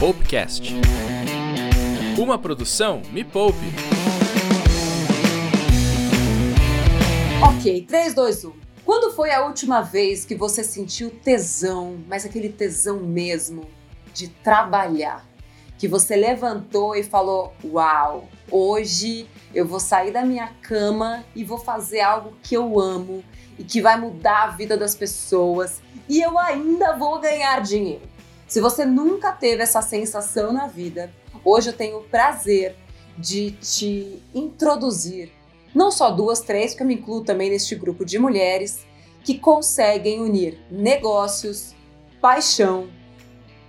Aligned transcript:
Poupecast. 0.00 0.72
Uma 2.18 2.38
produção 2.38 3.02
Me 3.12 3.22
Poupe. 3.22 3.58
Ok, 7.46 7.84
3, 7.86 8.14
2, 8.14 8.44
1. 8.46 8.52
Quando 8.82 9.14
foi 9.14 9.30
a 9.30 9.44
última 9.44 9.82
vez 9.82 10.24
que 10.24 10.34
você 10.34 10.64
sentiu 10.64 11.10
tesão, 11.10 11.98
mas 12.08 12.24
aquele 12.24 12.48
tesão 12.48 13.00
mesmo, 13.00 13.68
de 14.14 14.28
trabalhar? 14.28 15.22
Que 15.76 15.86
você 15.86 16.16
levantou 16.16 16.96
e 16.96 17.02
falou: 17.02 17.52
Uau, 17.62 18.26
hoje 18.50 19.28
eu 19.54 19.66
vou 19.66 19.78
sair 19.78 20.12
da 20.12 20.24
minha 20.24 20.48
cama 20.62 21.26
e 21.36 21.44
vou 21.44 21.58
fazer 21.58 22.00
algo 22.00 22.32
que 22.42 22.56
eu 22.56 22.80
amo 22.80 23.22
e 23.58 23.64
que 23.64 23.82
vai 23.82 24.00
mudar 24.00 24.44
a 24.44 24.50
vida 24.52 24.78
das 24.78 24.94
pessoas 24.94 25.82
e 26.08 26.22
eu 26.22 26.38
ainda 26.38 26.96
vou 26.96 27.20
ganhar 27.20 27.60
dinheiro. 27.60 28.09
Se 28.50 28.60
você 28.60 28.84
nunca 28.84 29.30
teve 29.30 29.62
essa 29.62 29.80
sensação 29.80 30.52
na 30.52 30.66
vida, 30.66 31.08
hoje 31.44 31.70
eu 31.70 31.72
tenho 31.72 31.98
o 31.98 32.02
prazer 32.02 32.74
de 33.16 33.52
te 33.52 34.20
introduzir 34.34 35.30
não 35.72 35.92
só 35.92 36.10
duas, 36.10 36.40
três, 36.40 36.74
que 36.74 36.82
eu 36.82 36.86
me 36.88 36.94
incluo 36.94 37.22
também 37.22 37.48
neste 37.48 37.76
grupo 37.76 38.04
de 38.04 38.18
mulheres 38.18 38.84
que 39.22 39.38
conseguem 39.38 40.20
unir 40.20 40.58
negócios, 40.68 41.76
paixão, 42.20 42.88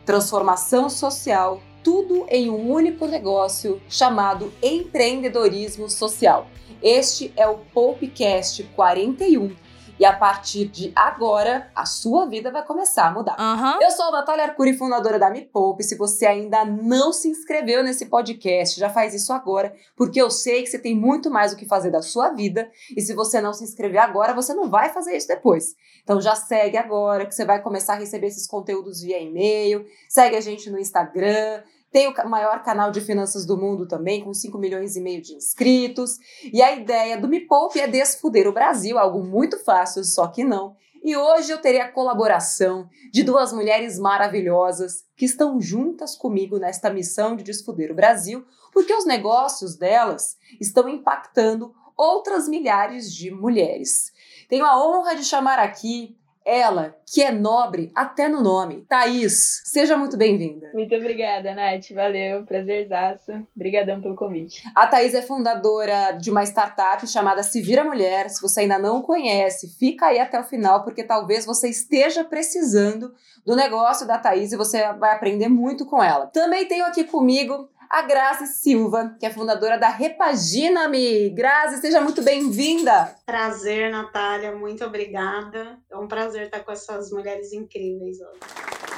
transformação 0.03 0.89
social, 0.89 1.61
tudo 1.84 2.25
em 2.27 2.50
um 2.50 2.72
único 2.72 3.05
negócio 3.05 3.80
chamado 3.88 4.52
empreendedorismo 4.63 5.88
social. 5.91 6.48
Este 6.81 7.31
é 7.38 7.48
o 7.48 7.59
Popcast 7.72 8.63
41 8.75 9.55
e 10.02 10.05
a 10.05 10.14
partir 10.14 10.66
de 10.66 10.91
agora, 10.96 11.70
a 11.76 11.86
sua 11.86 12.26
vida 12.26 12.50
vai 12.50 12.66
começar 12.66 13.05
a 13.05 13.12
mudar. 13.12 13.38
Uhum. 13.40 13.84
Eu 13.84 13.92
sou 13.92 14.05
a 14.05 14.12
Natália 14.12 14.46
Arcuri, 14.46 14.73
fundadora 14.73 15.20
da 15.20 15.30
Me 15.30 15.44
Poupe. 15.44 15.84
Se 15.84 15.96
você 15.96 16.26
ainda 16.26 16.66
não 16.66 17.14
se 17.14 17.30
inscreveu 17.30 17.84
nesse 17.84 18.08
podcast, 18.08 18.80
já 18.80 18.90
faz 18.90 19.14
isso 19.14 19.31
agora, 19.31 19.72
porque 19.95 20.20
eu 20.20 20.31
sei 20.31 20.64
que 20.64 20.72
você 20.72 20.80
tem 20.80 20.95
muito 20.95 21.30
mais 21.30 21.53
o 21.53 21.56
que 21.56 21.67
fazer 21.67 21.92
da 21.92 22.02
sua 22.02 22.30
vida. 22.30 22.67
E 22.98 23.00
se 23.00 23.14
você 23.14 23.40
não 23.40 23.53
se 23.53 23.64
inscrever 23.64 24.02
agora, 24.02 24.34
você 24.34 24.56
não 24.56 24.72
vai 24.72 24.90
fazer 24.90 25.16
isso 25.16 25.28
depois. 25.28 25.75
Então 26.02 26.20
já 26.20 26.34
segue 26.34 26.78
agora, 26.78 27.28
que 27.28 27.36
você 27.36 27.45
vai 27.45 27.62
começar 27.62 27.94
a 27.94 27.97
receber 27.97 28.25
esses 28.25 28.47
conteúdos 28.47 29.02
via 29.02 29.20
e-mail. 29.20 29.86
Segue 30.09 30.36
a 30.36 30.42
gente 30.42 30.68
no 30.72 30.80
Instagram. 30.80 31.62
Tem 31.92 32.08
o 32.08 32.30
maior 32.30 32.64
canal 32.64 32.89
de 32.89 33.02
finanças 33.02 33.45
do 33.45 33.58
mundo 33.58 33.86
também, 33.86 34.23
com 34.23 34.34
5 34.34 34.58
milhões 34.58 34.95
e 34.95 35.02
meio 35.02 35.22
de 35.22 35.34
inscritos. 35.34 36.17
E 36.52 36.61
a 36.61 36.73
ideia 36.73 37.20
do 37.20 37.28
Me 37.28 37.42
Poupe 37.42 37.80
é 37.80 37.88
desfuder 37.88 38.47
o 38.47 38.53
Brasil, 38.53 38.97
algo 38.97 39.23
muito 39.23 39.59
fácil, 39.59 40.03
só 40.06 40.28
que 40.28 40.44
não. 40.44 40.75
E 41.03 41.17
hoje 41.17 41.52
eu 41.52 41.59
terei 41.59 41.81
a 41.81 41.92
colaboração 41.92 42.88
de 43.12 43.23
duas 43.23 43.52
mulheres 43.52 43.97
maravilhosas 44.00 45.03
que 45.17 45.25
estão 45.25 45.59
juntas 45.59 46.16
comigo 46.16 46.59
nesta 46.59 46.92
missão 46.92 47.36
de 47.36 47.44
desfuder 47.44 47.92
o 47.92 47.95
Brasil, 47.95 48.45
porque 48.72 48.94
os 48.94 49.06
negócios 49.06 49.75
delas 49.75 50.38
estão 50.62 50.88
impactando 50.88 51.73
outras 51.97 52.47
milhares 52.47 53.12
de 53.14 53.31
mulheres. 53.31 54.12
Tenho 54.47 54.64
a 54.64 54.81
honra 54.81 55.16
de 55.16 55.25
chamar 55.25 55.59
aqui 55.59 56.17
ela, 56.45 56.95
que 57.06 57.22
é 57.22 57.31
nobre 57.31 57.92
até 57.95 58.28
no 58.28 58.42
nome. 58.42 58.86
Thaís, 58.88 59.61
seja 59.66 59.95
muito 59.95 60.17
bem-vinda. 60.17 60.72
Muito 60.73 60.95
obrigada, 60.95 61.53
Nath. 61.53 61.92
Valeu, 61.94 62.44
prazerzaço. 62.45 63.31
Obrigadão 63.56 64.02
pelo 64.02 64.16
convite. 64.16 64.64
A 64.75 64.88
Thaís 64.88 65.14
é 65.14 65.22
fundadora 65.22 66.12
de 66.12 66.31
uma 66.31 66.44
startup 66.44 67.06
chamada 67.08 67.44
Se 67.44 67.62
Vira 67.62 67.84
Mulher. 67.84 68.30
Se 68.30 68.42
você 68.42 68.62
ainda 68.62 68.80
não 68.80 69.02
conhece, 69.02 69.78
fica 69.78 70.08
aí 70.08 70.19
até 70.19 70.39
o 70.39 70.44
final, 70.44 70.84
porque 70.84 71.03
talvez 71.03 71.45
você 71.45 71.69
esteja 71.69 72.23
precisando 72.23 73.14
do 73.45 73.56
negócio 73.56 74.08
da 74.08 74.17
Thaís 74.17 74.52
e 74.52 74.58
você 74.58 74.92
vai 74.94 75.14
aprender 75.14 75.47
muito 75.47 75.86
com 75.86 76.03
ela. 76.03 76.28
Também 76.28 76.67
tenho 76.67 76.86
aqui 76.86 77.03
comigo 77.03 77.69
a 77.92 78.02
Grazi 78.03 78.47
Silva, 78.47 79.17
que 79.20 79.25
é 79.25 79.30
fundadora 79.30 79.78
da 79.78 79.89
Repagina-me. 79.89 81.30
Grazi, 81.31 81.81
seja 81.81 82.00
muito 82.00 82.23
bem-vinda. 82.23 83.13
Prazer, 83.25 83.91
Natália, 83.91 84.56
muito 84.56 84.85
obrigada. 84.85 85.78
É 85.91 85.97
um 85.97 86.07
prazer 86.07 86.44
estar 86.44 86.62
com 86.62 86.72
essas 86.72 87.12
mulheres 87.12 87.52
incríveis 87.52 88.18
hoje. 88.22 88.91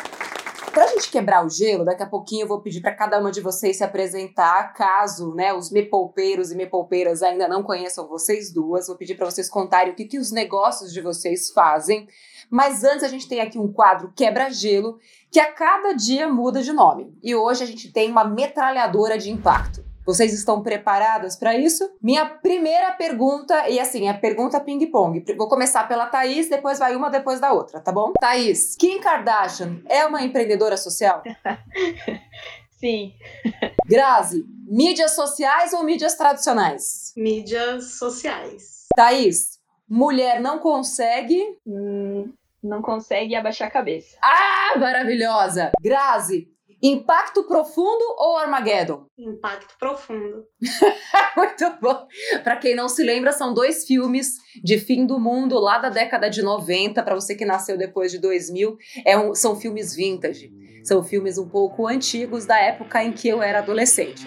Para 0.74 0.86
a 0.86 0.88
gente 0.88 1.12
quebrar 1.12 1.46
o 1.46 1.50
gelo, 1.52 1.86
daqui 1.86 2.02
a 2.02 2.08
pouquinho 2.08 2.46
eu 2.46 2.48
vou 2.48 2.60
pedir 2.60 2.82
para 2.82 2.96
cada 2.96 3.20
uma 3.20 3.32
de 3.32 3.42
vocês 3.42 3.78
se 3.78 3.84
apresentar, 3.84 4.74
caso 4.74 5.36
né, 5.36 5.54
os 5.54 5.70
mepolpeiros 5.70 6.52
e 6.52 6.56
mepolpeiras 6.56 7.22
ainda 7.22 7.48
não 7.48 7.62
conheçam 7.62 8.08
vocês 8.08 8.52
duas. 8.52 8.88
Vou 8.88 8.98
pedir 8.98 9.14
para 9.14 9.30
vocês 9.30 9.48
contarem 9.48 9.94
o 9.94 9.96
que, 9.96 10.06
que 10.06 10.18
os 10.18 10.32
negócios 10.32 10.92
de 10.92 11.00
vocês 11.00 11.52
fazem. 11.52 12.08
Mas 12.50 12.84
antes 12.84 13.04
a 13.04 13.08
gente 13.08 13.30
tem 13.30 13.40
aqui 13.40 13.60
um 13.60 13.72
quadro 13.72 14.12
quebra-gelo 14.16 14.98
que 15.30 15.40
a 15.40 15.52
cada 15.52 15.94
dia 15.94 16.28
muda 16.28 16.64
de 16.64 16.74
nome. 16.74 17.16
E 17.22 17.36
hoje 17.36 17.62
a 17.62 17.68
gente 17.68 17.92
tem 17.92 18.10
uma 18.10 18.24
metralhadora 18.24 19.16
de 19.16 19.30
impacto. 19.30 19.93
Vocês 20.06 20.34
estão 20.34 20.62
preparadas 20.62 21.38
para 21.38 21.56
isso? 21.58 21.90
Minha 22.02 22.26
primeira 22.26 22.92
pergunta, 22.92 23.70
e 23.70 23.80
assim, 23.80 24.10
é 24.10 24.14
pergunta 24.14 24.60
ping-pong. 24.60 25.24
Vou 25.38 25.48
começar 25.48 25.88
pela 25.88 26.08
Thaís, 26.08 26.50
depois 26.50 26.78
vai 26.78 26.96
uma 26.96 27.10
depois 27.10 27.40
da 27.40 27.54
outra, 27.54 27.80
tá 27.80 27.92
bom? 27.92 28.12
Thaís, 28.20 28.76
Kim 28.76 29.00
Kardashian 29.00 29.82
é 29.88 30.06
uma 30.06 30.22
empreendedora 30.22 30.76
social? 30.76 31.24
Sim. 32.80 33.14
Grazi, 33.88 34.44
mídias 34.68 35.12
sociais 35.12 35.72
ou 35.72 35.84
mídias 35.84 36.16
tradicionais? 36.16 37.14
Mídias 37.16 37.94
sociais. 37.94 38.88
Thaís, 38.94 39.58
mulher 39.88 40.42
não 40.42 40.60
consegue. 40.60 41.42
Hum, 41.66 42.34
não 42.62 42.82
consegue 42.82 43.36
abaixar 43.36 43.70
a 43.70 43.72
cabeça. 43.72 44.18
Ah, 44.22 44.78
maravilhosa! 44.78 45.72
Grazi, 45.82 46.48
impacto 46.84 47.44
profundo 47.46 48.04
ou 48.18 48.36
Armageddon? 48.36 49.06
Impacto 49.18 49.74
profundo. 49.80 50.44
Muito 51.38 51.78
bom. 51.82 52.06
Para 52.44 52.58
quem 52.58 52.76
não 52.76 52.90
se 52.90 53.02
lembra, 53.04 53.32
são 53.32 53.54
dois 53.54 53.86
filmes 53.86 54.34
de 54.62 54.78
fim 54.78 55.06
do 55.06 55.18
mundo 55.18 55.58
lá 55.58 55.78
da 55.78 55.88
década 55.88 56.30
de 56.30 56.42
90, 56.42 57.02
para 57.02 57.16
você 57.16 57.36
que 57.36 57.46
nasceu 57.46 57.78
depois 57.78 58.12
de 58.12 58.20
2000, 58.20 58.76
é 59.06 59.18
um, 59.18 59.34
são 59.34 59.56
filmes 59.56 59.96
vintage. 59.96 60.52
São 60.84 61.02
filmes 61.02 61.38
um 61.38 61.48
pouco 61.48 61.88
antigos 61.88 62.46
da 62.46 62.60
época 62.60 63.02
em 63.02 63.14
que 63.14 63.30
eu 63.30 63.42
era 63.42 63.60
adolescente. 63.60 64.26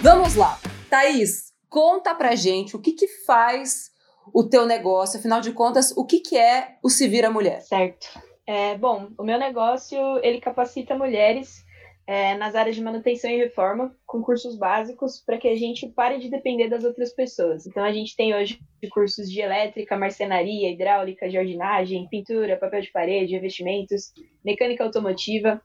Vamos 0.00 0.34
lá. 0.36 0.58
Thaís, 0.88 1.52
conta 1.68 2.14
pra 2.14 2.34
gente 2.34 2.74
o 2.74 2.80
que 2.80 2.92
que 2.92 3.06
faz 3.06 3.89
o 4.32 4.48
teu 4.48 4.66
negócio, 4.66 5.18
afinal 5.18 5.40
de 5.40 5.52
contas, 5.52 5.92
o 5.96 6.04
que 6.04 6.20
que 6.20 6.36
é 6.36 6.76
o 6.82 6.88
Se 6.88 7.08
Vira 7.08 7.30
Mulher? 7.30 7.60
Certo. 7.60 8.06
É, 8.46 8.76
bom, 8.76 9.08
o 9.18 9.22
meu 9.22 9.38
negócio, 9.38 9.98
ele 10.22 10.40
capacita 10.40 10.96
mulheres 10.96 11.64
é, 12.06 12.34
nas 12.34 12.56
áreas 12.56 12.74
de 12.74 12.82
manutenção 12.82 13.30
e 13.30 13.36
reforma 13.36 13.94
com 14.04 14.20
cursos 14.20 14.58
básicos 14.58 15.22
para 15.24 15.38
que 15.38 15.46
a 15.46 15.54
gente 15.54 15.88
pare 15.90 16.18
de 16.18 16.28
depender 16.28 16.68
das 16.68 16.82
outras 16.82 17.14
pessoas. 17.14 17.66
Então 17.66 17.84
a 17.84 17.92
gente 17.92 18.16
tem 18.16 18.34
hoje 18.34 18.58
cursos 18.90 19.30
de 19.30 19.40
elétrica, 19.40 19.96
marcenaria, 19.96 20.72
hidráulica, 20.72 21.30
jardinagem, 21.30 22.08
pintura, 22.08 22.56
papel 22.56 22.80
de 22.80 22.90
parede, 22.90 23.34
revestimentos, 23.34 24.12
mecânica 24.44 24.82
automotiva, 24.82 25.62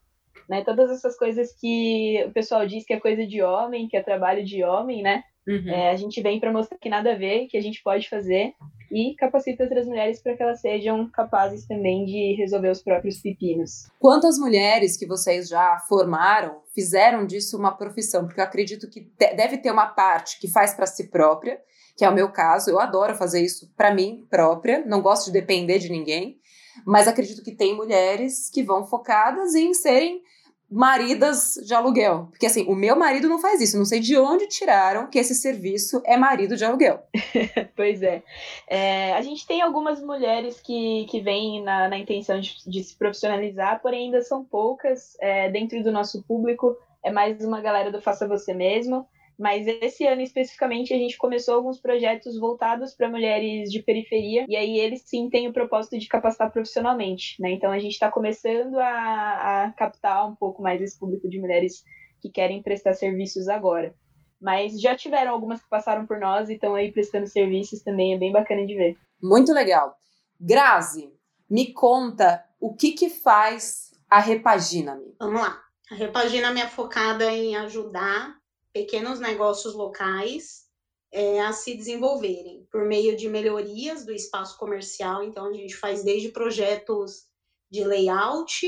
né? 0.47 0.63
Todas 0.63 0.91
essas 0.91 1.17
coisas 1.17 1.51
que 1.59 2.23
o 2.27 2.31
pessoal 2.31 2.67
diz 2.67 2.85
que 2.85 2.93
é 2.93 2.99
coisa 2.99 3.25
de 3.25 3.41
homem, 3.41 3.87
que 3.87 3.97
é 3.97 4.03
trabalho 4.03 4.45
de 4.45 4.63
homem, 4.63 5.01
né? 5.01 5.23
Uhum. 5.47 5.69
É, 5.69 5.91
a 5.91 5.95
gente 5.95 6.21
vem 6.21 6.39
para 6.39 6.51
mostrar 6.51 6.77
que 6.77 6.89
nada 6.89 7.11
a 7.11 7.15
ver, 7.15 7.47
que 7.47 7.57
a 7.57 7.61
gente 7.61 7.81
pode 7.83 8.09
fazer 8.09 8.53
e 8.91 9.15
capacita 9.15 9.63
outras 9.63 9.85
mulheres 9.87 10.21
para 10.21 10.35
que 10.35 10.41
elas 10.41 10.61
sejam 10.61 11.09
capazes 11.09 11.65
também 11.65 12.05
de 12.05 12.35
resolver 12.35 12.69
os 12.69 12.81
próprios 12.81 13.19
pepinos. 13.19 13.87
Quantas 13.99 14.37
mulheres 14.37 14.97
que 14.97 15.05
vocês 15.05 15.47
já 15.47 15.77
formaram 15.87 16.61
fizeram 16.73 17.25
disso 17.25 17.57
uma 17.57 17.75
profissão? 17.75 18.25
Porque 18.25 18.39
eu 18.39 18.45
acredito 18.45 18.89
que 18.89 19.07
deve 19.17 19.57
ter 19.57 19.71
uma 19.71 19.87
parte 19.87 20.39
que 20.39 20.47
faz 20.47 20.73
para 20.73 20.87
si 20.87 21.09
própria, 21.09 21.59
que 21.97 22.05
é 22.05 22.09
o 22.09 22.13
meu 22.13 22.31
caso. 22.31 22.69
Eu 22.69 22.79
adoro 22.79 23.15
fazer 23.15 23.41
isso 23.41 23.71
para 23.75 23.93
mim 23.93 24.25
própria, 24.29 24.83
não 24.85 25.01
gosto 25.01 25.25
de 25.25 25.33
depender 25.33 25.79
de 25.79 25.89
ninguém, 25.89 26.39
mas 26.85 27.07
acredito 27.07 27.43
que 27.43 27.51
tem 27.51 27.75
mulheres 27.75 28.49
que 28.49 28.63
vão 28.63 28.85
focadas 28.85 29.55
em 29.55 29.73
serem 29.73 30.21
maridas 30.69 31.55
de 31.65 31.73
aluguel. 31.73 32.27
Porque 32.31 32.45
assim, 32.45 32.65
o 32.67 32.75
meu 32.75 32.95
marido 32.95 33.29
não 33.29 33.39
faz 33.39 33.61
isso. 33.61 33.77
Não 33.77 33.85
sei 33.85 33.99
de 33.99 34.17
onde 34.17 34.47
tiraram 34.47 35.07
que 35.07 35.19
esse 35.19 35.35
serviço 35.35 36.01
é 36.05 36.17
marido 36.17 36.55
de 36.55 36.65
aluguel. 36.65 37.03
pois 37.75 38.01
é. 38.01 38.23
é. 38.67 39.13
A 39.13 39.21
gente 39.21 39.45
tem 39.45 39.61
algumas 39.61 40.01
mulheres 40.01 40.59
que, 40.59 41.05
que 41.09 41.21
vêm 41.21 41.63
na, 41.63 41.87
na 41.87 41.97
intenção 41.97 42.39
de, 42.39 42.57
de 42.65 42.83
se 42.83 42.95
profissionalizar, 42.95 43.81
porém 43.81 44.05
ainda 44.05 44.21
são 44.21 44.43
poucas. 44.43 45.15
É, 45.19 45.49
dentro 45.49 45.81
do 45.83 45.91
nosso 45.91 46.23
público, 46.23 46.75
é 47.03 47.11
mais 47.11 47.43
uma 47.45 47.61
galera 47.61 47.91
do 47.91 48.01
Faça 48.01 48.27
Você 48.27 48.53
Mesmo. 48.53 49.07
Mas 49.37 49.67
esse 49.67 50.05
ano 50.05 50.21
especificamente 50.21 50.93
a 50.93 50.97
gente 50.97 51.17
começou 51.17 51.55
alguns 51.55 51.79
projetos 51.79 52.39
voltados 52.39 52.93
para 52.93 53.09
mulheres 53.09 53.69
de 53.69 53.81
periferia, 53.81 54.45
e 54.47 54.55
aí 54.55 54.79
eles 54.79 55.01
sim 55.05 55.29
têm 55.29 55.47
o 55.47 55.53
propósito 55.53 55.97
de 55.97 56.07
capacitar 56.07 56.51
profissionalmente, 56.51 57.41
né? 57.41 57.51
Então 57.51 57.71
a 57.71 57.79
gente 57.79 57.93
está 57.93 58.09
começando 58.09 58.77
a, 58.79 59.65
a 59.65 59.71
captar 59.73 60.29
um 60.29 60.35
pouco 60.35 60.61
mais 60.61 60.81
esse 60.81 60.97
público 60.97 61.29
de 61.29 61.39
mulheres 61.39 61.83
que 62.21 62.29
querem 62.29 62.61
prestar 62.61 62.93
serviços 62.93 63.47
agora. 63.47 63.93
Mas 64.41 64.79
já 64.79 64.95
tiveram 64.95 65.31
algumas 65.31 65.61
que 65.61 65.69
passaram 65.69 66.05
por 66.05 66.19
nós 66.19 66.49
e 66.49 66.53
estão 66.53 66.75
aí 66.75 66.91
prestando 66.91 67.27
serviços 67.27 67.81
também, 67.81 68.13
é 68.13 68.17
bem 68.17 68.31
bacana 68.31 68.65
de 68.65 68.75
ver. 68.75 68.97
Muito 69.21 69.53
legal. 69.53 69.95
Grazi, 70.39 71.11
me 71.49 71.73
conta 71.73 72.43
o 72.59 72.73
que 72.73 72.91
que 72.91 73.09
faz 73.09 73.91
a 74.09 74.19
Repagina-me. 74.19 75.15
Vamos 75.19 75.41
lá. 75.41 75.61
A 75.91 75.95
Repagina-me 75.95 76.61
é 76.61 76.67
focada 76.67 77.31
em 77.31 77.55
ajudar 77.55 78.35
pequenos 78.75 79.21
negócios 79.21 79.73
locais 79.73 80.65
é, 81.09 81.39
a 81.39 81.53
se 81.53 81.73
desenvolverem 81.77 82.67
por 82.69 82.83
meio 82.83 83.15
de 83.15 83.29
melhorias 83.29 84.05
do 84.05 84.11
espaço 84.11 84.57
comercial. 84.57 85.23
Então, 85.23 85.45
a 85.45 85.53
gente 85.53 85.73
faz 85.77 86.03
desde 86.03 86.27
projetos 86.27 87.23
de 87.71 87.85
layout, 87.85 88.67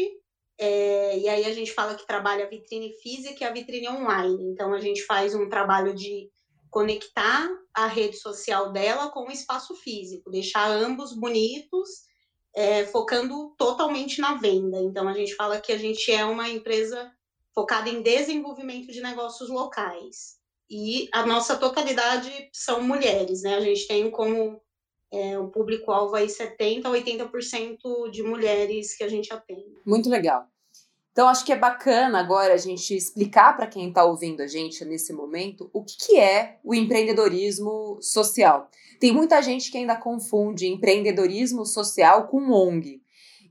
é, 0.57 1.19
e 1.19 1.27
aí 1.27 1.43
a 1.43 1.53
gente 1.53 1.73
fala 1.73 1.93
que 1.93 2.07
trabalha 2.07 2.45
a 2.45 2.49
vitrine 2.49 2.93
física 3.03 3.43
e 3.43 3.47
a 3.47 3.51
vitrine 3.51 3.89
online. 3.89 4.45
Então, 4.45 4.73
a 4.73 4.79
gente 4.79 5.03
faz 5.03 5.35
um 5.35 5.49
trabalho 5.49 5.93
de 5.93 6.31
conectar 6.69 7.49
a 7.73 7.87
rede 7.87 8.15
social 8.15 8.71
dela 8.71 9.11
com 9.11 9.27
o 9.27 9.31
espaço 9.31 9.75
físico, 9.75 10.31
deixar 10.31 10.71
ambos 10.71 11.11
bonitos, 11.11 11.89
é, 12.55 12.85
focando 12.85 13.53
totalmente 13.57 14.21
na 14.21 14.35
venda. 14.35 14.79
Então, 14.79 15.05
a 15.09 15.13
gente 15.13 15.35
fala 15.35 15.59
que 15.59 15.73
a 15.73 15.77
gente 15.77 16.09
é 16.09 16.23
uma 16.23 16.47
empresa 16.47 17.11
focada 17.57 17.89
em 17.89 18.03
desenvolvimento 18.03 18.91
de 18.91 19.01
negócios 19.01 19.49
locais. 19.49 20.35
E 20.69 21.09
a 21.11 21.25
nossa 21.25 21.55
totalidade 21.55 22.31
são 22.53 22.83
mulheres, 22.83 23.41
né? 23.41 23.55
A 23.55 23.61
gente 23.61 23.87
tem 23.87 24.11
como 24.11 24.61
é, 25.11 25.39
o 25.39 25.47
público-alvo 25.47 26.15
aí 26.15 26.27
70% 26.27 26.85
a 26.85 26.91
80% 26.91 28.11
de 28.11 28.21
mulheres 28.21 28.95
que 28.95 29.03
a 29.03 29.07
gente 29.07 29.33
atende. 29.33 29.81
Muito 29.83 30.07
legal. 30.07 30.45
Então, 31.11 31.27
acho 31.27 31.43
que 31.43 31.51
é 31.51 31.57
bacana 31.57 32.19
agora 32.19 32.53
a 32.53 32.57
gente 32.57 32.95
explicar 32.95 33.57
para 33.57 33.65
quem 33.65 33.89
está 33.89 34.05
ouvindo 34.05 34.41
a 34.41 34.47
gente 34.47 34.85
nesse 34.85 35.11
momento 35.11 35.67
o 35.73 35.83
que, 35.83 35.97
que 35.97 36.19
é 36.19 36.59
o 36.63 36.75
empreendedorismo 36.75 37.97
social. 37.99 38.69
Tem 38.99 39.11
muita 39.11 39.41
gente 39.41 39.71
que 39.71 39.79
ainda 39.79 39.95
confunde 39.95 40.67
empreendedorismo 40.67 41.65
social 41.65 42.27
com 42.27 42.51
ONG. 42.51 43.01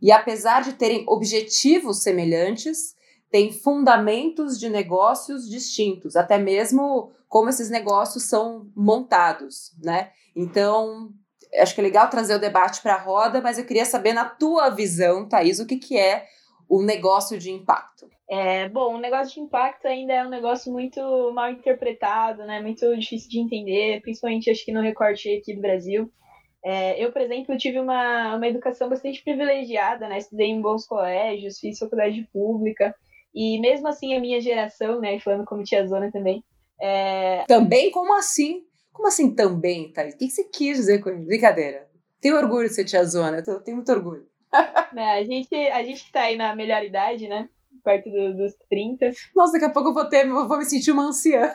E 0.01 0.13
apesar 0.13 0.63
de 0.63 0.75
terem 0.75 1.05
objetivos 1.09 2.05
semelhantes, 2.05 2.95
tem 3.31 3.53
fundamentos 3.53 4.59
de 4.59 4.69
negócios 4.69 5.49
distintos, 5.49 6.17
até 6.17 6.39
mesmo 6.39 7.13
como 7.29 7.49
esses 7.49 7.71
negócios 7.71 8.25
são 8.25 8.71
montados, 8.75 9.73
né? 9.83 10.11
Então, 10.35 11.11
acho 11.61 11.75
que 11.75 11.81
é 11.81 11.85
legal 11.85 12.09
trazer 12.09 12.35
o 12.35 12.41
debate 12.41 12.81
para 12.83 12.95
a 12.95 13.03
roda, 13.03 13.41
mas 13.41 13.59
eu 13.59 13.67
queria 13.67 13.85
saber 13.85 14.13
na 14.13 14.25
tua 14.25 14.71
visão, 14.71 15.29
Thaís, 15.29 15.59
o 15.59 15.67
que, 15.67 15.77
que 15.77 15.99
é 15.99 16.27
o 16.69 16.83
negócio 16.83 17.39
de 17.39 17.51
impacto? 17.51 18.09
É, 18.29 18.69
bom, 18.69 18.97
o 18.97 18.99
negócio 18.99 19.35
de 19.35 19.41
impacto 19.41 19.87
ainda 19.87 20.13
é 20.13 20.27
um 20.27 20.29
negócio 20.29 20.73
muito 20.73 21.01
mal 21.33 21.51
interpretado, 21.51 22.45
né? 22.45 22.61
Muito 22.61 22.97
difícil 22.97 23.31
de 23.31 23.39
entender, 23.39 24.01
principalmente 24.03 24.51
acho 24.51 24.65
que 24.65 24.73
no 24.73 24.81
recorte 24.81 25.37
aqui 25.37 25.55
do 25.55 25.61
Brasil. 25.61 26.11
É, 26.65 27.03
eu, 27.03 27.13
por 27.13 27.23
exemplo, 27.23 27.57
tive 27.57 27.79
uma, 27.79 28.35
uma 28.35 28.49
educação 28.49 28.89
bastante 28.89 29.23
privilegiada, 29.23 30.09
né? 30.09 30.19
Estudei 30.19 30.49
em 30.49 30.61
bons 30.61 30.85
colégios, 30.85 31.61
fiz 31.61 31.79
faculdade 31.79 32.29
pública, 32.33 32.93
e 33.35 33.61
mesmo 33.61 33.89
assim 33.89 34.15
a 34.15 34.21
minha 34.21 34.41
geração, 34.41 35.01
né? 35.01 35.19
Falando 35.21 35.45
como 35.45 35.63
tia 35.63 35.87
Zona 35.87 36.11
também. 36.11 36.43
É... 36.81 37.45
Também? 37.47 37.91
Como 37.91 38.15
assim? 38.15 38.65
Como 38.93 39.09
assim 39.09 39.35
também, 39.35 39.93
Thaís? 39.93 40.15
O 40.15 40.19
que 40.19 40.31
você 40.31 40.45
quis 40.45 40.79
dizer 40.79 41.03
com 41.03 41.11
isso? 41.11 41.27
Brincadeira. 41.27 41.87
Tenho 42.21 42.37
orgulho 42.37 42.69
de 42.69 42.75
ser 42.75 42.85
tia 42.85 43.05
Zona, 43.05 43.43
eu 43.47 43.61
tenho 43.61 43.77
muito 43.77 43.93
orgulho. 43.93 44.27
né, 44.93 45.19
a, 45.19 45.25
gente, 45.25 45.55
a 45.55 45.83
gente 45.83 46.11
tá 46.11 46.23
aí 46.23 46.37
na 46.37 46.57
melhor 46.57 46.83
idade, 46.83 47.29
né? 47.29 47.49
Perto 47.85 48.11
do, 48.11 48.37
dos 48.37 48.55
30. 48.69 49.11
Nossa, 49.35 49.53
daqui 49.53 49.67
a 49.67 49.71
pouco 49.71 49.91
eu 49.91 49.95
vou, 49.95 50.09
ter, 50.09 50.27
vou 50.27 50.59
me 50.59 50.65
sentir 50.65 50.93
uma 50.93 51.05
anciã. 51.05 51.55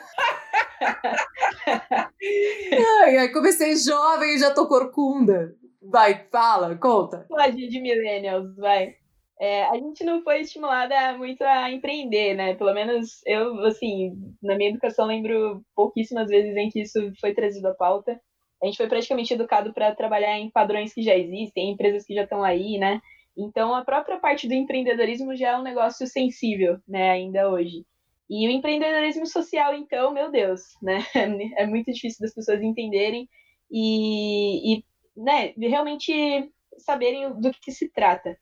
ai, 3.02 3.16
ai, 3.16 3.28
comecei 3.30 3.76
jovem 3.76 4.34
e 4.34 4.38
já 4.38 4.52
tô 4.52 4.66
corcunda. 4.66 5.54
Vai, 5.82 6.26
fala, 6.30 6.76
conta. 6.76 7.26
Pode 7.28 7.68
de 7.68 7.80
millennials, 7.80 8.56
vai. 8.56 8.94
É, 9.42 9.64
a 9.64 9.74
gente 9.74 10.04
não 10.04 10.22
foi 10.22 10.42
estimulada 10.42 11.18
muito 11.18 11.42
a 11.42 11.70
empreender, 11.70 12.34
né? 12.34 12.54
Pelo 12.54 12.72
menos 12.72 13.20
eu, 13.26 13.58
assim, 13.66 14.12
na 14.40 14.54
minha 14.54 14.70
educação 14.70 15.06
lembro 15.06 15.64
pouquíssimas 15.74 16.28
vezes 16.28 16.56
em 16.56 16.70
que 16.70 16.82
isso 16.82 17.12
foi 17.20 17.34
trazido 17.34 17.66
à 17.66 17.74
pauta 17.74 18.20
a 18.62 18.66
gente 18.66 18.76
foi 18.76 18.88
praticamente 18.88 19.34
educado 19.34 19.74
para 19.74 19.94
trabalhar 19.94 20.38
em 20.38 20.48
padrões 20.48 20.94
que 20.94 21.02
já 21.02 21.16
existem, 21.16 21.68
em 21.68 21.72
empresas 21.72 22.06
que 22.06 22.14
já 22.14 22.22
estão 22.22 22.44
aí, 22.44 22.78
né? 22.78 23.00
Então, 23.36 23.74
a 23.74 23.84
própria 23.84 24.20
parte 24.20 24.46
do 24.46 24.54
empreendedorismo 24.54 25.34
já 25.34 25.50
é 25.50 25.56
um 25.58 25.62
negócio 25.62 26.06
sensível, 26.06 26.78
né, 26.86 27.10
ainda 27.10 27.50
hoje. 27.50 27.84
E 28.30 28.46
o 28.46 28.50
empreendedorismo 28.50 29.26
social, 29.26 29.74
então, 29.74 30.12
meu 30.12 30.30
Deus, 30.30 30.60
né? 30.80 30.98
É 31.58 31.66
muito 31.66 31.92
difícil 31.92 32.20
das 32.20 32.34
pessoas 32.34 32.62
entenderem 32.62 33.28
e, 33.70 34.76
e 34.76 34.84
né, 35.16 35.52
realmente 35.58 36.48
saberem 36.78 37.32
do 37.40 37.50
que 37.50 37.72
se 37.72 37.90
trata. 37.90 38.38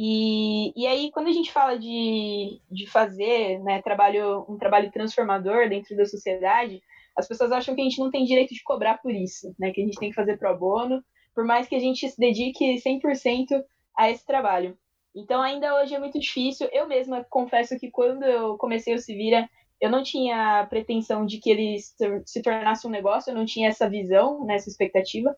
E, 0.00 0.72
e 0.80 0.86
aí, 0.86 1.10
quando 1.10 1.26
a 1.26 1.32
gente 1.32 1.50
fala 1.50 1.76
de, 1.76 2.60
de 2.70 2.86
fazer 2.86 3.58
né, 3.64 3.82
trabalho, 3.82 4.46
um 4.48 4.56
trabalho 4.56 4.92
transformador 4.92 5.68
dentro 5.68 5.96
da 5.96 6.06
sociedade, 6.06 6.80
as 7.16 7.26
pessoas 7.26 7.50
acham 7.50 7.74
que 7.74 7.80
a 7.80 7.84
gente 7.84 7.98
não 7.98 8.08
tem 8.08 8.24
direito 8.24 8.54
de 8.54 8.62
cobrar 8.62 8.98
por 8.98 9.12
isso, 9.12 9.52
né? 9.58 9.72
Que 9.72 9.82
a 9.82 9.84
gente 9.84 9.98
tem 9.98 10.10
que 10.10 10.14
fazer 10.14 10.38
pro 10.38 10.56
bono, 10.56 11.02
por 11.34 11.44
mais 11.44 11.66
que 11.66 11.74
a 11.74 11.80
gente 11.80 12.08
se 12.08 12.16
dedique 12.16 12.80
100% 12.80 13.60
a 13.96 14.08
esse 14.08 14.24
trabalho. 14.24 14.78
Então, 15.16 15.42
ainda 15.42 15.74
hoje 15.74 15.96
é 15.96 15.98
muito 15.98 16.20
difícil. 16.20 16.68
Eu 16.70 16.86
mesma 16.86 17.26
confesso 17.28 17.76
que 17.76 17.90
quando 17.90 18.22
eu 18.22 18.56
comecei 18.56 18.94
o 18.94 19.00
Se 19.00 19.12
Vira, 19.16 19.50
eu 19.80 19.90
não 19.90 20.04
tinha 20.04 20.64
pretensão 20.70 21.26
de 21.26 21.38
que 21.38 21.50
ele 21.50 21.76
se 22.24 22.40
tornasse 22.40 22.86
um 22.86 22.90
negócio, 22.90 23.32
eu 23.32 23.34
não 23.34 23.44
tinha 23.44 23.68
essa 23.68 23.90
visão, 23.90 24.44
né, 24.44 24.54
essa 24.54 24.68
expectativa. 24.68 25.36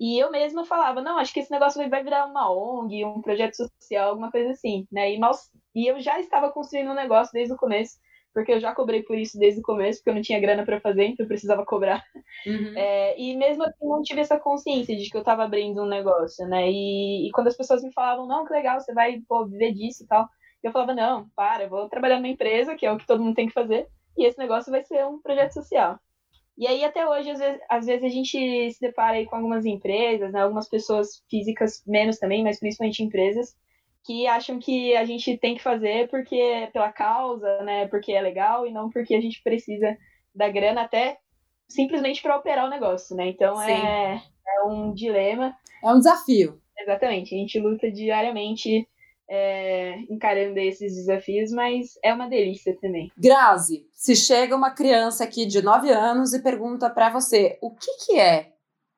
E 0.00 0.18
eu 0.18 0.30
mesma 0.30 0.64
falava, 0.64 1.00
não, 1.00 1.18
acho 1.18 1.32
que 1.32 1.40
esse 1.40 1.50
negócio 1.50 1.88
vai 1.88 2.02
virar 2.02 2.26
uma 2.26 2.50
ONG, 2.50 3.04
um 3.04 3.22
projeto 3.22 3.54
social, 3.54 4.10
alguma 4.10 4.30
coisa 4.30 4.50
assim, 4.50 4.86
né? 4.90 5.12
E, 5.12 5.18
mal, 5.18 5.32
e 5.74 5.86
eu 5.86 6.00
já 6.00 6.18
estava 6.18 6.50
construindo 6.50 6.90
um 6.90 6.94
negócio 6.94 7.32
desde 7.32 7.54
o 7.54 7.56
começo 7.56 7.98
porque 8.34 8.52
eu 8.52 8.60
já 8.60 8.74
cobrei 8.74 9.04
por 9.04 9.16
isso 9.16 9.38
desde 9.38 9.60
o 9.60 9.62
começo, 9.62 10.00
porque 10.00 10.10
eu 10.10 10.14
não 10.14 10.20
tinha 10.20 10.40
grana 10.40 10.64
para 10.64 10.80
fazer, 10.80 11.04
então 11.04 11.24
eu 11.24 11.28
precisava 11.28 11.64
cobrar. 11.64 12.04
Uhum. 12.44 12.76
É, 12.76 13.18
e 13.18 13.36
mesmo 13.36 13.62
assim, 13.62 13.86
não 13.86 14.02
tive 14.02 14.20
essa 14.20 14.38
consciência 14.38 14.96
de 14.96 15.08
que 15.08 15.16
eu 15.16 15.20
estava 15.20 15.44
abrindo 15.44 15.80
um 15.80 15.86
negócio, 15.86 16.46
né? 16.48 16.68
E, 16.68 17.28
e, 17.28 17.30
quando 17.30 17.46
as 17.46 17.56
pessoas 17.56 17.82
me 17.82 17.92
falavam, 17.92 18.26
não, 18.26 18.44
que 18.44 18.52
legal, 18.52 18.80
você 18.80 18.92
vai 18.92 19.20
pô, 19.28 19.46
viver 19.46 19.72
disso 19.72 20.02
e 20.02 20.06
tal, 20.08 20.28
eu 20.62 20.72
falava, 20.72 20.92
não, 20.92 21.28
para, 21.36 21.62
eu 21.62 21.70
vou 21.70 21.88
trabalhar 21.88 22.16
numa 22.16 22.28
empresa, 22.28 22.74
que 22.74 22.84
é 22.84 22.90
o 22.90 22.98
que 22.98 23.06
todo 23.06 23.22
mundo 23.22 23.36
tem 23.36 23.46
que 23.46 23.54
fazer, 23.54 23.86
e 24.18 24.26
esse 24.26 24.36
negócio 24.36 24.72
vai 24.72 24.82
ser 24.82 25.06
um 25.06 25.22
projeto 25.22 25.52
social. 25.52 25.98
E 26.56 26.66
aí, 26.66 26.84
até 26.84 27.08
hoje, 27.08 27.30
às 27.30 27.38
vezes, 27.38 27.60
às 27.68 27.86
vezes 27.86 28.04
a 28.04 28.08
gente 28.08 28.72
se 28.72 28.80
depara 28.80 29.24
com 29.26 29.36
algumas 29.36 29.64
empresas, 29.66 30.32
né? 30.32 30.40
algumas 30.40 30.68
pessoas 30.68 31.22
físicas 31.28 31.82
menos 31.86 32.18
também, 32.18 32.44
mas 32.44 32.60
principalmente 32.60 33.02
empresas, 33.02 33.56
que 34.04 34.26
acham 34.26 34.58
que 34.58 34.94
a 34.96 35.04
gente 35.04 35.36
tem 35.38 35.56
que 35.56 35.62
fazer 35.62 36.08
porque 36.08 36.36
é 36.36 36.66
pela 36.68 36.92
causa, 36.92 37.62
né? 37.62 37.88
Porque 37.88 38.12
é 38.12 38.20
legal 38.20 38.66
e 38.66 38.72
não 38.72 38.90
porque 38.90 39.14
a 39.14 39.20
gente 39.20 39.42
precisa 39.42 39.96
da 40.34 40.48
grana 40.48 40.82
até 40.82 41.18
simplesmente 41.68 42.22
para 42.22 42.36
operar 42.36 42.66
o 42.66 42.70
negócio, 42.70 43.16
né? 43.16 43.28
Então 43.28 43.60
é, 43.60 44.22
é 44.46 44.62
um 44.64 44.92
dilema. 44.92 45.56
É 45.82 45.90
um 45.90 45.98
desafio. 45.98 46.60
Exatamente. 46.78 47.34
A 47.34 47.38
gente 47.38 47.58
luta 47.58 47.90
diariamente 47.90 48.86
é, 49.28 49.96
encarando 50.10 50.58
esses 50.58 50.94
desafios, 50.94 51.50
mas 51.50 51.98
é 52.02 52.12
uma 52.12 52.28
delícia 52.28 52.76
também. 52.80 53.10
Grazi, 53.16 53.86
se 53.92 54.14
chega 54.14 54.56
uma 54.56 54.70
criança 54.70 55.24
aqui 55.24 55.46
de 55.46 55.62
9 55.62 55.90
anos 55.90 56.32
e 56.32 56.42
pergunta 56.42 56.90
para 56.90 57.10
você 57.10 57.58
o 57.60 57.70
que, 57.70 57.90
que 58.04 58.18
é 58.18 58.54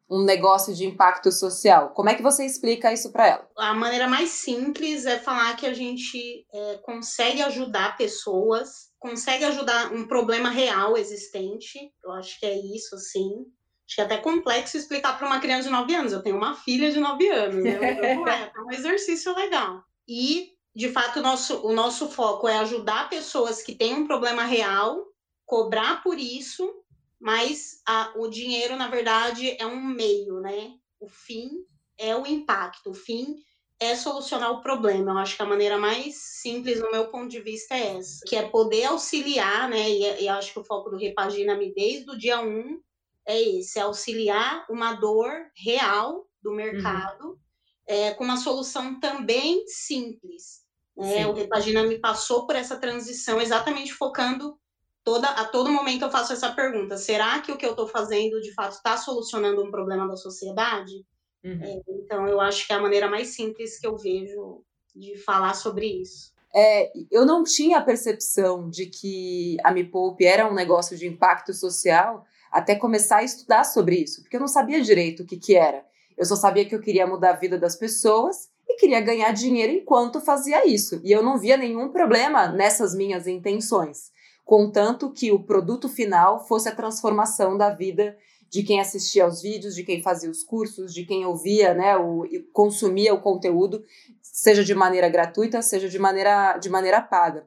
um 0.09 0.23
negócio 0.25 0.75
de 0.75 0.87
impacto 0.87 1.33
social. 1.33 1.91
Como 1.91 2.09
é 2.09 2.15
que 2.15 2.23
você 2.23 2.45
explica 2.45 2.93
isso 2.93 3.11
para 3.11 3.27
ela? 3.27 3.51
A 3.57 3.75
maneira 3.75 4.07
mais 4.07 4.31
simples 4.31 5.05
é 5.05 5.19
falar 5.19 5.57
que 5.57 5.67
a 5.67 5.75
gente 5.75 6.47
é, 6.53 6.79
consegue 6.79 7.43
ajudar 7.43 7.97
pessoas, 7.97 8.91
consegue 8.99 9.45
ajudar 9.45 9.93
um 9.93 10.07
problema 10.07 10.49
real 10.49 10.97
existente. 10.97 11.79
Eu 12.05 12.13
acho 12.13 12.39
que 12.39 12.47
é 12.47 12.57
isso, 12.57 12.97
sim. 12.99 13.47
Acho 13.87 13.97
que 13.97 14.01
é 14.01 14.05
até 14.05 14.17
complexo 14.19 14.77
explicar 14.77 15.19
para 15.19 15.27
uma 15.27 15.41
criança 15.41 15.65
de 15.65 15.71
9 15.71 15.95
anos. 15.95 16.13
Eu 16.13 16.23
tenho 16.23 16.37
uma 16.37 16.55
filha 16.55 16.91
de 16.91 17.01
9 17.01 17.29
anos, 17.29 17.65
né? 17.65 18.01
é 18.03 18.61
um 18.61 18.71
exercício 18.71 19.35
legal. 19.35 19.83
E, 20.09 20.53
de 20.75 20.89
fato, 20.91 21.19
o 21.19 21.23
nosso, 21.23 21.67
o 21.67 21.73
nosso 21.73 22.09
foco 22.09 22.49
é 22.49 22.59
ajudar 22.59 23.09
pessoas 23.09 23.63
que 23.63 23.75
têm 23.75 23.95
um 23.95 24.07
problema 24.07 24.45
real, 24.45 25.05
cobrar 25.45 26.03
por 26.03 26.19
isso 26.19 26.85
mas 27.21 27.81
a, 27.87 28.13
o 28.17 28.29
dinheiro, 28.29 28.77
na 28.77 28.89
verdade, 28.89 29.57
é 29.59 29.67
um 29.67 29.83
meio, 29.83 30.41
né? 30.41 30.75
O 31.01 31.09
fim 31.09 31.51
é 31.99 32.15
o 32.15 32.27
impacto, 32.27 32.91
o 32.91 32.95
fim 32.95 33.37
é 33.81 33.95
solucionar 33.95 34.53
o 34.53 34.61
problema. 34.61 35.13
Eu 35.13 35.19
acho 35.19 35.37
que 35.37 35.43
a 35.43 35.47
maneira 35.47 35.79
mais 35.79 36.17
simples, 36.17 36.81
no 36.81 36.91
meu 36.91 37.09
ponto 37.09 37.29
de 37.29 37.41
vista, 37.41 37.75
é 37.75 37.97
essa, 37.97 38.25
que 38.27 38.37
é 38.37 38.49
poder 38.49 38.85
auxiliar, 38.85 39.69
né? 39.69 39.91
E, 39.91 40.25
e 40.25 40.29
acho 40.29 40.53
que 40.53 40.59
o 40.59 40.65
foco 40.65 40.91
do 40.91 40.97
Repagina-me 40.97 41.75
desde 41.75 42.11
o 42.11 42.19
dia 42.19 42.41
1 42.41 42.81
é 43.27 43.41
esse, 43.41 43.79
é 43.79 43.83
auxiliar 43.83 44.67
uma 44.71 44.95
dor 44.95 45.33
real 45.57 46.27
do 46.41 46.51
uhum. 46.51 46.57
mercado 46.57 47.31
uhum. 47.31 47.39
É, 47.87 48.13
com 48.15 48.25
uma 48.25 48.37
solução 48.37 48.99
também 48.99 49.65
simples. 49.67 50.65
Né? 50.97 51.27
O 51.27 51.33
Repagina 51.33 51.83
me 51.83 51.99
passou 51.99 52.47
por 52.47 52.57
essa 52.57 52.79
transição 52.79 53.41
exatamente 53.41 53.93
focando 53.93 54.59
toda, 55.07 55.29
a 55.29 55.45
todo 55.45 55.71
momento 55.71 56.03
eu 56.03 56.11
faço 56.11 56.33
essa 56.33 56.53
pergunta: 56.53 56.97
será 56.97 57.41
que 57.41 57.53
o 57.53 57.57
que 57.57 57.65
eu 57.65 57.71
estou 57.71 57.87
fazendo 57.87 58.41
de 58.41 58.53
fato 58.53 58.73
está 58.73 58.97
solucionando 58.97 59.63
um 59.63 59.71
problema 59.71 60.09
da 60.09 60.17
sociedade? 60.17 61.07
Uhum. 61.45 61.63
É, 61.63 61.81
então, 61.89 62.27
eu 62.27 62.41
acho 62.41 62.67
que 62.67 62.73
é 62.73 62.77
a 62.77 62.81
maneira 62.81 63.09
mais 63.09 63.29
simples 63.29 63.79
que 63.79 63.87
eu 63.87 63.97
vejo 63.97 64.65
de 64.95 65.17
falar 65.19 65.55
sobre 65.55 65.87
isso. 65.87 66.35
É, 66.53 66.91
eu 67.11 67.25
não 67.25 67.45
tinha 67.45 67.79
a 67.79 67.83
percepção 67.83 68.69
de 68.69 68.87
que 68.87 69.57
a 69.63 69.71
Me 69.71 69.85
Poupe 69.85 70.25
era 70.25 70.51
um 70.51 70.55
negócio 70.55 70.97
de 70.97 71.07
impacto 71.07 71.53
social 71.53 72.25
até 72.51 72.75
começar 72.75 73.19
a 73.19 73.25
estudar 73.25 73.65
sobre 73.65 73.97
isso, 73.97 74.23
porque 74.23 74.37
eu 74.37 74.41
não 74.41 74.49
sabia 74.49 74.81
direito 74.81 75.23
o 75.23 75.27
que, 75.27 75.37
que 75.37 75.55
era. 75.55 75.85
Eu 76.17 76.25
só 76.25 76.37
sabia 76.37 76.65
que 76.65 76.75
eu 76.75 76.81
queria 76.81 77.07
mudar 77.07 77.31
a 77.31 77.37
vida 77.37 77.59
das 77.59 77.77
pessoas 77.77 78.49
e 78.69 78.77
queria 78.77 79.01
ganhar 79.01 79.33
dinheiro 79.33 79.73
enquanto 79.73 80.21
fazia 80.21 80.67
isso. 80.67 81.01
E 81.05 81.13
eu 81.13 81.23
não 81.23 81.39
via 81.39 81.57
nenhum 81.57 81.91
problema 81.91 82.49
nessas 82.49 82.95
minhas 82.95 83.27
intenções, 83.27 84.11
contanto 84.45 85.13
que 85.13 85.31
o 85.33 85.43
produto 85.43 85.89
final 85.89 86.47
fosse 86.47 86.69
a 86.69 86.75
transformação 86.75 87.57
da 87.57 87.71
vida 87.71 88.17
de 88.49 88.63
quem 88.63 88.81
assistia 88.81 89.25
aos 89.25 89.43
vídeos, 89.43 89.75
de 89.75 89.83
quem 89.83 90.03
fazia 90.03 90.31
os 90.31 90.43
cursos, 90.45 90.95
de 90.95 91.05
quem 91.05 91.27
ouvia, 91.27 91.75
né, 91.75 91.97
o, 91.97 92.25
consumia 92.53 93.13
o 93.13 93.21
conteúdo, 93.21 93.83
seja 94.23 94.65
de 94.65 94.75
maneira 94.75 95.09
gratuita, 95.09 95.61
seja 95.63 95.89
de 95.89 95.99
maneira, 95.99 96.57
de 96.59 96.69
maneira 96.69 97.01
paga. 97.01 97.45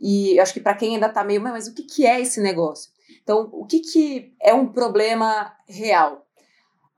E 0.00 0.40
acho 0.40 0.52
que 0.52 0.60
para 0.60 0.74
quem 0.74 0.94
ainda 0.94 1.06
está 1.06 1.22
meio, 1.22 1.40
mas 1.40 1.68
o 1.68 1.74
que, 1.74 1.82
que 1.82 2.06
é 2.06 2.20
esse 2.20 2.40
negócio? 2.40 2.90
Então, 3.22 3.48
o 3.52 3.66
que, 3.66 3.80
que 3.80 4.34
é 4.40 4.54
um 4.54 4.66
problema 4.66 5.52
real? 5.68 6.26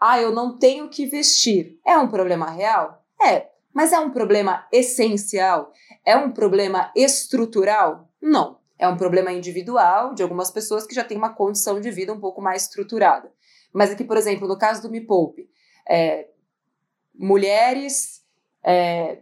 Ah, 0.05 0.21
eu 0.21 0.33
não 0.33 0.59
tenho 0.59 0.89
que 0.89 1.07
vestir. 1.07 1.79
É 1.87 1.97
um 1.97 2.09
problema 2.09 2.51
real? 2.51 3.05
É. 3.23 3.47
Mas 3.73 3.93
é 3.93 4.01
um 4.01 4.11
problema 4.11 4.67
essencial? 4.73 5.73
É 6.05 6.17
um 6.17 6.33
problema 6.33 6.91
estrutural? 6.97 8.09
Não. 8.21 8.59
É 8.77 8.89
um 8.89 8.97
problema 8.97 9.31
individual 9.31 10.13
de 10.13 10.25
algumas 10.25 10.51
pessoas 10.51 10.85
que 10.85 10.93
já 10.93 11.05
têm 11.05 11.17
uma 11.17 11.33
condição 11.33 11.81
de 11.81 11.89
vida 11.93 12.13
um 12.13 12.19
pouco 12.19 12.43
mais 12.43 12.63
estruturada. 12.63 13.33
Mas 13.73 13.93
aqui, 13.93 14.03
por 14.03 14.17
exemplo, 14.17 14.49
no 14.49 14.59
caso 14.59 14.83
do 14.83 14.91
Me 14.91 15.01
Poupe, 15.01 15.49
é, 15.89 16.27
mulheres 17.15 18.25
é, 18.65 19.19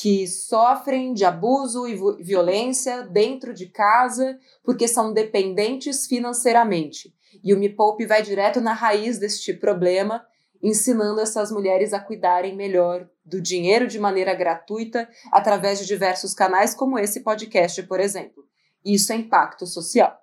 que 0.00 0.26
sofrem 0.26 1.14
de 1.14 1.24
abuso 1.24 1.86
e 1.86 1.94
violência 2.20 3.04
dentro 3.04 3.54
de 3.54 3.66
casa 3.66 4.40
porque 4.64 4.88
são 4.88 5.12
dependentes 5.12 6.04
financeiramente. 6.04 7.14
E 7.42 7.54
o 7.54 7.58
Me 7.58 7.68
Poupe 7.68 8.06
vai 8.06 8.22
direto 8.22 8.60
na 8.60 8.72
raiz 8.72 9.18
deste 9.18 9.52
problema, 9.52 10.24
ensinando 10.62 11.20
essas 11.20 11.50
mulheres 11.50 11.92
a 11.92 12.00
cuidarem 12.00 12.56
melhor 12.56 13.08
do 13.24 13.40
dinheiro 13.40 13.86
de 13.86 13.98
maneira 13.98 14.34
gratuita 14.34 15.08
através 15.32 15.78
de 15.78 15.86
diversos 15.86 16.34
canais, 16.34 16.74
como 16.74 16.98
esse 16.98 17.20
podcast, 17.20 17.82
por 17.84 18.00
exemplo. 18.00 18.44
Isso 18.84 19.12
é 19.12 19.16
impacto 19.16 19.66
social. 19.66 20.16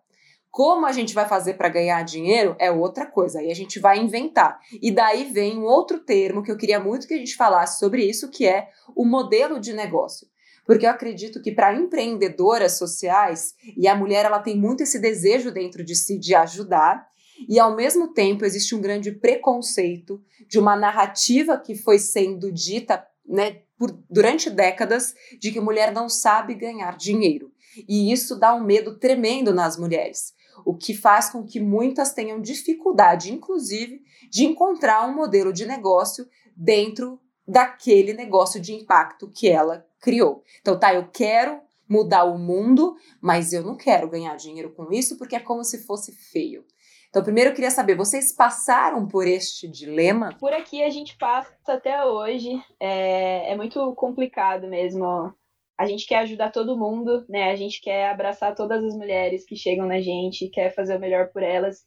Como 0.49 0.85
a 0.85 0.91
gente 0.91 1.15
vai 1.15 1.27
fazer 1.27 1.55
para 1.55 1.67
ganhar 1.67 2.03
dinheiro 2.03 2.55
é 2.59 2.71
outra 2.71 3.07
coisa, 3.07 3.39
aí 3.39 3.49
a 3.49 3.55
gente 3.55 3.79
vai 3.79 3.97
inventar. 3.97 4.59
E 4.81 4.91
daí 4.91 5.25
vem 5.25 5.57
um 5.57 5.63
outro 5.63 5.99
termo 5.99 6.43
que 6.43 6.51
eu 6.51 6.57
queria 6.57 6.79
muito 6.79 7.07
que 7.07 7.13
a 7.15 7.17
gente 7.17 7.35
falasse 7.35 7.79
sobre 7.79 8.05
isso, 8.05 8.29
que 8.29 8.47
é 8.47 8.69
o 8.95 9.03
modelo 9.03 9.59
de 9.59 9.73
negócio. 9.73 10.27
Porque 10.65 10.85
eu 10.85 10.89
acredito 10.89 11.41
que 11.41 11.51
para 11.51 11.73
empreendedoras 11.73 12.77
sociais, 12.77 13.53
e 13.75 13.87
a 13.87 13.95
mulher 13.95 14.25
ela 14.25 14.39
tem 14.39 14.57
muito 14.57 14.83
esse 14.83 14.99
desejo 14.99 15.51
dentro 15.51 15.83
de 15.83 15.95
si 15.95 16.17
de 16.17 16.33
ajudar, 16.33 17.05
e 17.49 17.59
ao 17.59 17.75
mesmo 17.75 18.13
tempo 18.13 18.45
existe 18.45 18.75
um 18.75 18.81
grande 18.81 19.11
preconceito 19.11 20.21
de 20.47 20.59
uma 20.59 20.75
narrativa 20.75 21.57
que 21.57 21.75
foi 21.75 21.99
sendo 21.99 22.51
dita 22.51 23.05
né, 23.27 23.61
por, 23.77 23.91
durante 24.09 24.49
décadas 24.49 25.13
de 25.39 25.51
que 25.51 25.59
mulher 25.59 25.91
não 25.91 26.07
sabe 26.07 26.53
ganhar 26.53 26.95
dinheiro. 26.95 27.51
E 27.87 28.11
isso 28.11 28.39
dá 28.39 28.53
um 28.53 28.63
medo 28.63 28.97
tremendo 28.99 29.53
nas 29.53 29.77
mulheres 29.77 30.33
o 30.65 30.75
que 30.75 30.93
faz 30.93 31.29
com 31.29 31.43
que 31.43 31.59
muitas 31.59 32.13
tenham 32.13 32.41
dificuldade, 32.41 33.31
inclusive, 33.31 34.01
de 34.29 34.45
encontrar 34.45 35.07
um 35.07 35.13
modelo 35.13 35.51
de 35.51 35.65
negócio 35.65 36.27
dentro 36.55 37.19
daquele 37.47 38.13
negócio 38.13 38.59
de 38.59 38.73
impacto 38.73 39.29
que 39.29 39.49
ela 39.49 39.85
criou. 40.03 40.43
Então, 40.59 40.77
tá, 40.77 40.93
eu 40.93 41.07
quero 41.09 41.61
mudar 41.89 42.25
o 42.25 42.37
mundo, 42.37 42.95
mas 43.21 43.53
eu 43.53 43.63
não 43.63 43.77
quero 43.77 44.09
ganhar 44.09 44.35
dinheiro 44.35 44.73
com 44.73 44.91
isso 44.91 45.17
porque 45.17 45.35
é 45.35 45.39
como 45.39 45.63
se 45.63 45.85
fosse 45.85 46.11
feio. 46.31 46.65
Então, 47.09 47.23
primeiro 47.23 47.51
eu 47.51 47.53
queria 47.53 47.71
saber, 47.71 47.95
vocês 47.95 48.35
passaram 48.35 49.07
por 49.07 49.27
este 49.27 49.67
dilema? 49.67 50.35
Por 50.39 50.51
aqui 50.51 50.83
a 50.83 50.89
gente 50.89 51.15
passa 51.17 51.53
até 51.67 52.03
hoje. 52.03 52.49
É, 52.79 53.51
é 53.51 53.55
muito 53.55 53.93
complicado 53.95 54.67
mesmo 54.67 55.33
a 55.77 55.85
gente 55.85 56.05
quer 56.05 56.19
ajudar 56.19 56.51
todo 56.51 56.77
mundo, 56.77 57.25
né? 57.27 57.51
A 57.51 57.55
gente 57.55 57.81
quer 57.81 58.09
abraçar 58.09 58.55
todas 58.55 58.83
as 58.83 58.95
mulheres 58.95 59.45
que 59.45 59.55
chegam 59.55 59.87
na 59.87 59.99
gente, 59.99 60.49
quer 60.49 60.73
fazer 60.73 60.95
o 60.95 60.99
melhor 60.99 61.29
por 61.29 61.41
elas. 61.41 61.83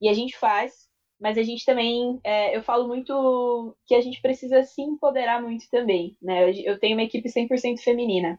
E 0.00 0.08
a 0.08 0.12
gente 0.12 0.36
faz, 0.36 0.72
mas 1.20 1.38
a 1.38 1.42
gente 1.42 1.64
também, 1.64 2.20
é, 2.24 2.56
eu 2.56 2.62
falo 2.62 2.86
muito 2.86 3.76
que 3.86 3.94
a 3.94 4.00
gente 4.00 4.20
precisa 4.20 4.62
se 4.62 4.82
empoderar 4.82 5.40
muito 5.40 5.64
também, 5.70 6.16
né? 6.20 6.50
Eu, 6.64 6.78
tenho 6.78 6.96
uma 6.96 7.04
equipe 7.04 7.28
100% 7.28 7.80
feminina. 7.80 8.38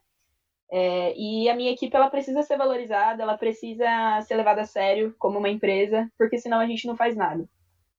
É, 0.71 1.13
e 1.17 1.49
a 1.49 1.55
minha 1.55 1.71
equipe, 1.71 1.95
ela 1.95 2.09
precisa 2.09 2.43
ser 2.43 2.57
valorizada, 2.57 3.23
ela 3.23 3.37
precisa 3.37 4.21
ser 4.21 4.35
levada 4.35 4.61
a 4.61 4.65
sério 4.65 5.15
como 5.19 5.39
uma 5.39 5.49
empresa, 5.49 6.11
porque 6.17 6.37
senão 6.37 6.59
a 6.59 6.67
gente 6.67 6.87
não 6.87 6.95
faz 6.97 7.15
nada. 7.15 7.47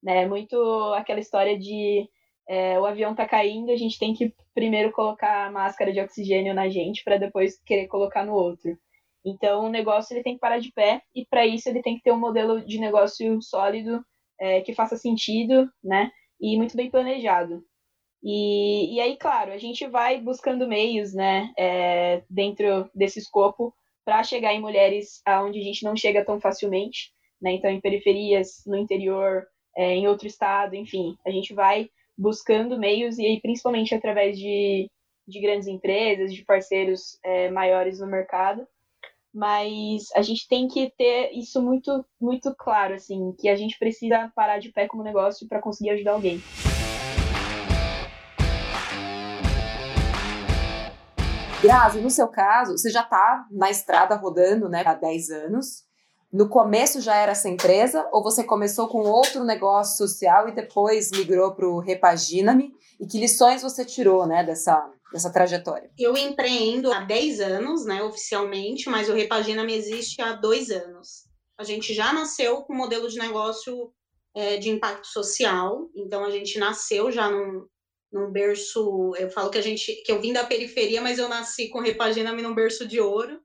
Né? 0.02 0.26
Muito 0.26 0.56
aquela 0.94 1.20
história 1.20 1.58
de 1.58 2.08
é, 2.48 2.78
o 2.78 2.86
avião 2.86 3.14
tá 3.14 3.26
caindo, 3.26 3.70
a 3.72 3.76
gente 3.76 3.98
tem 3.98 4.14
que 4.14 4.34
primeiro 4.54 4.92
colocar 4.92 5.46
a 5.46 5.50
máscara 5.50 5.92
de 5.92 6.00
oxigênio 6.00 6.54
na 6.54 6.68
gente 6.68 7.02
para 7.02 7.18
depois 7.18 7.60
querer 7.64 7.88
colocar 7.88 8.24
no 8.24 8.34
outro. 8.34 8.78
Então 9.24 9.64
o 9.64 9.68
negócio 9.68 10.14
ele 10.14 10.22
tem 10.22 10.34
que 10.34 10.40
parar 10.40 10.60
de 10.60 10.72
pé 10.72 11.02
e 11.14 11.26
para 11.26 11.44
isso 11.46 11.68
ele 11.68 11.82
tem 11.82 11.96
que 11.96 12.02
ter 12.02 12.12
um 12.12 12.18
modelo 12.18 12.64
de 12.64 12.78
negócio 12.78 13.42
sólido 13.42 14.04
é, 14.40 14.60
que 14.60 14.74
faça 14.74 14.96
sentido, 14.96 15.70
né? 15.82 16.10
E 16.40 16.56
muito 16.56 16.76
bem 16.76 16.90
planejado. 16.90 17.64
E, 18.22 18.96
e 18.96 19.00
aí, 19.00 19.16
claro, 19.16 19.52
a 19.52 19.58
gente 19.58 19.86
vai 19.86 20.20
buscando 20.20 20.66
meios, 20.66 21.14
né, 21.14 21.52
é, 21.56 22.22
dentro 22.28 22.90
desse 22.94 23.20
escopo 23.20 23.72
para 24.04 24.22
chegar 24.24 24.52
em 24.52 24.60
mulheres 24.60 25.20
aonde 25.24 25.60
a 25.60 25.62
gente 25.62 25.84
não 25.84 25.96
chega 25.96 26.24
tão 26.24 26.40
facilmente, 26.40 27.12
né? 27.40 27.52
Então, 27.52 27.70
em 27.70 27.80
periferias, 27.80 28.62
no 28.66 28.76
interior, 28.76 29.46
é, 29.76 29.94
em 29.94 30.08
outro 30.08 30.26
estado, 30.26 30.74
enfim, 30.74 31.16
a 31.26 31.30
gente 31.30 31.52
vai 31.54 31.88
buscando 32.16 32.78
meios, 32.78 33.18
e 33.18 33.26
aí 33.26 33.40
principalmente 33.40 33.94
através 33.94 34.38
de, 34.38 34.90
de 35.26 35.40
grandes 35.40 35.68
empresas, 35.68 36.32
de 36.32 36.44
parceiros 36.44 37.18
é, 37.24 37.50
maiores 37.50 38.00
no 38.00 38.06
mercado. 38.06 38.66
Mas 39.36 40.04
a 40.16 40.22
gente 40.22 40.48
tem 40.48 40.66
que 40.66 40.90
ter 40.96 41.30
isso 41.34 41.60
muito, 41.60 42.02
muito 42.18 42.54
claro, 42.56 42.94
assim, 42.94 43.34
que 43.38 43.50
a 43.50 43.54
gente 43.54 43.78
precisa 43.78 44.32
parar 44.34 44.58
de 44.58 44.72
pé 44.72 44.88
como 44.88 45.02
negócio 45.02 45.46
para 45.46 45.60
conseguir 45.60 45.90
ajudar 45.90 46.12
alguém. 46.12 46.42
Grazi, 51.62 52.00
no 52.00 52.08
seu 52.08 52.28
caso, 52.28 52.78
você 52.78 52.88
já 52.88 53.02
está 53.02 53.46
na 53.50 53.70
estrada 53.70 54.16
rodando 54.16 54.70
né, 54.70 54.82
há 54.86 54.94
10 54.94 55.28
anos 55.28 55.86
no 56.32 56.48
começo 56.48 57.00
já 57.00 57.14
era 57.14 57.32
essa 57.32 57.48
empresa 57.48 58.06
ou 58.12 58.22
você 58.22 58.44
começou 58.44 58.88
com 58.88 58.98
outro 58.98 59.44
negócio 59.44 59.96
social 59.96 60.48
e 60.48 60.52
depois 60.52 61.10
migrou 61.10 61.52
para 61.52 61.66
o 61.66 61.78
Repagina-me? 61.78 62.74
E 63.00 63.06
que 63.06 63.18
lições 63.18 63.62
você 63.62 63.84
tirou 63.84 64.26
né, 64.26 64.44
dessa, 64.44 64.86
dessa 65.12 65.32
trajetória? 65.32 65.90
Eu 65.98 66.16
empreendo 66.16 66.92
há 66.92 67.00
10 67.00 67.40
anos, 67.40 67.84
né, 67.84 68.02
oficialmente, 68.02 68.88
mas 68.88 69.08
o 69.08 69.14
Repagina-me 69.14 69.74
existe 69.74 70.20
há 70.20 70.32
dois 70.32 70.70
anos. 70.70 71.26
A 71.58 71.64
gente 71.64 71.94
já 71.94 72.12
nasceu 72.12 72.62
com 72.62 72.72
um 72.72 72.76
modelo 72.76 73.08
de 73.08 73.18
negócio 73.18 73.92
é, 74.34 74.56
de 74.58 74.68
impacto 74.68 75.06
social, 75.06 75.88
então 75.94 76.24
a 76.24 76.30
gente 76.30 76.58
nasceu 76.58 77.10
já 77.10 77.30
num, 77.30 77.66
num 78.12 78.30
berço. 78.30 79.12
Eu 79.16 79.30
falo 79.30 79.50
que 79.50 79.58
a 79.58 79.62
gente 79.62 80.02
que 80.04 80.12
eu 80.12 80.20
vim 80.20 80.32
da 80.32 80.44
periferia, 80.44 81.00
mas 81.00 81.18
eu 81.18 81.28
nasci 81.28 81.70
com 81.70 81.80
Repagina-me 81.80 82.42
num 82.42 82.54
berço 82.54 82.86
de 82.86 83.00
ouro 83.00 83.40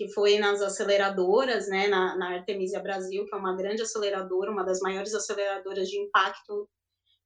que 0.00 0.08
foi 0.08 0.38
nas 0.38 0.62
aceleradoras, 0.62 1.68
né, 1.68 1.86
na, 1.86 2.16
na 2.16 2.30
Artemisia 2.36 2.80
Brasil, 2.80 3.26
que 3.26 3.34
é 3.34 3.38
uma 3.38 3.54
grande 3.54 3.82
aceleradora, 3.82 4.50
uma 4.50 4.64
das 4.64 4.80
maiores 4.80 5.12
aceleradoras 5.12 5.90
de 5.90 5.98
impacto. 5.98 6.66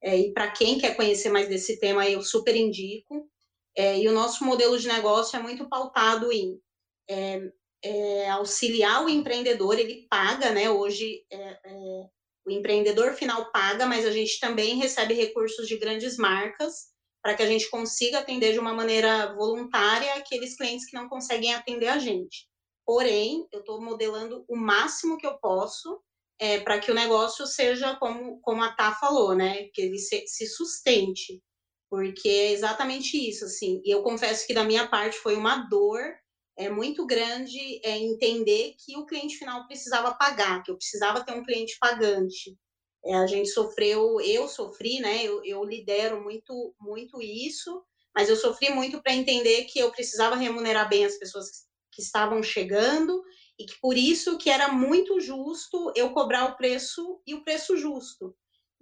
É, 0.02 0.18
e 0.18 0.32
para 0.32 0.50
quem 0.50 0.76
quer 0.76 0.96
conhecer 0.96 1.30
mais 1.30 1.48
desse 1.48 1.78
tema, 1.78 2.08
eu 2.10 2.20
super 2.20 2.56
indico. 2.56 3.30
É, 3.76 3.98
e 3.98 4.08
o 4.08 4.12
nosso 4.12 4.44
modelo 4.44 4.78
de 4.78 4.86
negócio 4.86 5.36
é 5.36 5.42
muito 5.42 5.68
pautado 5.68 6.32
em 6.32 6.60
é, 7.08 7.40
é 7.82 8.30
auxiliar 8.30 9.04
o 9.04 9.08
empreendedor, 9.08 9.78
ele 9.78 10.06
paga, 10.08 10.50
né? 10.52 10.70
Hoje 10.70 11.24
é, 11.30 11.58
é, 11.64 12.08
o 12.46 12.50
empreendedor 12.50 13.14
final 13.14 13.50
paga, 13.50 13.86
mas 13.86 14.06
a 14.06 14.10
gente 14.10 14.38
também 14.38 14.76
recebe 14.76 15.14
recursos 15.14 15.66
de 15.66 15.76
grandes 15.76 16.16
marcas 16.16 16.94
para 17.22 17.34
que 17.34 17.42
a 17.42 17.46
gente 17.46 17.70
consiga 17.70 18.18
atender 18.18 18.52
de 18.52 18.58
uma 18.58 18.74
maneira 18.74 19.34
voluntária 19.34 20.14
aqueles 20.14 20.56
clientes 20.56 20.86
que 20.86 20.94
não 20.94 21.08
conseguem 21.08 21.54
atender 21.54 21.88
a 21.88 21.98
gente. 21.98 22.46
Porém, 22.84 23.48
eu 23.50 23.60
estou 23.60 23.80
modelando 23.80 24.44
o 24.46 24.56
máximo 24.56 25.16
que 25.16 25.26
eu 25.26 25.38
posso 25.38 25.98
é, 26.38 26.60
para 26.60 26.78
que 26.78 26.90
o 26.90 26.94
negócio 26.94 27.46
seja 27.46 27.96
como, 27.96 28.40
como 28.40 28.62
a 28.62 28.72
Tá 28.72 28.94
falou, 28.94 29.34
né? 29.34 29.68
Que 29.72 29.82
ele 29.82 29.98
se, 29.98 30.26
se 30.26 30.46
sustente. 30.46 31.42
Porque 31.94 32.28
é 32.28 32.50
exatamente 32.50 33.16
isso, 33.16 33.44
assim. 33.44 33.80
E 33.84 33.90
eu 33.90 34.02
confesso 34.02 34.44
que 34.48 34.52
da 34.52 34.64
minha 34.64 34.88
parte 34.88 35.16
foi 35.16 35.36
uma 35.36 35.68
dor 35.68 36.02
é 36.56 36.68
muito 36.68 37.06
grande 37.06 37.80
é, 37.84 37.96
entender 37.98 38.74
que 38.78 38.96
o 38.96 39.06
cliente 39.06 39.36
final 39.36 39.64
precisava 39.66 40.14
pagar, 40.14 40.62
que 40.62 40.70
eu 40.72 40.76
precisava 40.76 41.24
ter 41.24 41.32
um 41.32 41.44
cliente 41.44 41.76
pagante. 41.80 42.56
É, 43.04 43.14
a 43.14 43.26
gente 43.28 43.48
sofreu, 43.50 44.20
eu 44.20 44.48
sofri, 44.48 44.98
né? 44.98 45.22
Eu, 45.24 45.44
eu 45.44 45.62
lidero 45.62 46.20
muito, 46.20 46.74
muito 46.80 47.22
isso, 47.22 47.80
mas 48.12 48.28
eu 48.28 48.36
sofri 48.36 48.70
muito 48.70 49.00
para 49.00 49.14
entender 49.14 49.64
que 49.64 49.78
eu 49.78 49.92
precisava 49.92 50.34
remunerar 50.34 50.88
bem 50.88 51.04
as 51.04 51.16
pessoas 51.16 51.46
que, 51.92 52.02
estavam 52.02 52.42
chegando 52.42 53.22
e 53.56 53.66
que 53.66 53.78
por 53.80 53.96
isso 53.96 54.36
que 54.36 54.50
era 54.50 54.66
muito 54.72 55.20
justo 55.20 55.92
eu 55.94 56.10
cobrar 56.10 56.46
o 56.46 56.56
preço 56.56 57.20
e 57.24 57.36
o 57.36 57.44
preço 57.44 57.76
justo. 57.76 58.34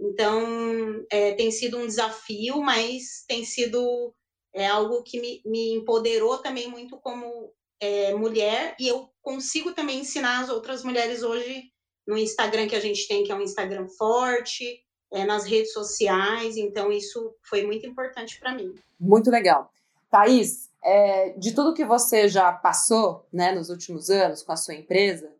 Então, 0.02 1.04
é, 1.11 1.32
tem 1.35 1.52
sido 1.52 1.78
um 1.78 1.87
desafio, 1.87 2.61
mas 2.61 3.25
tem 3.28 3.44
sido 3.44 4.12
é, 4.52 4.66
algo 4.66 5.02
que 5.04 5.21
me, 5.21 5.40
me 5.47 5.75
empoderou 5.75 6.38
também 6.38 6.68
muito 6.68 6.99
como 6.99 7.52
é, 7.80 8.12
mulher, 8.12 8.75
e 8.80 8.88
eu 8.88 9.09
consigo 9.23 9.73
também 9.73 10.00
ensinar 10.00 10.40
as 10.40 10.50
outras 10.50 10.82
mulheres 10.82 11.23
hoje 11.23 11.71
no 12.06 12.18
Instagram 12.18 12.66
que 12.66 12.75
a 12.75 12.80
gente 12.80 13.06
tem, 13.06 13.23
que 13.23 13.30
é 13.30 13.35
um 13.35 13.42
Instagram 13.42 13.87
forte, 13.97 14.82
é, 15.12 15.25
nas 15.25 15.44
redes 15.44 15.73
sociais, 15.73 16.56
então 16.56 16.90
isso 16.90 17.37
foi 17.42 17.64
muito 17.64 17.87
importante 17.87 18.40
para 18.40 18.54
mim. 18.54 18.75
Muito 18.99 19.30
legal. 19.30 19.71
Thaís, 20.11 20.71
é, 20.82 21.30
de 21.38 21.54
tudo 21.54 21.75
que 21.75 21.85
você 21.85 22.28
já 22.28 22.52
passou 22.52 23.26
né, 23.32 23.52
nos 23.52 23.68
últimos 23.68 24.11
anos 24.11 24.42
com 24.42 24.52
a 24.52 24.56
sua 24.56 24.75
empresa, 24.75 25.32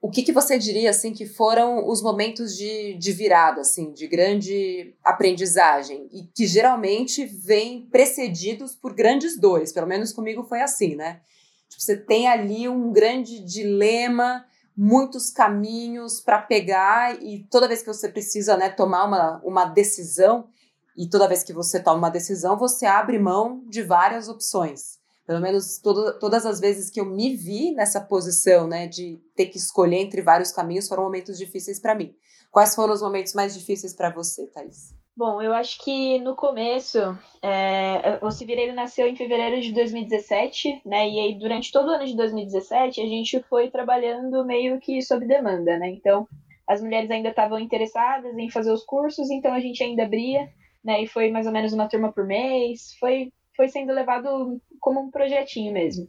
o 0.00 0.10
que, 0.10 0.22
que 0.22 0.32
você 0.32 0.58
diria 0.58 0.90
assim 0.90 1.12
que 1.12 1.26
foram 1.26 1.88
os 1.88 2.02
momentos 2.02 2.56
de, 2.56 2.94
de 2.94 3.12
virada, 3.12 3.62
assim, 3.62 3.92
de 3.92 4.06
grande 4.06 4.94
aprendizagem 5.02 6.08
e 6.12 6.22
que 6.22 6.46
geralmente 6.46 7.24
vêm 7.24 7.86
precedidos 7.90 8.74
por 8.74 8.94
grandes 8.94 9.38
dores? 9.38 9.72
Pelo 9.72 9.86
menos 9.86 10.12
comigo 10.12 10.44
foi 10.44 10.60
assim, 10.60 10.94
né? 10.94 11.20
Tipo, 11.68 11.82
você 11.82 11.96
tem 11.96 12.28
ali 12.28 12.68
um 12.68 12.92
grande 12.92 13.40
dilema, 13.44 14.44
muitos 14.76 15.30
caminhos 15.30 16.20
para 16.20 16.40
pegar 16.42 17.20
e 17.22 17.44
toda 17.50 17.66
vez 17.66 17.80
que 17.80 17.92
você 17.92 18.08
precisa, 18.08 18.56
né, 18.56 18.68
tomar 18.68 19.04
uma, 19.04 19.40
uma 19.42 19.64
decisão 19.64 20.48
e 20.96 21.08
toda 21.08 21.28
vez 21.28 21.42
que 21.42 21.52
você 21.52 21.80
toma 21.80 21.98
uma 21.98 22.10
decisão, 22.10 22.56
você 22.56 22.86
abre 22.86 23.18
mão 23.18 23.62
de 23.66 23.82
várias 23.82 24.28
opções. 24.28 24.98
Pelo 25.26 25.40
menos 25.40 25.78
todo, 25.78 26.18
todas 26.18 26.46
as 26.46 26.60
vezes 26.60 26.88
que 26.88 27.00
eu 27.00 27.04
me 27.04 27.34
vi 27.34 27.72
nessa 27.72 28.00
posição, 28.00 28.68
né, 28.68 28.86
de 28.86 29.18
ter 29.34 29.46
que 29.46 29.58
escolher 29.58 29.96
entre 29.96 30.22
vários 30.22 30.52
caminhos, 30.52 30.88
foram 30.88 31.02
momentos 31.02 31.36
difíceis 31.36 31.80
para 31.80 31.94
mim. 31.94 32.14
Quais 32.50 32.74
foram 32.74 32.94
os 32.94 33.02
momentos 33.02 33.34
mais 33.34 33.52
difíceis 33.52 33.92
para 33.92 34.10
você, 34.10 34.46
Thaís? 34.46 34.94
Bom, 35.16 35.40
eu 35.40 35.54
acho 35.54 35.82
que 35.82 36.18
no 36.18 36.36
começo, 36.36 36.98
é, 37.42 38.18
o 38.22 38.30
Civireiro 38.30 38.74
nasceu 38.74 39.06
em 39.06 39.16
fevereiro 39.16 39.62
de 39.62 39.72
2017, 39.72 40.82
né? 40.84 41.08
E 41.08 41.18
aí, 41.18 41.38
durante 41.38 41.72
todo 41.72 41.88
o 41.88 41.90
ano 41.90 42.04
de 42.04 42.14
2017, 42.14 43.00
a 43.00 43.06
gente 43.06 43.42
foi 43.48 43.70
trabalhando 43.70 44.44
meio 44.44 44.78
que 44.78 45.00
sob 45.00 45.26
demanda, 45.26 45.78
né? 45.78 45.88
Então, 45.88 46.28
as 46.68 46.82
mulheres 46.82 47.10
ainda 47.10 47.30
estavam 47.30 47.58
interessadas 47.58 48.36
em 48.36 48.50
fazer 48.50 48.70
os 48.70 48.84
cursos, 48.84 49.30
então 49.30 49.54
a 49.54 49.60
gente 49.60 49.82
ainda 49.82 50.04
abria, 50.04 50.50
né? 50.84 51.02
E 51.02 51.06
foi 51.06 51.30
mais 51.30 51.46
ou 51.46 51.52
menos 51.52 51.72
uma 51.72 51.88
turma 51.88 52.12
por 52.12 52.26
mês, 52.26 52.94
foi 53.00 53.32
foi 53.56 53.68
sendo 53.68 53.92
levado 53.92 54.60
como 54.80 55.00
um 55.00 55.10
projetinho 55.10 55.72
mesmo. 55.72 56.08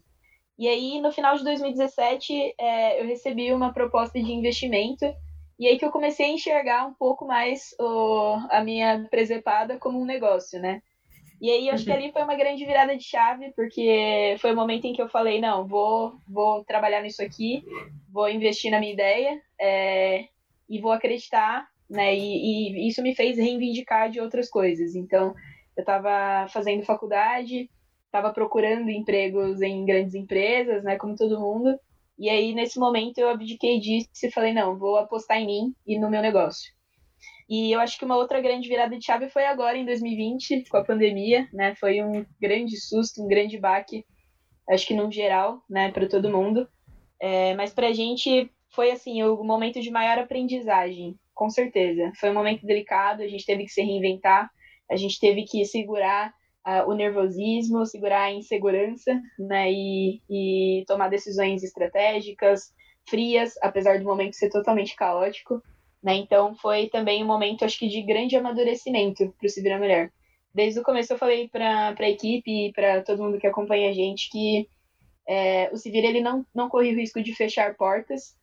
E 0.57 0.67
aí, 0.67 0.99
no 0.99 1.11
final 1.11 1.37
de 1.37 1.43
2017, 1.43 2.55
é, 2.59 3.01
eu 3.01 3.07
recebi 3.07 3.53
uma 3.53 3.71
proposta 3.71 4.19
de 4.19 4.31
investimento, 4.31 5.05
e 5.59 5.67
aí 5.67 5.77
que 5.77 5.85
eu 5.85 5.91
comecei 5.91 6.25
a 6.25 6.33
enxergar 6.33 6.87
um 6.87 6.93
pouco 6.93 7.25
mais 7.25 7.75
o, 7.79 8.37
a 8.49 8.61
minha 8.63 9.07
presepada 9.09 9.77
como 9.77 10.01
um 10.01 10.05
negócio, 10.05 10.59
né? 10.59 10.81
E 11.39 11.51
aí, 11.51 11.69
acho 11.69 11.83
uhum. 11.83 11.85
que 11.85 11.91
ali 11.91 12.11
foi 12.11 12.23
uma 12.23 12.35
grande 12.35 12.65
virada 12.65 12.97
de 12.97 13.03
chave, 13.03 13.53
porque 13.55 14.35
foi 14.39 14.51
o 14.53 14.55
momento 14.55 14.85
em 14.85 14.93
que 14.93 15.01
eu 15.01 15.07
falei, 15.07 15.39
não, 15.39 15.67
vou, 15.67 16.15
vou 16.27 16.63
trabalhar 16.63 17.01
nisso 17.01 17.21
aqui, 17.21 17.63
vou 18.11 18.27
investir 18.27 18.71
na 18.71 18.79
minha 18.79 18.93
ideia, 18.93 19.39
é, 19.61 20.25
e 20.67 20.79
vou 20.81 20.91
acreditar, 20.91 21.67
né? 21.87 22.15
E, 22.15 22.79
e 22.79 22.87
isso 22.87 23.03
me 23.03 23.15
fez 23.15 23.37
reivindicar 23.37 24.09
de 24.09 24.19
outras 24.19 24.49
coisas. 24.49 24.95
Então, 24.95 25.35
eu 25.77 25.81
estava 25.81 26.47
fazendo 26.49 26.83
faculdade, 26.83 27.69
estava 28.05 28.33
procurando 28.33 28.89
empregos 28.89 29.61
em 29.61 29.85
grandes 29.85 30.15
empresas, 30.15 30.83
né, 30.83 30.97
como 30.97 31.15
todo 31.15 31.39
mundo. 31.39 31.79
E 32.17 32.29
aí, 32.29 32.53
nesse 32.53 32.79
momento, 32.79 33.19
eu 33.19 33.29
abdiquei 33.29 33.79
disso 33.79 34.09
e 34.23 34.31
falei, 34.31 34.51
não, 34.51 34.75
vou 34.75 34.97
apostar 34.97 35.37
em 35.37 35.45
mim 35.45 35.75
e 35.85 35.99
no 35.99 36.09
meu 36.09 36.21
negócio. 36.21 36.73
E 37.47 37.71
eu 37.71 37.79
acho 37.79 37.97
que 37.97 38.03
uma 38.03 38.17
outra 38.17 38.41
grande 38.41 38.67
virada 38.67 38.97
de 38.97 39.05
chave 39.05 39.29
foi 39.29 39.45
agora, 39.45 39.77
em 39.77 39.85
2020, 39.85 40.67
com 40.67 40.77
a 40.77 40.83
pandemia, 40.83 41.47
né? 41.53 41.75
Foi 41.75 42.03
um 42.03 42.25
grande 42.41 42.75
susto, 42.75 43.23
um 43.23 43.27
grande 43.27 43.57
baque, 43.57 44.03
acho 44.69 44.85
que 44.85 44.95
no 44.95 45.09
geral, 45.11 45.61
né, 45.69 45.91
para 45.91 46.09
todo 46.09 46.31
mundo. 46.31 46.67
É, 47.21 47.55
mas 47.55 47.73
para 47.73 47.87
a 47.87 47.93
gente 47.93 48.51
foi, 48.73 48.91
assim, 48.91 49.23
o 49.23 49.43
momento 49.43 49.79
de 49.79 49.91
maior 49.91 50.17
aprendizagem, 50.17 51.15
com 51.33 51.49
certeza. 51.49 52.11
Foi 52.19 52.31
um 52.31 52.33
momento 52.33 52.65
delicado, 52.65 53.21
a 53.21 53.27
gente 53.27 53.45
teve 53.45 53.63
que 53.63 53.71
se 53.71 53.81
reinventar, 53.81 54.49
a 54.89 54.95
gente 54.95 55.19
teve 55.19 55.43
que 55.43 55.63
segurar 55.65 56.33
uh, 56.65 56.89
o 56.89 56.93
nervosismo, 56.93 57.85
segurar 57.85 58.23
a 58.23 58.33
insegurança, 58.33 59.19
né, 59.37 59.71
e, 59.71 60.21
e 60.29 60.83
tomar 60.87 61.09
decisões 61.09 61.63
estratégicas, 61.63 62.73
frias, 63.07 63.53
apesar 63.61 63.99
do 63.99 64.05
momento 64.05 64.35
ser 64.35 64.49
totalmente 64.49 64.95
caótico, 64.95 65.61
né, 66.03 66.15
então 66.15 66.55
foi 66.55 66.87
também 66.89 67.23
um 67.23 67.27
momento, 67.27 67.65
acho 67.65 67.79
que, 67.79 67.87
de 67.87 68.01
grande 68.01 68.35
amadurecimento 68.35 69.33
para 69.37 69.45
o 69.45 69.49
Se 69.49 69.61
Vira 69.61 69.77
Mulher. 69.77 70.11
Desde 70.53 70.79
o 70.79 70.83
começo 70.83 71.13
eu 71.13 71.17
falei 71.17 71.47
para 71.47 71.95
a 71.97 72.09
equipe 72.09 72.67
e 72.67 72.73
para 72.73 73.01
todo 73.03 73.21
mundo 73.21 73.39
que 73.39 73.47
acompanha 73.47 73.89
a 73.89 73.93
gente 73.93 74.29
que 74.29 74.67
é, 75.27 75.69
o 75.73 75.77
Civil 75.77 76.03
ele 76.03 76.21
não, 76.21 76.45
não 76.55 76.69
corria 76.69 76.93
o 76.93 76.95
risco 76.95 77.21
de 77.21 77.35
fechar 77.35 77.75
portas, 77.75 78.35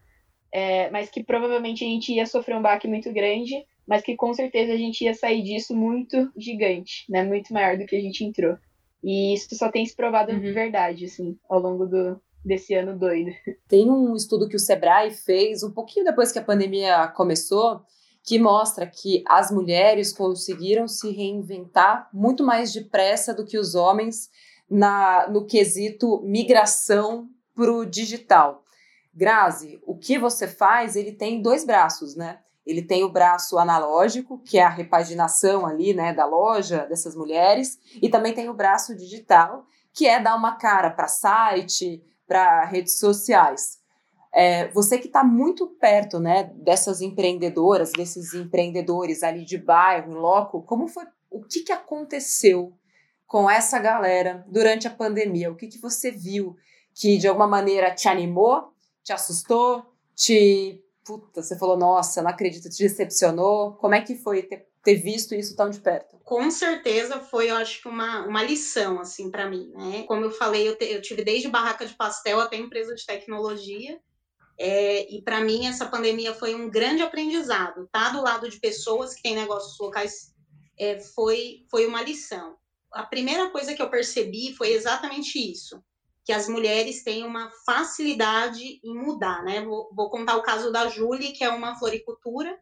é, 0.53 0.91
mas 0.91 1.11
que 1.11 1.25
provavelmente 1.25 1.83
a 1.83 1.89
gente 1.89 2.13
ia 2.13 2.27
sofrer 2.27 2.57
um 2.57 2.63
baque 2.63 2.87
muito 2.87 3.13
grande, 3.13 3.65
mas 3.87 4.03
que 4.03 4.17
com 4.17 4.33
certeza 4.33 4.73
a 4.73 4.77
gente 4.77 5.05
ia 5.05 5.15
sair 5.15 5.43
disso 5.43 5.75
muito 5.75 6.31
gigante, 6.37 7.05
né? 7.09 7.23
Muito 7.23 7.53
maior 7.53 7.77
do 7.77 7.87
que 7.87 7.97
a 7.97 8.01
gente 8.01 8.25
entrou. 8.25 8.57
E 9.03 9.35
isso 9.35 9.55
só 9.55 9.71
tem 9.71 9.85
se 9.85 9.95
provado 9.95 10.33
uhum. 10.33 10.41
verdade, 10.41 11.05
assim, 11.05 11.39
ao 11.49 11.61
longo 11.61 11.87
do, 11.87 12.19
desse 12.45 12.75
ano 12.75 12.99
doido. 12.99 13.31
Tem 13.69 13.91
um 13.91 14.15
estudo 14.15 14.49
que 14.49 14.57
o 14.57 14.61
Sebrae 14.61 15.11
fez 15.11 15.63
um 15.63 15.71
pouquinho 15.71 16.07
depois 16.07 16.33
que 16.33 16.39
a 16.39 16.45
pandemia 16.45 17.09
começou, 17.09 17.83
que 18.23 18.39
mostra 18.39 18.87
que 18.87 19.23
as 19.29 19.51
mulheres 19.51 20.13
conseguiram 20.13 20.89
se 20.89 21.11
reinventar 21.11 22.09
muito 22.13 22.43
mais 22.43 22.73
depressa 22.73 23.35
do 23.35 23.45
que 23.45 23.59
os 23.59 23.75
homens 23.75 24.31
na, 24.69 25.29
no 25.29 25.45
quesito 25.45 26.23
migração 26.23 27.29
para 27.55 27.71
o 27.71 27.85
digital. 27.85 28.65
Grazi, 29.13 29.79
o 29.87 29.97
que 29.97 30.19
você 30.19 30.49
faz, 30.49 30.97
ele 30.97 31.13
tem 31.13 31.41
dois 31.41 31.65
braços, 31.65 32.17
né? 32.17 32.41
Ele 32.67 32.83
tem 32.83 33.05
o 33.05 33.13
braço 33.13 33.59
analógico, 33.59 34.39
que 34.39 34.59
é 34.59 34.63
a 34.63 34.69
repaginação 34.69 35.67
ali, 35.67 35.93
né, 35.93 36.15
da 36.15 36.25
loja 36.25 36.87
dessas 36.87 37.15
mulheres, 37.15 37.79
e 38.01 38.09
também 38.09 38.33
tem 38.33 38.49
o 38.49 38.55
braço 38.55 38.97
digital, 38.97 39.67
que 39.93 40.07
é 40.07 40.21
dar 40.21 40.35
uma 40.35 40.57
cara 40.57 40.91
para 40.91 41.07
site, 41.07 42.03
para 42.27 42.65
redes 42.65 42.99
sociais. 42.99 43.79
É, 44.33 44.69
você 44.69 44.99
que 44.99 45.07
está 45.07 45.23
muito 45.23 45.67
perto, 45.67 46.19
né, 46.19 46.51
dessas 46.57 47.01
empreendedoras, 47.01 47.93
desses 47.93 48.35
empreendedores 48.35 49.23
ali 49.23 49.45
de 49.45 49.57
bairro, 49.57 50.11
em 50.11 50.17
loco, 50.17 50.63
como 50.63 50.89
foi, 50.89 51.05
o 51.31 51.43
que, 51.45 51.61
que 51.61 51.73
aconteceu 51.73 52.73
com 53.27 53.49
essa 53.49 53.79
galera 53.79 54.45
durante 54.49 54.89
a 54.89 54.91
pandemia? 54.91 55.53
O 55.53 55.57
que, 55.57 55.69
que 55.69 55.79
você 55.79 56.11
viu 56.11 56.57
que 56.95 57.19
de 57.19 57.27
alguma 57.27 57.47
maneira 57.47 57.95
te 57.95 58.09
animou, 58.09 58.73
te 59.03 59.13
assustou, 59.13 59.85
te 60.15 60.84
puta, 61.05 61.43
você 61.43 61.59
falou, 61.59 61.77
nossa, 61.77 62.23
não 62.23 62.31
acredito, 62.31 62.71
te 62.71 62.83
decepcionou? 62.83 63.75
Como 63.75 63.95
é 63.95 64.01
que 64.01 64.17
foi 64.17 64.43
ter, 64.43 64.67
ter 64.83 64.97
visto 64.97 65.35
isso 65.35 65.55
tão 65.55 65.69
de 65.69 65.81
perto? 65.81 66.19
Com 66.25 66.51
certeza 66.51 67.21
foi, 67.21 67.51
eu 67.51 67.57
acho 67.57 67.83
que 67.83 67.89
uma, 67.89 68.27
uma 68.27 68.43
lição, 68.43 69.01
assim, 69.01 69.31
para 69.31 69.49
mim, 69.49 69.71
né? 69.75 70.05
Como 70.05 70.25
eu 70.25 70.31
falei, 70.31 70.69
eu, 70.69 70.77
te, 70.77 70.87
eu 70.87 71.03
tive 71.03 71.23
desde 71.23 71.49
barraca 71.49 71.85
de 71.85 71.95
pastel 71.95 72.41
até 72.41 72.57
empresa 72.57 72.95
de 72.95 73.05
tecnologia, 73.05 74.01
é, 74.59 75.13
e 75.13 75.21
para 75.23 75.41
mim 75.41 75.67
essa 75.67 75.87
pandemia 75.87 76.33
foi 76.33 76.55
um 76.55 76.71
grande 76.71 77.03
aprendizado, 77.03 77.89
tá? 77.93 78.11
Do 78.11 78.23
lado 78.23 78.49
de 78.49 78.59
pessoas 78.59 79.15
que 79.15 79.23
têm 79.23 79.35
negócios 79.35 79.79
locais, 79.79 80.33
é, 80.79 80.99
foi, 81.01 81.67
foi 81.71 81.87
uma 81.87 82.03
lição. 82.03 82.57
A 82.93 83.03
primeira 83.05 83.51
coisa 83.51 83.75
que 83.75 83.83
eu 83.83 83.91
percebi 83.91 84.55
foi 84.55 84.73
exatamente 84.73 85.39
isso 85.39 85.83
que 86.25 86.33
as 86.33 86.49
mulheres 86.49 87.03
têm 87.03 87.25
uma 87.25 87.51
facilidade 87.67 88.81
em 88.83 88.95
mudar, 88.95 89.45
né? 89.45 89.63
Vou, 89.63 89.91
vou 89.95 90.09
contar 90.09 90.37
o 90.37 90.43
caso 90.43 90.73
da 90.73 90.89
Julie, 90.89 91.33
que 91.33 91.45
é 91.45 91.51
uma 91.51 91.79
floricultura. 91.79 92.59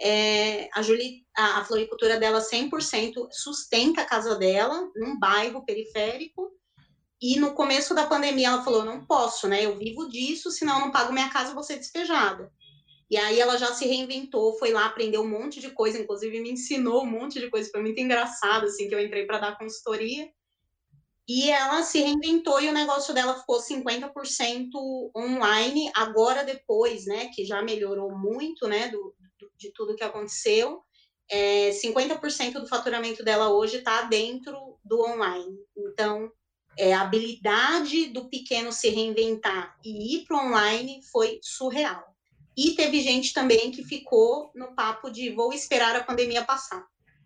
É, 0.00 0.68
a 0.72 0.80
Julie, 0.80 1.26
a, 1.36 1.58
a 1.58 1.64
floricultura 1.64 2.18
dela 2.18 2.40
100% 2.40 3.28
sustenta 3.32 4.02
a 4.02 4.06
casa 4.06 4.36
dela 4.36 4.88
num 4.94 5.18
bairro 5.18 5.64
periférico. 5.64 6.50
E 7.20 7.38
no 7.38 7.52
começo 7.52 7.94
da 7.94 8.06
pandemia 8.06 8.48
ela 8.48 8.62
falou: 8.62 8.84
não 8.84 9.04
posso, 9.04 9.48
né? 9.48 9.66
Eu 9.66 9.76
vivo 9.76 10.08
disso, 10.08 10.50
senão 10.50 10.78
eu 10.78 10.80
não 10.86 10.92
pago 10.92 11.12
minha 11.12 11.28
casa, 11.30 11.52
vou 11.52 11.64
ser 11.64 11.76
despejada. 11.76 12.50
E 13.10 13.16
aí 13.16 13.40
ela 13.40 13.58
já 13.58 13.74
se 13.74 13.84
reinventou, 13.86 14.56
foi 14.56 14.70
lá 14.70 14.86
aprender 14.86 15.18
um 15.18 15.28
monte 15.28 15.60
de 15.60 15.70
coisa, 15.70 15.98
inclusive 15.98 16.40
me 16.40 16.52
ensinou 16.52 17.02
um 17.02 17.10
monte 17.10 17.40
de 17.40 17.50
coisa, 17.50 17.68
foi 17.68 17.82
muito 17.82 18.00
engraçado 18.00 18.66
assim 18.66 18.88
que 18.88 18.94
eu 18.94 19.00
entrei 19.00 19.26
para 19.26 19.40
dar 19.40 19.58
consultoria. 19.58 20.30
E 21.32 21.48
ela 21.48 21.84
se 21.84 22.00
reinventou 22.00 22.60
e 22.60 22.68
o 22.68 22.72
negócio 22.72 23.14
dela 23.14 23.38
ficou 23.38 23.60
50% 23.60 24.10
online. 25.16 25.88
Agora, 25.94 26.42
depois, 26.42 27.06
né, 27.06 27.30
que 27.32 27.44
já 27.44 27.62
melhorou 27.62 28.10
muito, 28.10 28.66
né, 28.66 28.88
do, 28.88 29.14
de 29.56 29.72
tudo 29.72 29.94
que 29.94 30.02
aconteceu, 30.02 30.82
é, 31.30 31.70
50% 31.70 32.54
do 32.54 32.66
faturamento 32.66 33.22
dela 33.22 33.48
hoje 33.48 33.76
está 33.76 34.02
dentro 34.02 34.76
do 34.84 35.02
online. 35.02 35.56
Então, 35.78 36.32
é, 36.76 36.92
a 36.92 37.02
habilidade 37.02 38.06
do 38.06 38.28
pequeno 38.28 38.72
se 38.72 38.88
reinventar 38.88 39.78
e 39.84 40.16
ir 40.16 40.24
para 40.24 40.36
o 40.36 40.48
online 40.48 41.00
foi 41.12 41.38
surreal. 41.44 42.02
E 42.56 42.74
teve 42.74 43.00
gente 43.02 43.32
também 43.32 43.70
que 43.70 43.84
ficou 43.84 44.50
no 44.52 44.74
papo 44.74 45.08
de 45.08 45.30
vou 45.30 45.52
esperar 45.52 45.94
a 45.94 46.02
pandemia 46.02 46.44
passar. 46.44 46.84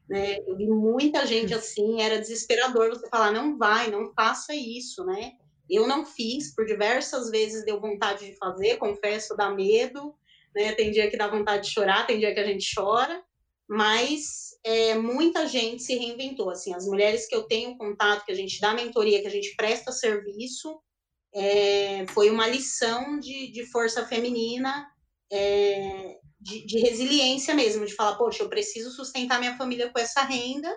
Né? 0.08 0.38
Eu 0.46 0.56
vi 0.56 0.66
muita 0.66 1.26
gente 1.26 1.54
assim, 1.54 2.02
era 2.02 2.20
desesperador 2.20 2.90
você 2.90 3.08
falar, 3.08 3.32
não 3.32 3.56
vai, 3.56 3.90
não 3.90 4.12
faça 4.12 4.54
isso, 4.54 5.04
né? 5.04 5.32
Eu 5.68 5.88
não 5.88 6.04
fiz, 6.04 6.54
por 6.54 6.66
diversas 6.66 7.30
vezes 7.30 7.64
deu 7.64 7.80
vontade 7.80 8.26
de 8.26 8.36
fazer, 8.36 8.76
confesso, 8.76 9.34
dá 9.34 9.50
medo, 9.50 10.14
né? 10.54 10.72
Tem 10.74 10.90
dia 10.90 11.10
que 11.10 11.16
dá 11.16 11.26
vontade 11.26 11.64
de 11.64 11.72
chorar, 11.72 12.06
tem 12.06 12.18
dia 12.18 12.34
que 12.34 12.40
a 12.40 12.46
gente 12.46 12.74
chora, 12.74 13.22
mas 13.66 14.58
é, 14.62 14.94
muita 14.94 15.46
gente 15.46 15.82
se 15.82 15.96
reinventou. 15.96 16.50
Assim, 16.50 16.74
as 16.74 16.86
mulheres 16.86 17.26
que 17.26 17.34
eu 17.34 17.44
tenho 17.44 17.78
contato, 17.78 18.26
que 18.26 18.32
a 18.32 18.36
gente 18.36 18.60
dá 18.60 18.74
mentoria, 18.74 19.22
que 19.22 19.26
a 19.26 19.30
gente 19.30 19.54
presta 19.56 19.90
serviço, 19.90 20.78
é, 21.34 22.06
foi 22.08 22.30
uma 22.30 22.46
lição 22.46 23.18
de, 23.18 23.50
de 23.50 23.66
força 23.70 24.06
feminina, 24.06 24.86
é, 25.32 26.18
de, 26.44 26.66
de, 26.66 26.78
resiliência 26.78 27.54
mesmo, 27.54 27.86
de 27.86 27.94
falar, 27.94 28.16
poxa, 28.16 28.42
eu 28.42 28.48
preciso 28.48 28.90
sustentar 28.90 29.40
minha 29.40 29.56
família 29.56 29.90
com 29.90 29.98
essa 29.98 30.20
renda, 30.22 30.70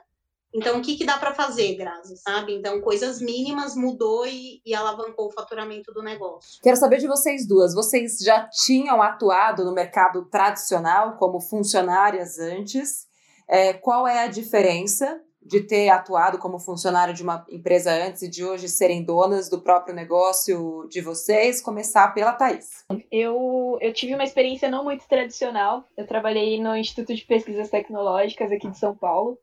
então 0.56 0.80
o 0.80 0.82
que, 0.82 0.96
que 0.96 1.06
dá 1.06 1.18
para 1.18 1.34
fazer, 1.34 1.76
Grazi, 1.76 2.16
sabe? 2.18 2.56
Então, 2.56 2.80
coisas 2.82 3.20
mínimas 3.20 3.76
mudou 3.76 4.26
e, 4.26 4.62
e 4.66 4.74
alavancou 4.74 5.28
o 5.28 5.32
faturamento 5.32 5.92
do 5.94 6.02
negócio. 6.02 6.60
Quero 6.64 6.78
saber 6.78 7.00
de 7.00 7.08
vocês 7.08 7.46
duas, 7.46 7.74
vocês 7.76 8.18
já 8.20 8.48
tinham 8.48 9.02
atuado 9.02 9.66
no 9.66 9.74
mercado 9.74 10.26
tradicional 10.30 11.18
como 11.18 11.42
funcionárias 11.42 12.40
antes? 12.40 13.06
É, 13.50 13.74
qual 13.74 14.08
é 14.08 14.24
a 14.24 14.28
diferença 14.28 15.22
de 15.48 15.62
ter 15.62 15.90
atuado 15.90 16.38
como 16.38 16.60
funcionário 16.60 17.14
de 17.14 17.24
uma 17.24 17.46
empresa 17.50 17.92
antes 17.92 18.22
e 18.22 18.30
de 18.30 18.44
hoje 18.44 18.68
serem 18.68 19.04
donas 19.04 19.50
do 19.50 19.62
próprio 19.62 19.96
negócio 19.96 20.88
de 20.90 21.02
vocês? 21.02 21.62
Começar 21.62 22.14
pela 22.14 22.34
Thaís. 22.34 22.86
Eu, 23.12 23.78
eu 23.82 23.94
tive 23.94 24.14
uma 24.14 24.24
experiência 24.24 24.70
não 24.70 24.84
muito 24.84 25.08
tradicional. 25.08 25.86
Eu 25.96 26.06
trabalhei 26.06 26.62
no 26.62 26.76
Instituto 26.76 27.16
de 27.16 27.26
Pesquisas 27.26 27.70
Tecnológicas 27.70 28.52
aqui 28.52 28.70
de 28.70 28.78
São 28.78 28.96
Paulo. 28.96 29.38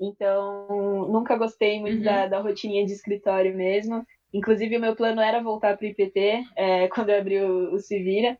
Então, 0.00 1.08
nunca 1.08 1.36
gostei 1.36 1.80
muito 1.80 1.98
uhum. 1.98 2.04
da, 2.04 2.26
da 2.26 2.40
rotininha 2.40 2.84
de 2.84 2.92
escritório 2.92 3.54
mesmo. 3.56 4.04
Inclusive, 4.32 4.76
o 4.76 4.80
meu 4.80 4.96
plano 4.96 5.20
era 5.20 5.40
voltar 5.40 5.76
para 5.76 5.86
o 5.86 5.88
IPT 5.88 6.42
é, 6.56 6.88
quando 6.94 7.10
eu 7.10 7.18
abri 7.20 7.40
o, 7.40 7.74
o 7.74 7.78
Civira. 7.78 8.36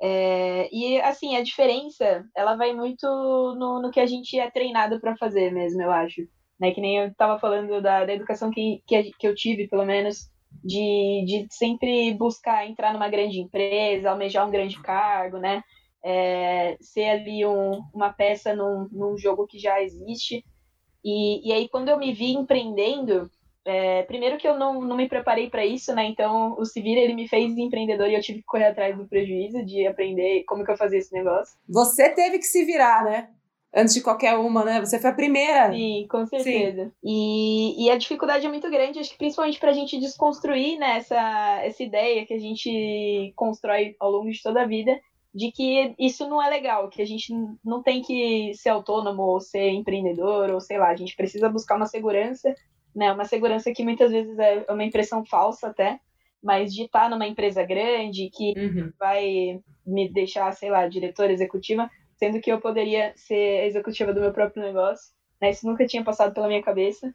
É, 0.00 0.68
e 0.70 1.00
assim, 1.00 1.36
a 1.36 1.42
diferença, 1.42 2.24
ela 2.36 2.54
vai 2.54 2.72
muito 2.72 3.06
no, 3.06 3.80
no 3.80 3.90
que 3.90 3.98
a 3.98 4.06
gente 4.06 4.38
é 4.38 4.50
treinado 4.50 5.00
para 5.00 5.16
fazer 5.16 5.50
mesmo, 5.52 5.82
eu 5.82 5.90
acho. 5.90 6.28
Né? 6.58 6.70
Que 6.70 6.80
nem 6.80 6.98
eu 6.98 7.08
estava 7.08 7.38
falando 7.38 7.80
da, 7.80 8.04
da 8.04 8.12
educação 8.14 8.50
que, 8.50 8.82
que, 8.86 9.10
que 9.18 9.26
eu 9.26 9.34
tive, 9.34 9.68
pelo 9.68 9.84
menos, 9.84 10.30
de, 10.64 11.24
de 11.26 11.46
sempre 11.50 12.14
buscar 12.14 12.66
entrar 12.66 12.92
numa 12.92 13.08
grande 13.08 13.40
empresa, 13.40 14.10
almejar 14.10 14.46
um 14.46 14.50
grande 14.50 14.80
cargo, 14.80 15.38
né? 15.38 15.62
É, 16.04 16.76
ser 16.80 17.08
ali 17.08 17.44
um, 17.44 17.82
uma 17.92 18.12
peça 18.12 18.54
num, 18.54 18.88
num 18.92 19.18
jogo 19.18 19.46
que 19.46 19.58
já 19.58 19.82
existe. 19.82 20.44
E, 21.04 21.48
e 21.48 21.52
aí, 21.52 21.68
quando 21.68 21.88
eu 21.88 21.98
me 21.98 22.12
vi 22.12 22.32
empreendendo, 22.32 23.30
é, 23.66 24.04
primeiro 24.04 24.38
que 24.38 24.46
eu 24.46 24.56
não, 24.56 24.80
não 24.80 24.96
me 24.96 25.08
preparei 25.08 25.50
para 25.50 25.66
isso, 25.66 25.92
né? 25.92 26.04
Então, 26.04 26.54
o 26.56 26.64
Civir, 26.64 26.96
ele 26.96 27.14
me 27.14 27.28
fez 27.28 27.56
empreendedor 27.58 28.08
e 28.08 28.14
eu 28.14 28.22
tive 28.22 28.38
que 28.38 28.46
correr 28.46 28.66
atrás 28.66 28.96
do 28.96 29.08
prejuízo 29.08 29.64
de 29.64 29.86
aprender 29.86 30.44
como 30.44 30.64
que 30.64 30.70
eu 30.70 30.76
fazia 30.76 31.00
esse 31.00 31.12
negócio. 31.12 31.56
Você 31.68 32.10
teve 32.10 32.38
que 32.38 32.44
se 32.44 32.64
virar, 32.64 33.04
né? 33.04 33.28
Antes 33.76 33.94
de 33.94 34.00
qualquer 34.00 34.36
uma, 34.36 34.64
né? 34.64 34.80
Você 34.80 34.98
foi 34.98 35.10
a 35.10 35.14
primeira. 35.14 35.70
Sim, 35.70 36.06
com 36.08 36.24
certeza. 36.24 36.90
E, 37.04 37.84
e 37.84 37.90
a 37.90 37.98
dificuldade 37.98 38.46
é 38.46 38.48
muito 38.48 38.70
grande, 38.70 38.98
acho 38.98 39.10
que 39.10 39.18
principalmente 39.18 39.60
para 39.60 39.70
a 39.70 39.74
gente 39.74 40.00
desconstruir 40.00 40.78
né, 40.78 40.96
essa, 40.96 41.60
essa 41.62 41.82
ideia 41.82 42.24
que 42.24 42.32
a 42.32 42.38
gente 42.38 43.32
constrói 43.36 43.94
ao 44.00 44.10
longo 44.10 44.30
de 44.30 44.42
toda 44.42 44.62
a 44.62 44.66
vida, 44.66 44.98
de 45.34 45.52
que 45.52 45.94
isso 45.98 46.26
não 46.26 46.42
é 46.42 46.48
legal, 46.48 46.88
que 46.88 47.02
a 47.02 47.06
gente 47.06 47.34
não 47.62 47.82
tem 47.82 48.00
que 48.00 48.52
ser 48.54 48.70
autônomo 48.70 49.22
ou 49.22 49.40
ser 49.40 49.68
empreendedor, 49.68 50.50
ou 50.50 50.60
sei 50.60 50.78
lá, 50.78 50.88
a 50.88 50.96
gente 50.96 51.14
precisa 51.14 51.48
buscar 51.50 51.76
uma 51.76 51.86
segurança 51.86 52.54
né? 52.96 53.12
Uma 53.12 53.26
segurança 53.26 53.70
que 53.72 53.84
muitas 53.84 54.10
vezes 54.10 54.38
é 54.38 54.64
uma 54.70 54.82
impressão 54.82 55.22
falsa 55.26 55.68
até, 55.68 56.00
mas 56.42 56.72
de 56.72 56.84
estar 56.84 57.10
numa 57.10 57.26
empresa 57.26 57.62
grande 57.62 58.30
que 58.32 58.54
uhum. 58.56 58.90
vai 58.98 59.60
me 59.86 60.08
deixar, 60.10 60.50
sei 60.52 60.70
lá, 60.70 60.88
diretora 60.88 61.30
executiva, 61.30 61.90
sendo 62.16 62.40
que 62.40 62.50
eu 62.50 62.60
poderia 62.60 63.12
ser 63.16 63.64
executiva 63.66 64.12
do 64.12 64.20
meu 64.20 64.32
próprio 64.32 64.62
negócio, 64.62 65.12
né? 65.40 65.50
Isso 65.50 65.66
nunca 65.66 65.86
tinha 65.86 66.04
passado 66.04 66.34
pela 66.34 66.48
minha 66.48 66.62
cabeça. 66.62 67.14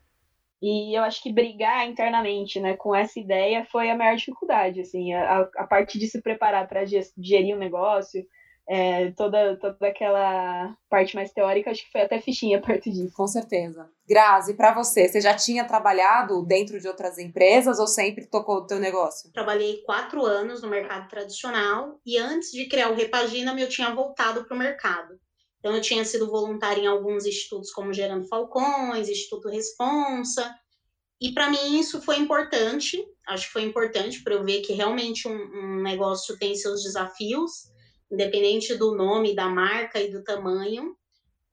E 0.62 0.96
eu 0.96 1.04
acho 1.04 1.24
que 1.24 1.34
brigar 1.34 1.88
internamente, 1.88 2.60
né, 2.60 2.76
com 2.76 2.94
essa 2.94 3.20
ideia 3.20 3.66
foi 3.66 3.90
a 3.90 3.98
maior 3.98 4.16
dificuldade, 4.16 4.82
assim, 4.82 5.12
a, 5.12 5.50
a 5.58 5.66
parte 5.66 5.98
de 5.98 6.06
se 6.06 6.22
preparar 6.22 6.68
para 6.68 6.86
gerir 6.86 7.56
um 7.56 7.60
negócio, 7.60 8.24
é, 8.74 9.12
toda, 9.12 9.58
toda 9.58 9.86
aquela 9.86 10.74
parte 10.90 11.14
mais 11.14 11.30
teórica, 11.34 11.70
acho 11.70 11.84
que 11.84 11.92
foi 11.92 12.04
até 12.04 12.22
fichinha 12.22 12.62
perto 12.62 12.90
disso. 12.90 13.14
Com 13.14 13.28
certeza. 13.28 13.90
Grazi, 14.08 14.54
para 14.54 14.74
você, 14.74 15.10
você 15.10 15.20
já 15.20 15.36
tinha 15.36 15.66
trabalhado 15.66 16.46
dentro 16.46 16.80
de 16.80 16.88
outras 16.88 17.18
empresas 17.18 17.80
ou 17.80 17.88
sempre 17.88 18.28
tocou 18.28 18.60
o 18.60 18.66
teu 18.66 18.80
negócio? 18.80 19.30
Trabalhei 19.34 19.82
quatro 19.86 20.26
anos 20.26 20.62
no 20.62 20.70
mercado 20.70 21.10
tradicional 21.10 22.00
e 22.06 22.18
antes 22.18 22.50
de 22.52 22.66
criar 22.70 22.90
o 22.90 22.96
Repagina, 22.96 23.54
eu 23.60 23.68
tinha 23.68 23.94
voltado 23.94 24.46
para 24.46 24.56
o 24.56 24.60
mercado. 24.60 25.20
Então, 25.60 25.76
eu 25.76 25.82
tinha 25.82 26.06
sido 26.06 26.32
voluntária 26.32 26.82
em 26.82 26.88
alguns 26.88 27.26
institutos, 27.26 27.72
como 27.72 27.94
Gerando 27.94 28.26
Falcões, 28.30 29.10
Instituto 29.10 29.50
Responsa, 29.50 30.50
e 31.22 31.34
para 31.34 31.52
mim 31.52 31.78
isso 31.78 32.02
foi 32.02 32.18
importante, 32.18 32.98
acho 33.28 33.48
que 33.48 33.54
foi 33.54 33.64
importante 33.64 34.24
para 34.24 34.34
eu 34.34 34.44
ver 34.44 34.62
que 34.62 34.74
realmente 34.74 35.28
um, 35.28 35.34
um 35.34 35.84
negócio 35.84 36.36
tem 36.40 36.56
seus 36.56 36.82
desafios, 36.82 37.71
independente 38.12 38.76
do 38.76 38.94
nome, 38.94 39.36
da 39.36 39.48
marca 39.48 40.00
e 40.00 40.12
do 40.12 40.24
tamanho. 40.24 40.96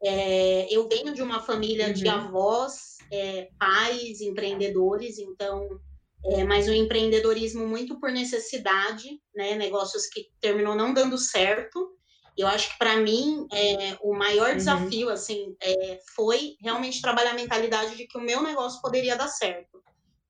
É, 0.03 0.67
eu 0.75 0.89
venho 0.89 1.15
de 1.15 1.23
uma 1.23 1.41
família 1.41 1.89
uhum. 1.89 1.93
de 1.93 2.09
avós, 2.09 2.99
é, 3.11 3.49
pais, 3.59 4.21
empreendedores, 4.21 5.19
então, 5.19 5.81
é, 6.25 6.45
mas 6.45 6.69
um 6.69 6.73
empreendedorismo 6.73 7.67
muito 7.67 7.99
por 7.99 8.11
necessidade, 8.11 9.21
né? 9.35 9.55
Negócios 9.55 10.07
que 10.07 10.29
terminou 10.41 10.75
não 10.75 10.93
dando 10.93 11.17
certo. 11.17 11.95
Eu 12.37 12.47
acho 12.47 12.71
que 12.71 12.79
para 12.79 12.97
mim 12.99 13.47
é, 13.53 13.97
o 14.01 14.15
maior 14.15 14.51
uhum. 14.51 14.57
desafio 14.57 15.11
assim 15.11 15.57
é, 15.61 16.01
foi 16.15 16.57
realmente 16.61 17.03
trabalhar 17.03 17.33
a 17.33 17.35
mentalidade 17.35 17.97
de 17.97 18.07
que 18.07 18.17
o 18.17 18.21
meu 18.21 18.43
negócio 18.43 18.81
poderia 18.81 19.17
dar 19.17 19.29
certo 19.29 19.83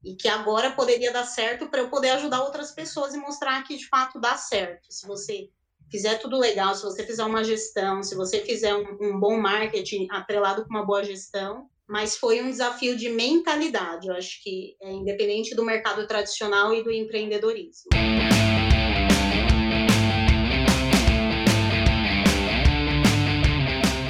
e 0.03 0.15
que 0.15 0.29
agora 0.29 0.71
poderia 0.71 1.13
dar 1.13 1.25
certo 1.25 1.69
para 1.69 1.81
eu 1.81 1.91
poder 1.91 2.11
ajudar 2.11 2.43
outras 2.43 2.71
pessoas 2.71 3.15
e 3.15 3.19
mostrar 3.19 3.63
que 3.65 3.77
de 3.77 3.87
fato 3.89 4.19
dá 4.19 4.37
certo. 4.37 4.87
Se 4.91 5.07
você 5.07 5.51
fizer 5.91 6.17
tudo 6.19 6.39
legal, 6.39 6.75
se 6.75 6.83
você 6.83 7.03
fizer 7.05 7.25
uma 7.25 7.43
gestão, 7.43 8.03
se 8.03 8.15
você 8.15 8.41
fizer 8.41 8.75
um, 8.75 8.97
um 9.01 9.19
bom 9.19 9.39
marketing 9.39 10.07
atrelado 10.11 10.65
com 10.65 10.71
uma 10.71 10.85
boa 10.85 11.03
gestão, 11.03 11.67
mas 11.89 12.17
foi 12.17 12.43
um 12.43 12.51
desafio 12.51 12.97
de 12.97 13.09
mentalidade, 13.09 14.09
eu 14.09 14.15
acho 14.15 14.43
que 14.43 14.77
é 14.83 14.93
independente 14.93 15.55
do 15.55 15.65
mercado 15.65 16.07
tradicional 16.07 16.75
e 16.75 16.83
do 16.83 16.93
empreendedorismo. 16.93 17.89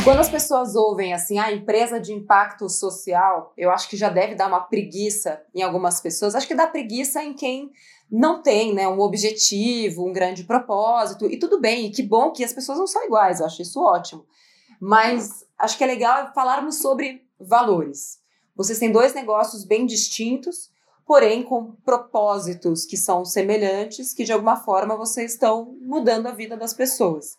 Quando 0.02 0.20
as 0.20 0.30
pessoas 0.30 0.74
ouvem 0.74 1.12
assim, 1.12 1.38
a 1.38 1.44
ah, 1.44 1.52
empresa 1.52 2.00
de 2.00 2.14
impacto 2.14 2.66
social, 2.68 3.52
eu 3.58 3.70
acho 3.70 3.90
que 3.90 3.96
já 3.96 4.08
deve 4.08 4.34
dar 4.34 4.48
uma 4.48 4.60
preguiça 4.60 5.42
em 5.54 5.60
algumas 5.60 6.00
pessoas. 6.00 6.34
Acho 6.34 6.48
que 6.48 6.54
dá 6.54 6.66
preguiça 6.66 7.22
em 7.22 7.34
quem 7.34 7.70
não 8.11 8.42
tem 8.42 8.75
né, 8.75 8.88
um 8.88 9.01
objetivo, 9.01 10.07
um 10.07 10.12
grande 10.12 10.44
propósito, 10.44 11.27
e 11.27 11.38
tudo 11.38 11.61
bem, 11.61 11.87
e 11.87 11.90
que 11.90 12.03
bom 12.03 12.31
que 12.31 12.44
as 12.44 12.53
pessoas 12.53 12.79
não 12.79 12.87
são 12.87 13.05
iguais, 13.05 13.40
eu 13.40 13.47
acho 13.47 13.62
isso 13.62 13.81
ótimo. 13.81 14.25
Mas 14.81 15.44
acho 15.59 15.77
que 15.77 15.85
é 15.85 15.87
legal 15.87 16.33
falarmos 16.35 16.81
sobre 16.81 17.27
valores. 17.38 18.18
Vocês 18.57 18.79
têm 18.79 18.90
dois 18.90 19.14
negócios 19.14 19.64
bem 19.64 19.87
distintos, 19.87 20.71
porém 21.07 21.42
com 21.42 21.73
propósitos 21.85 22.85
que 22.85 22.97
são 22.97 23.25
semelhantes, 23.25 24.12
que 24.12 24.25
de 24.25 24.33
alguma 24.33 24.57
forma 24.57 24.97
vocês 24.97 25.33
estão 25.33 25.77
mudando 25.81 26.27
a 26.27 26.33
vida 26.33 26.57
das 26.57 26.75
pessoas. 26.75 27.37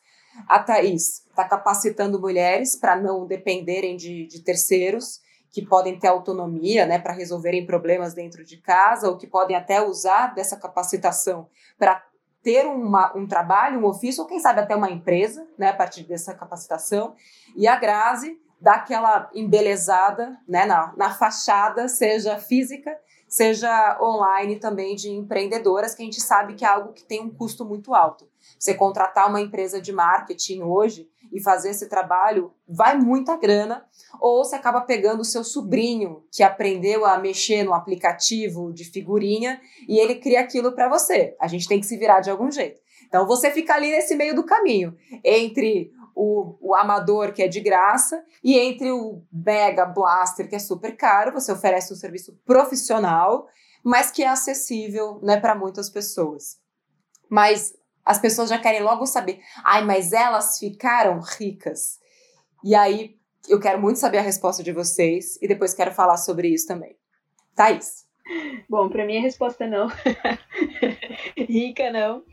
A 0.48 0.60
Thaís 0.60 1.26
está 1.30 1.44
capacitando 1.44 2.20
mulheres 2.20 2.76
para 2.76 2.96
não 2.96 3.26
dependerem 3.26 3.98
de, 3.98 4.28
de 4.28 4.42
terceiros 4.42 5.20
que 5.52 5.66
podem 5.66 5.98
ter 5.98 6.08
autonomia 6.08 6.86
né, 6.86 7.00
para 7.00 7.14
resolverem 7.14 7.66
problemas 7.66 8.14
dentro 8.14 8.44
de 8.44 8.58
casa, 8.58 9.10
ou 9.10 9.18
que 9.18 9.28
podem 9.28 9.56
até 9.56 9.82
usar 9.82 10.34
dessa 10.34 10.58
capacitação 10.58 11.48
para 11.78 12.04
ter 12.42 12.66
uma, 12.66 13.16
um 13.18 13.28
trabalho, 13.28 13.80
um 13.80 13.86
ofício, 13.86 14.22
ou 14.22 14.28
quem 14.28 14.40
sabe 14.40 14.62
até 14.62 14.76
uma 14.76 14.90
empresa, 14.90 15.46
né, 15.58 15.70
a 15.70 15.74
partir 15.74 16.04
dessa 16.04 16.34
capacitação. 16.34 17.16
E 17.56 17.68
a 17.68 17.76
Grazi 17.76 18.40
dá 18.62 18.74
aquela 18.74 19.30
embelezada 19.34 20.38
né, 20.48 20.66
na, 20.66 20.94
na 20.96 21.10
fachada, 21.12 21.88
seja 21.88 22.38
física, 22.38 22.96
seja 23.28 23.98
online 24.02 24.58
também 24.58 24.96
de 24.96 25.10
empreendedoras, 25.10 25.96
que 25.96 26.02
a 26.02 26.06
gente 26.06 26.22
sabe 26.22 26.54
que 26.56 26.64
é 26.64 26.68
algo 26.68 26.94
que 26.94 27.04
tem 27.04 27.22
um 27.22 27.30
custo 27.30 27.66
muito 27.66 27.94
alto. 27.94 28.29
Você 28.58 28.74
contratar 28.74 29.30
uma 29.30 29.42
empresa 29.42 29.82
de 29.82 29.92
marketing 29.92 30.62
hoje 30.62 31.10
e 31.32 31.42
fazer 31.42 31.70
esse 31.70 31.88
trabalho 31.88 32.52
vai 32.68 32.98
muita 32.98 33.36
grana, 33.36 33.86
ou 34.20 34.44
você 34.44 34.56
acaba 34.56 34.82
pegando 34.82 35.22
o 35.22 35.26
seu 35.26 35.44
sobrinho 35.44 36.24
que 36.32 36.42
aprendeu 36.42 37.06
a 37.06 37.18
mexer 37.18 37.64
no 37.64 37.74
aplicativo 37.74 38.74
de 38.74 38.86
figurinha 38.86 39.62
e 39.88 40.00
ele 40.00 40.16
cria 40.16 40.42
aquilo 40.42 40.72
para 40.72 40.90
você. 40.90 41.36
A 41.40 41.48
gente 41.48 41.68
tem 41.68 41.80
que 41.80 41.86
se 41.86 41.98
virar 41.98 42.20
de 42.20 42.30
algum 42.30 42.52
jeito. 42.52 42.82
Então 43.08 43.26
você 43.28 43.52
fica 43.52 43.74
ali 43.74 43.92
nesse 43.92 44.16
meio 44.16 44.36
do 44.36 44.46
caminho 44.46 44.96
entre 45.24 45.92
o, 46.16 46.58
o, 46.60 46.76
amador, 46.76 47.32
que 47.32 47.42
é 47.42 47.48
de 47.48 47.62
graça, 47.62 48.24
e 48.44 48.58
entre 48.60 48.92
o 48.92 49.24
Mega 49.32 49.86
Blaster, 49.86 50.50
que 50.50 50.56
é 50.56 50.60
super 50.60 50.98
caro, 50.98 51.32
você 51.32 51.52
oferece 51.52 51.94
um 51.94 51.96
serviço 51.96 52.38
profissional, 52.46 53.48
mas 53.84 54.12
que 54.12 54.22
é 54.22 54.28
acessível 54.28 55.20
né, 55.24 55.40
para 55.40 55.56
muitas 55.56 55.90
pessoas. 55.90 56.60
Mas 57.30 57.74
as 58.10 58.18
pessoas 58.18 58.50
já 58.50 58.58
querem 58.58 58.82
logo 58.82 59.06
saber, 59.06 59.40
ai, 59.64 59.86
mas 59.86 60.14
elas 60.14 60.58
ficaram 60.58 61.20
ricas. 61.20 62.00
E 62.64 62.74
aí 62.74 63.16
eu 63.48 63.60
quero 63.60 63.80
muito 63.80 64.00
saber 64.00 64.18
a 64.18 64.24
resposta 64.24 64.64
de 64.64 64.72
vocês 64.72 65.40
e 65.40 65.48
depois 65.48 65.76
quero 65.76 65.92
falar 65.92 66.18
sobre 66.18 66.48
isso 66.48 66.68
também. 66.68 66.96
Thaís. 67.56 68.08
Bom, 68.68 68.90
para 68.90 69.06
mim 69.06 69.20
a 69.20 69.22
resposta 69.22 69.66
é 69.66 69.68
não. 69.68 69.90
Rica 71.38 71.92
não. 71.92 72.24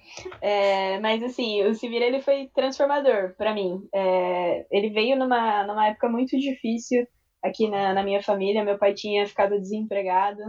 É, 0.41 0.99
mas 1.01 1.23
assim, 1.23 1.63
o 1.65 1.75
Civil 1.75 2.01
ele 2.01 2.23
foi 2.23 2.51
transformador 2.55 3.35
para 3.37 3.53
mim. 3.53 3.87
É, 3.95 4.65
ele 4.71 4.89
veio 4.89 5.15
numa, 5.15 5.63
numa 5.67 5.89
época 5.89 6.09
muito 6.09 6.39
difícil 6.39 7.07
aqui 7.43 7.69
na, 7.69 7.93
na 7.93 8.03
minha 8.03 8.23
família. 8.23 8.65
Meu 8.65 8.79
pai 8.79 8.95
tinha 8.95 9.27
ficado 9.27 9.61
desempregado. 9.61 10.41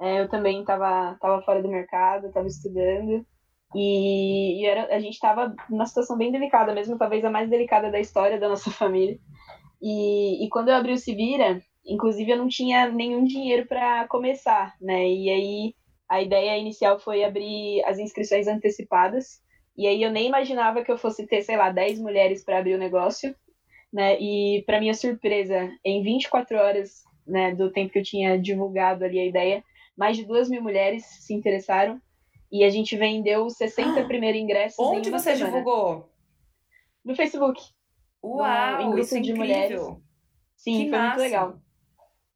É, 0.00 0.20
eu 0.20 0.28
também 0.28 0.60
estava 0.60 1.16
tava 1.20 1.42
fora 1.42 1.60
do 1.60 1.68
mercado, 1.68 2.28
estava 2.28 2.46
estudando. 2.46 3.26
E, 3.74 4.60
e 4.62 4.66
era, 4.66 4.94
a 4.94 4.98
gente 4.98 5.14
estava 5.14 5.54
numa 5.68 5.86
situação 5.86 6.16
bem 6.16 6.32
delicada, 6.32 6.74
mesmo 6.74 6.96
talvez 6.96 7.24
a 7.24 7.30
mais 7.30 7.50
delicada 7.50 7.90
da 7.90 8.00
história 8.00 8.38
da 8.38 8.48
nossa 8.48 8.70
família. 8.70 9.18
E, 9.80 10.44
e 10.44 10.48
quando 10.48 10.68
eu 10.68 10.74
abri 10.74 10.92
o 10.92 10.98
Civira, 10.98 11.62
inclusive 11.86 12.30
eu 12.30 12.38
não 12.38 12.48
tinha 12.48 12.88
nenhum 12.90 13.24
dinheiro 13.24 13.66
para 13.66 14.06
começar, 14.08 14.74
né? 14.80 15.08
E 15.08 15.30
aí 15.30 15.74
a 16.08 16.22
ideia 16.22 16.58
inicial 16.58 16.98
foi 16.98 17.22
abrir 17.22 17.84
as 17.84 17.98
inscrições 17.98 18.46
antecipadas. 18.46 19.40
E 19.76 19.86
aí 19.86 20.02
eu 20.02 20.10
nem 20.10 20.26
imaginava 20.26 20.82
que 20.82 20.90
eu 20.90 20.98
fosse 20.98 21.26
ter, 21.26 21.42
sei 21.42 21.56
lá, 21.56 21.70
10 21.70 22.00
mulheres 22.00 22.44
para 22.44 22.58
abrir 22.58 22.74
o 22.74 22.78
negócio, 22.78 23.34
né? 23.92 24.18
E 24.18 24.62
para 24.66 24.80
minha 24.80 24.94
surpresa, 24.94 25.70
em 25.84 26.02
24 26.02 26.56
horas, 26.56 27.02
né, 27.26 27.54
do 27.54 27.70
tempo 27.70 27.92
que 27.92 27.98
eu 27.98 28.02
tinha 28.02 28.38
divulgado 28.38 29.04
ali 29.04 29.18
a 29.18 29.26
ideia, 29.26 29.62
mais 29.96 30.16
de 30.16 30.24
duas 30.24 30.48
mil 30.48 30.62
mulheres 30.62 31.04
se 31.04 31.34
interessaram 31.34 32.00
e 32.50 32.64
a 32.64 32.70
gente 32.70 32.96
vendeu 32.96 33.48
60 33.48 34.00
ah, 34.00 34.06
primeiros 34.06 34.40
ingressos. 34.40 34.78
Onde 34.78 35.10
você 35.10 35.36
semana. 35.36 35.58
divulgou? 35.58 36.10
No 37.04 37.14
Facebook. 37.14 37.62
Uau, 38.22 38.76
no, 38.76 38.82
em 38.82 38.86
grupo 38.86 39.00
isso 39.00 39.16
é 39.16 39.20
de 39.20 39.34
mulheres. 39.34 39.80
Sim, 40.56 40.84
que 40.84 40.90
foi 40.90 40.98
massa. 40.98 41.08
muito 41.08 41.20
legal. 41.20 41.58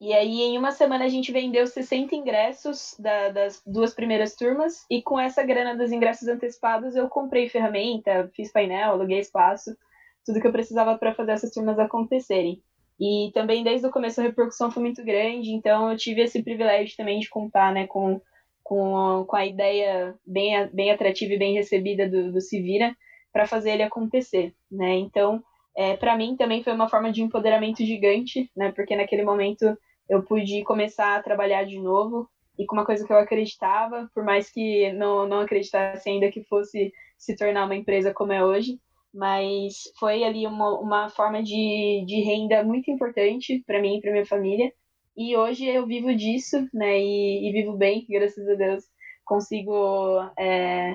E 0.00 0.12
aí, 0.12 0.42
em 0.42 0.58
uma 0.58 0.72
semana, 0.72 1.04
a 1.04 1.08
gente 1.08 1.30
vendeu 1.30 1.64
60 1.64 2.14
ingressos 2.16 2.96
da, 2.98 3.28
das 3.28 3.62
duas 3.64 3.94
primeiras 3.94 4.34
turmas, 4.34 4.84
e 4.90 5.00
com 5.00 5.18
essa 5.18 5.44
grana 5.44 5.76
dos 5.76 5.92
ingressos 5.92 6.26
antecipados, 6.26 6.96
eu 6.96 7.08
comprei 7.08 7.48
ferramenta, 7.48 8.28
fiz 8.34 8.50
painel, 8.50 8.90
aluguei 8.90 9.20
espaço, 9.20 9.76
tudo 10.24 10.40
que 10.40 10.46
eu 10.46 10.50
precisava 10.50 10.98
para 10.98 11.14
fazer 11.14 11.32
essas 11.32 11.52
turmas 11.52 11.78
acontecerem. 11.78 12.60
E 12.98 13.30
também, 13.32 13.62
desde 13.62 13.86
o 13.86 13.92
começo, 13.92 14.20
a 14.20 14.24
repercussão 14.24 14.72
foi 14.72 14.82
muito 14.82 15.04
grande, 15.04 15.52
então 15.52 15.90
eu 15.90 15.96
tive 15.96 16.22
esse 16.22 16.42
privilégio 16.42 16.96
também 16.96 17.20
de 17.20 17.28
contar 17.28 17.72
né, 17.72 17.86
com 17.86 18.20
com 18.62 18.96
a, 18.96 19.24
com 19.24 19.36
a 19.36 19.46
ideia 19.46 20.14
bem, 20.26 20.66
bem 20.72 20.90
atrativa 20.90 21.34
e 21.34 21.38
bem 21.38 21.54
recebida 21.54 22.08
do, 22.08 22.32
do 22.32 22.40
Civira 22.40 22.94
para 23.32 23.46
fazer 23.46 23.72
ele 23.72 23.82
acontecer, 23.82 24.54
né? 24.70 24.94
Então, 24.94 25.42
é, 25.76 25.96
para 25.96 26.16
mim 26.16 26.36
também 26.36 26.62
foi 26.62 26.72
uma 26.72 26.88
forma 26.88 27.10
de 27.10 27.22
empoderamento 27.22 27.84
gigante, 27.84 28.50
né? 28.56 28.72
Porque 28.72 28.94
naquele 28.94 29.24
momento 29.24 29.76
eu 30.08 30.22
pude 30.22 30.62
começar 30.64 31.16
a 31.16 31.22
trabalhar 31.22 31.64
de 31.64 31.78
novo 31.78 32.28
e 32.58 32.66
com 32.66 32.76
uma 32.76 32.84
coisa 32.84 33.06
que 33.06 33.12
eu 33.12 33.18
acreditava, 33.18 34.10
por 34.14 34.24
mais 34.24 34.50
que 34.50 34.92
não, 34.92 35.26
não 35.26 35.40
acreditasse 35.40 36.08
ainda 36.08 36.30
que 36.30 36.44
fosse 36.44 36.92
se 37.16 37.34
tornar 37.36 37.64
uma 37.64 37.76
empresa 37.76 38.12
como 38.12 38.32
é 38.32 38.44
hoje, 38.44 38.78
mas 39.12 39.74
foi 39.98 40.24
ali 40.24 40.46
uma, 40.46 40.78
uma 40.78 41.08
forma 41.10 41.42
de, 41.42 42.04
de 42.06 42.20
renda 42.22 42.62
muito 42.62 42.90
importante 42.90 43.62
para 43.66 43.80
mim 43.80 43.96
e 43.96 44.00
para 44.00 44.12
minha 44.12 44.26
família, 44.26 44.72
e 45.16 45.36
hoje 45.36 45.66
eu 45.66 45.86
vivo 45.86 46.14
disso, 46.14 46.68
né? 46.72 46.98
E, 46.98 47.48
e 47.48 47.52
vivo 47.52 47.76
bem, 47.76 48.06
graças 48.08 48.48
a 48.48 48.54
Deus. 48.54 48.84
Consigo 49.24 50.18
é, 50.38 50.94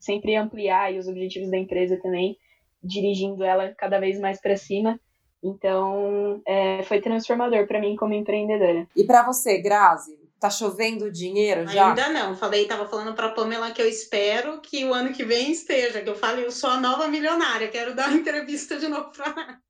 sempre 0.00 0.36
ampliar 0.36 0.92
os 0.94 1.06
objetivos 1.06 1.50
da 1.50 1.58
empresa 1.58 1.98
também, 2.02 2.36
dirigindo 2.82 3.44
ela 3.44 3.74
cada 3.76 4.00
vez 4.00 4.18
mais 4.18 4.40
para 4.40 4.56
cima. 4.56 4.98
Então, 5.42 6.40
é, 6.46 6.82
foi 6.84 7.00
transformador 7.00 7.66
para 7.66 7.80
mim 7.80 7.96
como 7.96 8.14
empreendedora. 8.14 8.86
E 8.96 9.04
para 9.04 9.24
você, 9.24 9.60
Grazi? 9.60 10.18
Tá 10.40 10.50
chovendo 10.50 11.10
dinheiro 11.10 11.68
já? 11.68 11.90
Ainda 11.90 12.08
não. 12.08 12.36
Falei, 12.36 12.66
tava 12.66 12.86
falando 12.86 13.14
para 13.14 13.28
Pamela 13.28 13.70
que 13.70 13.80
eu 13.80 13.88
espero 13.88 14.60
que 14.60 14.84
o 14.84 14.92
ano 14.92 15.12
que 15.12 15.24
vem 15.24 15.52
esteja. 15.52 16.00
Que 16.00 16.08
eu 16.08 16.16
falei, 16.16 16.44
eu 16.44 16.50
sou 16.50 16.70
a 16.70 16.80
nova 16.80 17.06
milionária. 17.06 17.68
Quero 17.68 17.94
dar 17.94 18.08
uma 18.08 18.18
entrevista 18.18 18.76
de 18.78 18.88
novo 18.88 19.10
para 19.12 19.32
Nath. 19.34 19.60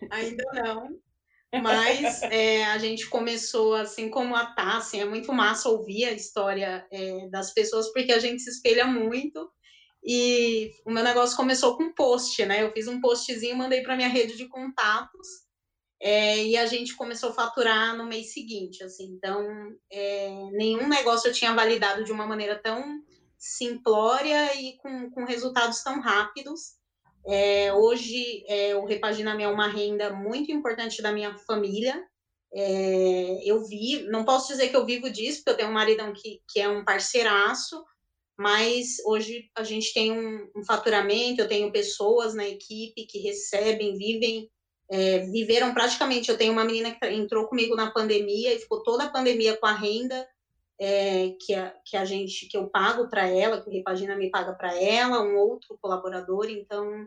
Ainda 0.10 0.44
não. 0.54 0.98
Mas 1.52 2.22
é, 2.24 2.66
a 2.66 2.78
gente 2.78 3.08
começou, 3.08 3.74
assim 3.74 4.10
como 4.10 4.36
a 4.36 4.46
Tá, 4.46 4.76
assim, 4.76 5.00
é 5.00 5.04
muito 5.04 5.32
massa 5.32 5.68
ouvir 5.68 6.04
a 6.04 6.12
história 6.12 6.86
é, 6.92 7.28
das 7.30 7.52
pessoas, 7.54 7.90
porque 7.92 8.12
a 8.12 8.18
gente 8.18 8.42
se 8.42 8.50
espelha 8.50 8.86
muito. 8.86 9.50
E 10.04 10.70
o 10.84 10.90
meu 10.90 11.02
negócio 11.02 11.36
começou 11.36 11.76
com 11.76 11.92
post, 11.92 12.44
né? 12.44 12.62
Eu 12.62 12.72
fiz 12.72 12.86
um 12.86 13.00
postzinho, 13.00 13.56
mandei 13.56 13.82
para 13.82 13.96
minha 13.96 14.08
rede 14.08 14.36
de 14.36 14.46
contatos, 14.46 15.26
é, 16.00 16.44
e 16.44 16.56
a 16.56 16.66
gente 16.66 16.94
começou 16.94 17.30
a 17.30 17.34
faturar 17.34 17.96
no 17.96 18.06
mês 18.06 18.32
seguinte, 18.32 18.82
assim. 18.84 19.06
Então, 19.16 19.44
é, 19.90 20.28
nenhum 20.52 20.88
negócio 20.88 21.28
eu 21.28 21.32
tinha 21.32 21.52
validado 21.54 22.04
de 22.04 22.12
uma 22.12 22.26
maneira 22.26 22.60
tão 22.62 23.02
simplória 23.36 24.54
e 24.54 24.76
com, 24.78 25.10
com 25.10 25.24
resultados 25.24 25.82
tão 25.82 26.00
rápidos. 26.00 26.77
É, 27.28 27.74
hoje, 27.74 28.42
é, 28.48 28.74
o 28.74 28.86
Repaginamento 28.86 29.50
é 29.50 29.52
uma 29.52 29.68
renda 29.68 30.10
muito 30.10 30.50
importante 30.50 31.02
da 31.02 31.12
minha 31.12 31.36
família. 31.36 32.02
É, 32.54 33.40
eu 33.44 33.62
vi, 33.66 34.04
não 34.04 34.24
posso 34.24 34.48
dizer 34.48 34.70
que 34.70 34.76
eu 34.76 34.86
vivo 34.86 35.10
disso, 35.10 35.38
porque 35.38 35.50
eu 35.50 35.56
tenho 35.58 35.68
um 35.68 35.74
maridão 35.74 36.10
que, 36.14 36.40
que 36.48 36.58
é 36.58 36.66
um 36.66 36.82
parceiraço, 36.82 37.84
mas 38.38 38.96
hoje 39.04 39.50
a 39.54 39.62
gente 39.62 39.92
tem 39.92 40.10
um, 40.10 40.50
um 40.56 40.64
faturamento, 40.64 41.42
eu 41.42 41.48
tenho 41.48 41.70
pessoas 41.70 42.32
na 42.34 42.48
equipe 42.48 43.04
que 43.04 43.18
recebem, 43.18 43.98
vivem, 43.98 44.50
é, 44.90 45.18
viveram 45.26 45.74
praticamente. 45.74 46.30
Eu 46.30 46.38
tenho 46.38 46.54
uma 46.54 46.64
menina 46.64 46.92
que 46.92 47.06
entrou 47.08 47.46
comigo 47.46 47.76
na 47.76 47.90
pandemia 47.90 48.54
e 48.54 48.58
ficou 48.58 48.82
toda 48.82 49.04
a 49.04 49.10
pandemia 49.10 49.54
com 49.58 49.66
a 49.66 49.74
renda 49.74 50.26
é, 50.80 51.34
que, 51.40 51.54
a, 51.54 51.74
que 51.84 51.94
a 51.94 52.06
gente, 52.06 52.46
que 52.46 52.56
eu 52.56 52.68
pago 52.68 53.10
para 53.10 53.28
ela, 53.28 53.60
que 53.60 53.68
o 53.68 53.72
Repagina 53.72 54.16
me 54.16 54.30
paga 54.30 54.54
para 54.54 54.74
ela, 54.80 55.22
um 55.22 55.36
outro 55.36 55.76
colaborador, 55.78 56.48
então 56.48 57.06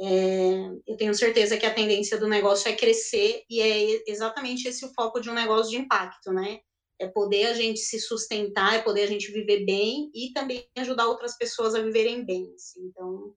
é, 0.00 0.70
eu 0.86 0.96
tenho 0.96 1.12
certeza 1.12 1.56
que 1.56 1.66
a 1.66 1.74
tendência 1.74 2.18
do 2.18 2.28
negócio 2.28 2.68
é 2.68 2.76
crescer 2.76 3.42
e 3.50 3.60
é 3.60 4.10
exatamente 4.10 4.68
esse 4.68 4.84
o 4.84 4.94
foco 4.94 5.20
de 5.20 5.28
um 5.28 5.34
negócio 5.34 5.70
de 5.70 5.76
impacto, 5.76 6.32
né? 6.32 6.60
É 7.00 7.08
poder 7.08 7.46
a 7.46 7.54
gente 7.54 7.80
se 7.80 7.98
sustentar, 7.98 8.74
é 8.74 8.82
poder 8.82 9.02
a 9.02 9.06
gente 9.06 9.30
viver 9.32 9.64
bem 9.64 10.10
e 10.14 10.32
também 10.32 10.68
ajudar 10.76 11.06
outras 11.06 11.36
pessoas 11.36 11.74
a 11.74 11.80
viverem 11.80 12.24
bem. 12.24 12.52
Assim. 12.54 12.80
Então, 12.86 13.34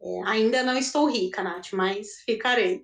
é, 0.00 0.22
ainda 0.24 0.62
não 0.62 0.76
estou 0.76 1.10
rica, 1.10 1.42
Nath, 1.42 1.72
mas 1.72 2.20
ficarei. 2.24 2.80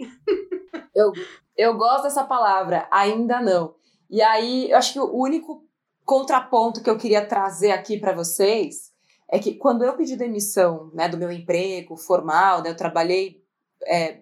eu, 0.94 1.12
eu 1.57 1.75
gosto 1.77 2.05
dessa 2.05 2.25
palavra, 2.25 2.87
ainda 2.90 3.40
não. 3.40 3.75
E 4.11 4.21
aí, 4.23 4.71
eu 4.71 4.77
acho 4.77 4.92
que 4.92 5.01
o 5.01 5.14
único 5.14 5.66
contraponto 6.05 6.83
que 6.83 6.88
eu 6.88 6.97
queria 6.97 7.27
trazer 7.27 7.71
aqui 7.71 7.99
para 7.99 8.14
vocês 8.14 8.88
é 9.31 9.38
que 9.38 9.55
quando 9.55 9.85
eu 9.85 9.97
pedi 9.97 10.17
demissão 10.17 10.91
né, 10.95 11.09
do 11.09 11.19
meu 11.19 11.31
emprego 11.31 11.97
formal, 11.97 12.62
né, 12.62 12.71
eu 12.71 12.77
trabalhei 12.77 13.43
é, 13.87 14.21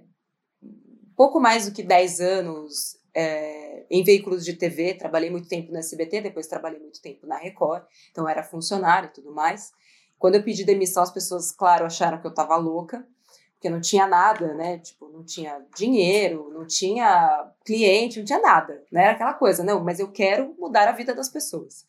pouco 1.17 1.41
mais 1.41 1.67
do 1.67 1.73
que 1.73 1.83
10 1.83 2.21
anos 2.21 2.99
é, 3.15 3.87
em 3.91 4.05
veículos 4.05 4.45
de 4.45 4.55
TV, 4.55 4.95
trabalhei 4.95 5.31
muito 5.31 5.49
tempo 5.49 5.73
no 5.73 5.79
SBT, 5.79 6.21
depois 6.21 6.47
trabalhei 6.47 6.79
muito 6.79 7.01
tempo 7.01 7.27
na 7.27 7.39
Record, 7.39 7.85
então 8.11 8.29
era 8.29 8.43
funcionário 8.43 9.09
e 9.09 9.13
tudo 9.13 9.33
mais. 9.33 9.73
Quando 10.19 10.35
eu 10.35 10.43
pedi 10.43 10.65
demissão, 10.65 11.03
as 11.03 11.11
pessoas, 11.11 11.51
claro, 11.51 11.87
acharam 11.87 12.21
que 12.21 12.27
eu 12.27 12.31
estava 12.31 12.57
louca, 12.57 13.07
porque 13.55 13.71
não 13.71 13.81
tinha 13.81 14.07
nada, 14.07 14.55
né? 14.55 14.79
Tipo, 14.79 15.09
não 15.09 15.25
tinha 15.25 15.65
dinheiro, 15.75 16.51
não 16.53 16.67
tinha 16.67 17.51
cliente, 17.65 18.19
não 18.19 18.27
tinha 18.27 18.41
nada, 18.41 18.83
né? 18.93 19.05
Era 19.05 19.13
aquela 19.13 19.35
coisa, 19.35 19.65
não, 19.65 19.83
mas 19.83 19.99
eu 19.99 20.11
quero 20.13 20.55
mudar 20.59 20.89
a 20.89 20.93
vida 20.93 21.15
das 21.15 21.29
pessoas. 21.29 21.87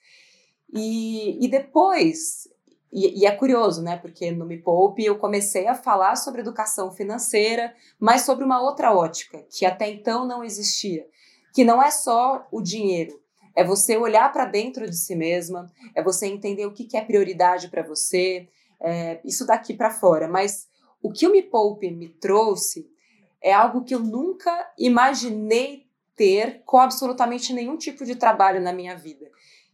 E, 0.73 1.43
e 1.43 1.49
depois, 1.49 2.47
e, 2.91 3.21
e, 3.21 3.25
é 3.25 3.31
curioso, 3.31 3.81
né? 3.83 3.97
Porque 3.97 4.31
no 4.31 4.45
Me 4.45 4.57
Poupe 4.57 5.03
eu 5.03 5.17
comecei 5.17 5.67
a 5.67 5.75
falar 5.75 6.15
sobre 6.15 6.41
educação 6.41 6.91
financeira, 6.91 7.73
mas 7.99 8.21
sobre 8.21 8.45
uma 8.45 8.61
outra 8.61 8.95
ótica, 8.95 9.45
que 9.49 9.65
até 9.65 9.89
então 9.89 10.25
não 10.25 10.43
existia, 10.43 11.05
que 11.53 11.63
não 11.63 11.83
é 11.83 11.91
só 11.91 12.47
o 12.51 12.61
dinheiro, 12.61 13.19
é 13.55 13.63
você 13.63 13.97
olhar 13.97 14.31
para 14.31 14.45
dentro 14.45 14.89
de 14.89 14.95
si 14.95 15.15
mesma, 15.15 15.71
é 15.95 16.01
você 16.01 16.27
entender 16.27 16.65
o 16.65 16.71
que, 16.71 16.85
que 16.85 16.95
é 16.95 17.03
prioridade 17.03 17.69
para 17.69 17.81
você, 17.81 18.47
é, 18.79 19.19
isso 19.25 19.45
daqui 19.45 19.73
para 19.73 19.89
fora. 19.89 20.27
Mas 20.27 20.67
o 21.01 21.11
que 21.11 21.27
o 21.27 21.31
Me 21.31 21.41
Poupe 21.41 21.91
me 21.91 22.07
trouxe 22.07 22.87
é 23.41 23.51
algo 23.51 23.83
que 23.83 23.95
eu 23.95 23.99
nunca 23.99 24.71
imaginei 24.77 25.87
ter 26.15 26.61
com 26.65 26.77
absolutamente 26.77 27.53
nenhum 27.53 27.77
tipo 27.77 28.05
de 28.05 28.15
trabalho 28.15 28.61
na 28.61 28.73
minha 28.73 28.95
vida, 28.95 29.29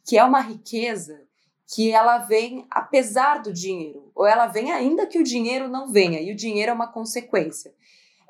que 0.06 0.18
é 0.18 0.24
uma 0.24 0.42
riqueza 0.42 1.22
que 1.68 1.92
ela 1.92 2.20
vem 2.20 2.66
apesar 2.70 3.42
do 3.42 3.54
dinheiro, 3.54 4.12
ou 4.14 4.26
ela 4.26 4.48
vem 4.48 4.72
ainda 4.72 5.08
que 5.08 5.20
o 5.20 5.24
dinheiro 5.24 5.68
não 5.68 5.92
venha, 5.92 6.20
e 6.20 6.32
o 6.32 6.36
dinheiro 6.36 6.72
é 6.72 6.74
uma 6.74 6.92
consequência. 6.92 7.74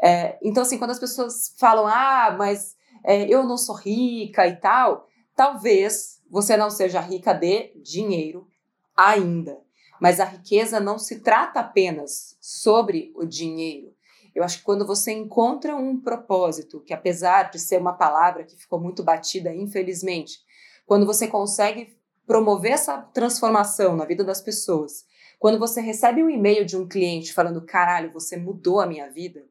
É, 0.02 0.38
então, 0.42 0.64
assim, 0.64 0.78
quando 0.78 0.92
as 0.92 1.00
pessoas 1.00 1.54
falam, 1.58 1.88
ah, 1.88 2.36
mas 2.38 2.76
é, 3.04 3.24
eu 3.26 3.44
não 3.44 3.58
sou 3.58 3.76
rica 3.76 4.48
e 4.48 4.56
tal, 4.56 5.08
talvez 5.36 6.22
você 6.30 6.58
não 6.58 6.70
seja 6.70 7.00
rica 7.00 7.34
de 7.34 7.72
dinheiro 7.82 8.48
ainda. 8.96 9.60
Mas 10.00 10.20
a 10.20 10.26
riqueza 10.26 10.80
não 10.80 10.98
se 11.00 11.22
trata 11.22 11.60
apenas 11.60 12.38
sobre 12.42 13.14
o 13.16 13.26
dinheiro. 13.26 13.94
Eu 14.36 14.44
acho 14.44 14.58
que 14.58 14.64
quando 14.64 14.86
você 14.86 15.12
encontra 15.12 15.76
um 15.76 16.00
propósito, 16.00 16.82
que 16.82 16.94
apesar 16.94 17.52
de 17.52 17.60
ser 17.60 17.80
uma 17.80 17.94
palavra 17.94 18.44
que 18.44 18.58
ficou 18.58 18.80
muito 18.80 19.04
batida, 19.04 19.54
infelizmente, 19.54 20.40
quando 20.86 21.06
você 21.06 21.28
consegue 21.28 21.96
promover 22.26 22.72
essa 22.72 22.98
transformação 22.98 23.96
na 23.96 24.06
vida 24.06 24.24
das 24.24 24.42
pessoas, 24.42 25.06
quando 25.40 25.60
você 25.60 25.82
recebe 25.82 26.24
um 26.24 26.30
e-mail 26.30 26.66
de 26.66 26.78
um 26.78 26.88
cliente 26.88 27.34
falando: 27.34 27.62
caralho, 27.62 28.12
você 28.12 28.38
mudou 28.38 28.80
a 28.80 28.86
minha 28.86 29.10
vida, 29.10 29.44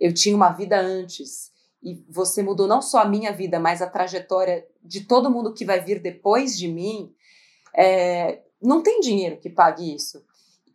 eu 0.00 0.12
tinha 0.12 0.34
uma 0.34 0.50
vida 0.50 0.80
antes, 0.80 1.52
e 1.82 2.02
você 2.08 2.42
mudou 2.42 2.66
não 2.66 2.80
só 2.80 3.00
a 3.00 3.08
minha 3.08 3.32
vida, 3.32 3.60
mas 3.60 3.82
a 3.82 3.86
trajetória 3.86 4.66
de 4.82 5.02
todo 5.02 5.30
mundo 5.30 5.52
que 5.52 5.64
vai 5.64 5.80
vir 5.80 6.00
depois 6.00 6.56
de 6.56 6.68
mim, 6.68 7.14
é, 7.74 8.40
não 8.60 8.82
tem 8.82 9.00
dinheiro 9.00 9.36
que 9.36 9.50
pague 9.50 9.94
isso. 9.94 10.24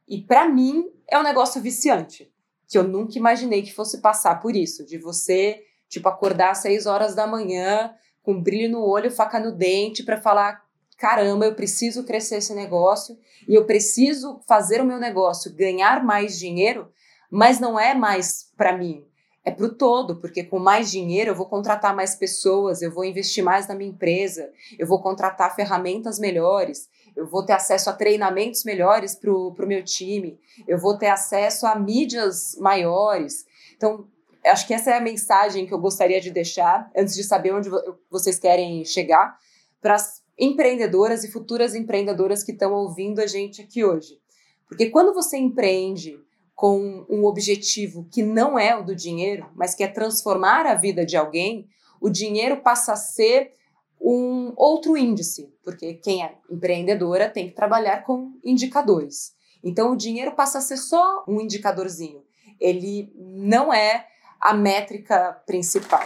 E 0.08 0.22
para 0.22 0.48
mim 0.48 0.90
é 1.08 1.18
um 1.18 1.24
negócio 1.24 1.62
viciante, 1.62 2.32
que 2.68 2.78
eu 2.78 2.84
nunca 2.84 3.18
imaginei 3.18 3.62
que 3.62 3.74
fosse 3.74 4.00
passar 4.00 4.40
por 4.40 4.56
isso, 4.56 4.86
de 4.86 4.98
você, 4.98 5.64
tipo, 5.90 6.08
acordar 6.08 6.52
às 6.52 6.60
seis 6.60 6.86
horas 6.86 7.16
da 7.16 7.26
manhã, 7.26 7.94
com 8.22 8.42
brilho 8.42 8.72
no 8.72 8.86
olho, 8.86 9.10
faca 9.12 9.40
no 9.40 9.52
dente, 9.52 10.04
para 10.04 10.22
falar: 10.22 10.64
caramba, 11.02 11.46
eu 11.48 11.56
preciso 11.56 12.04
crescer 12.04 12.36
esse 12.36 12.54
negócio 12.54 13.18
e 13.50 13.56
eu 13.56 13.66
preciso 13.66 14.40
fazer 14.48 14.80
o 14.80 14.86
meu 14.86 15.00
negócio 15.00 15.52
ganhar 15.52 16.06
mais 16.06 16.38
dinheiro, 16.38 16.92
mas 17.32 17.60
não 17.60 17.80
é 17.80 17.96
mais 17.96 18.52
para 18.56 18.78
mim, 18.78 19.04
é 19.44 19.50
para 19.50 19.66
o 19.66 19.74
todo, 19.74 20.22
porque 20.22 20.44
com 20.44 20.60
mais 20.60 20.92
dinheiro 20.92 21.32
eu 21.32 21.36
vou 21.36 21.48
contratar 21.48 21.96
mais 21.96 22.14
pessoas, 22.14 22.84
eu 22.84 22.94
vou 22.94 23.04
investir 23.04 23.44
mais 23.44 23.68
na 23.68 23.74
minha 23.74 23.90
empresa, 23.90 24.52
eu 24.78 24.86
vou 24.86 25.02
contratar 25.02 25.56
ferramentas 25.56 26.20
melhores, 26.20 26.88
eu 27.16 27.26
vou 27.26 27.44
ter 27.44 27.54
acesso 27.54 27.90
a 27.90 27.94
treinamentos 27.94 28.64
melhores 28.64 29.16
para 29.16 29.32
o 29.32 29.56
meu 29.68 29.84
time, 29.84 30.40
eu 30.68 30.78
vou 30.78 31.00
ter 31.00 31.08
acesso 31.08 31.66
a 31.66 31.74
mídias 31.74 32.56
maiores. 32.60 33.44
Então, 33.76 34.06
acho 34.46 34.68
que 34.68 34.74
essa 34.76 34.92
é 34.92 34.98
a 34.98 35.02
mensagem 35.02 35.66
que 35.66 35.74
eu 35.74 35.80
gostaria 35.80 36.22
de 36.22 36.30
deixar, 36.30 36.92
antes 36.96 37.16
de 37.16 37.24
saber 37.24 37.56
onde 37.56 37.72
vocês 38.08 38.38
querem 38.38 38.86
chegar, 38.86 39.36
para 39.82 39.98
empreendedoras 40.38 41.24
e 41.24 41.32
futuras 41.32 41.76
empreendedoras 41.76 42.44
que 42.44 42.52
estão 42.52 42.74
ouvindo 42.74 43.20
a 43.20 43.28
gente 43.28 43.62
aqui 43.62 43.84
hoje. 43.84 44.20
Porque 44.68 44.90
quando 44.90 45.14
você 45.14 45.38
empreende 45.38 46.18
com 46.56 47.06
um 47.10 47.26
objetivo 47.26 48.08
que 48.12 48.24
não 48.24 48.58
é 48.58 48.76
o 48.76 48.84
do 48.84 48.96
dinheiro, 48.96 49.50
mas 49.56 49.74
que 49.74 49.84
é 49.84 49.88
transformar 49.88 50.66
a 50.66 50.76
vida 50.76 51.06
de 51.06 51.18
alguém, 51.18 51.68
o 52.00 52.10
dinheiro 52.10 52.62
passa 52.62 52.94
a 52.94 52.96
ser 52.96 53.54
um 54.00 54.54
outro 54.56 54.98
índice, 54.98 55.54
porque 55.64 55.96
quem 55.96 56.24
é 56.24 56.36
empreendedora 56.50 57.30
tem 57.30 57.48
que 57.48 57.56
trabalhar 57.56 58.04
com 58.04 58.34
indicadores. 58.44 59.34
Então 59.64 59.92
o 59.92 59.98
dinheiro 59.98 60.32
passa 60.36 60.58
a 60.58 60.62
ser 60.62 60.78
só 60.78 61.24
um 61.28 61.40
indicadorzinho. 61.40 62.24
Ele 62.60 63.12
não 63.16 63.74
é 63.74 64.08
a 64.40 64.54
métrica 64.54 65.34
principal. 65.46 66.04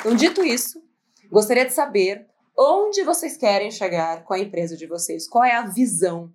Então, 0.00 0.16
dito 0.16 0.44
isso, 0.44 0.82
gostaria 1.30 1.64
de 1.64 1.72
saber 1.72 2.26
onde 2.56 3.02
vocês 3.02 3.36
querem 3.36 3.70
chegar 3.70 4.24
com 4.24 4.34
a 4.34 4.38
empresa 4.38 4.76
de 4.76 4.86
vocês. 4.86 5.28
Qual 5.28 5.44
é 5.44 5.54
a 5.54 5.66
visão 5.66 6.30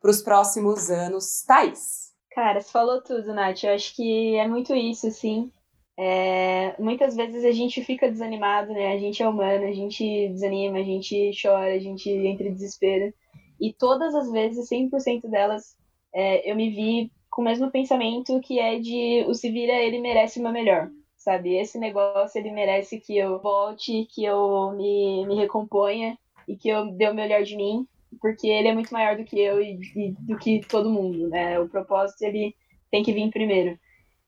para 0.00 0.10
os 0.10 0.22
próximos 0.22 0.90
anos, 0.90 1.42
Thais? 1.46 2.12
Cara, 2.30 2.60
você 2.60 2.70
falou 2.70 3.02
tudo, 3.02 3.32
Nath. 3.32 3.64
Eu 3.64 3.74
acho 3.74 3.94
que 3.94 4.36
é 4.36 4.46
muito 4.46 4.74
isso, 4.74 5.10
sim. 5.10 5.50
É, 5.96 6.74
muitas 6.80 7.14
vezes 7.14 7.44
a 7.44 7.52
gente 7.52 7.82
fica 7.84 8.10
desanimado, 8.10 8.72
né? 8.72 8.92
A 8.92 8.98
gente 8.98 9.22
é 9.22 9.28
humano, 9.28 9.64
a 9.64 9.72
gente 9.72 10.28
desanima, 10.28 10.78
a 10.78 10.82
gente 10.82 11.30
chora, 11.40 11.72
a 11.74 11.78
gente 11.78 12.10
entra 12.10 12.48
em 12.48 12.52
desespero. 12.52 13.14
E 13.60 13.72
todas 13.72 14.14
as 14.14 14.30
vezes, 14.30 14.68
100% 14.68 15.30
delas, 15.30 15.76
é, 16.12 16.50
eu 16.50 16.56
me 16.56 16.70
vi 16.70 17.12
com 17.30 17.42
o 17.42 17.44
mesmo 17.44 17.70
pensamento 17.70 18.40
que 18.40 18.58
é 18.58 18.78
de 18.78 19.24
o 19.28 19.34
se 19.34 19.50
vira, 19.50 19.72
ele 19.72 20.00
merece 20.00 20.38
uma 20.38 20.52
melhor, 20.52 20.88
sabe? 21.24 21.56
Esse 21.56 21.78
negócio, 21.78 22.38
ele 22.38 22.50
merece 22.52 23.00
que 23.00 23.16
eu 23.16 23.40
volte, 23.40 24.06
que 24.10 24.24
eu 24.24 24.72
me, 24.72 25.26
me 25.26 25.34
recomponha 25.36 26.18
e 26.46 26.56
que 26.56 26.68
eu 26.68 26.90
dê 26.92 27.08
o 27.08 27.14
melhor 27.14 27.42
de 27.42 27.56
mim 27.56 27.86
porque 28.20 28.48
ele 28.48 28.68
é 28.68 28.74
muito 28.74 28.92
maior 28.92 29.16
do 29.16 29.24
que 29.24 29.38
eu 29.38 29.60
e, 29.60 29.78
e, 29.94 30.12
do 30.20 30.36
que 30.38 30.60
todo 30.68 30.90
mundo, 30.90 31.28
né? 31.28 31.58
O 31.58 31.68
propósito 31.68 32.22
ele 32.22 32.54
tem 32.90 33.02
que 33.02 33.12
vir 33.12 33.30
primeiro. 33.30 33.78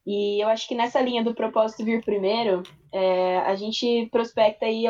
E 0.06 0.42
eu 0.42 0.48
acho 0.48 0.68
que 0.68 0.74
nessa 0.74 1.00
linha 1.00 1.22
do 1.22 1.34
propósito 1.34 1.84
vir 1.84 2.04
primeiro, 2.04 2.62
é, 2.92 3.38
a 3.38 3.54
gente 3.56 4.08
prospecta 4.10 4.66
aí 4.66 4.84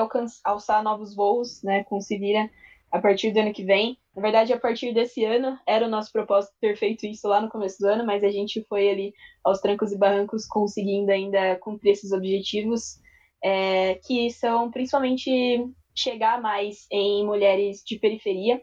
alçar 0.44 0.82
novos 0.82 1.14
voos, 1.14 1.62
né? 1.62 1.84
Com 1.84 1.98
vira 2.00 2.50
a 2.90 2.98
partir 2.98 3.32
do 3.32 3.40
ano 3.40 3.52
que 3.52 3.64
vem. 3.64 3.98
Na 4.16 4.22
verdade, 4.22 4.50
a 4.50 4.58
partir 4.58 4.94
desse 4.94 5.22
ano 5.26 5.58
era 5.66 5.86
o 5.86 5.90
nosso 5.90 6.10
propósito 6.10 6.54
ter 6.58 6.74
feito 6.74 7.04
isso 7.04 7.28
lá 7.28 7.38
no 7.38 7.50
começo 7.50 7.78
do 7.78 7.86
ano, 7.86 8.06
mas 8.06 8.24
a 8.24 8.30
gente 8.30 8.64
foi 8.66 8.88
ali 8.88 9.14
aos 9.44 9.60
trancos 9.60 9.92
e 9.92 9.98
barrancos 9.98 10.46
conseguindo 10.46 11.12
ainda 11.12 11.56
cumprir 11.56 11.90
esses 11.90 12.12
objetivos, 12.12 12.98
é, 13.44 13.96
que 13.96 14.30
são 14.30 14.70
principalmente 14.70 15.70
chegar 15.94 16.40
mais 16.40 16.86
em 16.90 17.26
mulheres 17.26 17.82
de 17.84 17.98
periferia, 17.98 18.62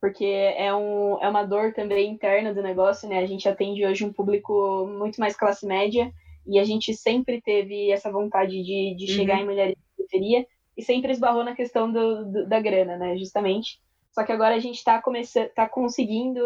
porque 0.00 0.24
é, 0.24 0.74
um, 0.74 1.22
é 1.22 1.28
uma 1.28 1.44
dor 1.44 1.74
também 1.74 2.10
interna 2.10 2.54
do 2.54 2.62
negócio, 2.62 3.06
né? 3.06 3.18
A 3.18 3.26
gente 3.26 3.46
atende 3.46 3.84
hoje 3.84 4.02
um 4.02 4.12
público 4.12 4.86
muito 4.86 5.20
mais 5.20 5.36
classe 5.36 5.66
média 5.66 6.10
e 6.46 6.58
a 6.58 6.64
gente 6.64 6.94
sempre 6.94 7.42
teve 7.42 7.90
essa 7.90 8.10
vontade 8.10 8.62
de, 8.62 8.94
de 8.96 9.10
uhum. 9.10 9.16
chegar 9.18 9.42
em 9.42 9.44
mulheres 9.44 9.74
de 9.74 9.94
periferia 9.94 10.46
e 10.74 10.82
sempre 10.82 11.12
esbarrou 11.12 11.44
na 11.44 11.54
questão 11.54 11.92
do, 11.92 12.24
do, 12.24 12.48
da 12.48 12.60
grana, 12.60 12.96
né? 12.96 13.14
Justamente. 13.18 13.78
Só 14.16 14.24
que 14.24 14.32
agora 14.32 14.54
a 14.54 14.58
gente 14.58 14.76
está 14.76 14.98
começando, 15.02 15.50
tá 15.50 15.68
conseguindo 15.68 16.40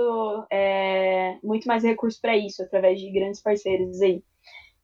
é, 0.51 1.39
muito 1.41 1.69
mais 1.69 1.85
recursos 1.85 2.21
para 2.21 2.37
isso 2.37 2.61
através 2.65 3.01
de 3.01 3.13
grandes 3.13 3.41
parceiros 3.41 4.03
aí. 4.03 4.25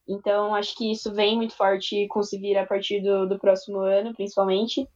Então 0.09 0.55
acho 0.55 0.77
que 0.77 0.93
isso 0.93 1.13
vem 1.13 1.35
muito 1.35 1.57
forte 1.57 2.07
com 2.07 2.23
se 2.23 2.39
vir 2.39 2.57
a 2.57 2.65
partir 2.65 3.01
do, 3.01 3.27
do 3.27 3.41
próximo 3.41 3.81
ano, 3.81 4.15
principalmente. 4.15 4.89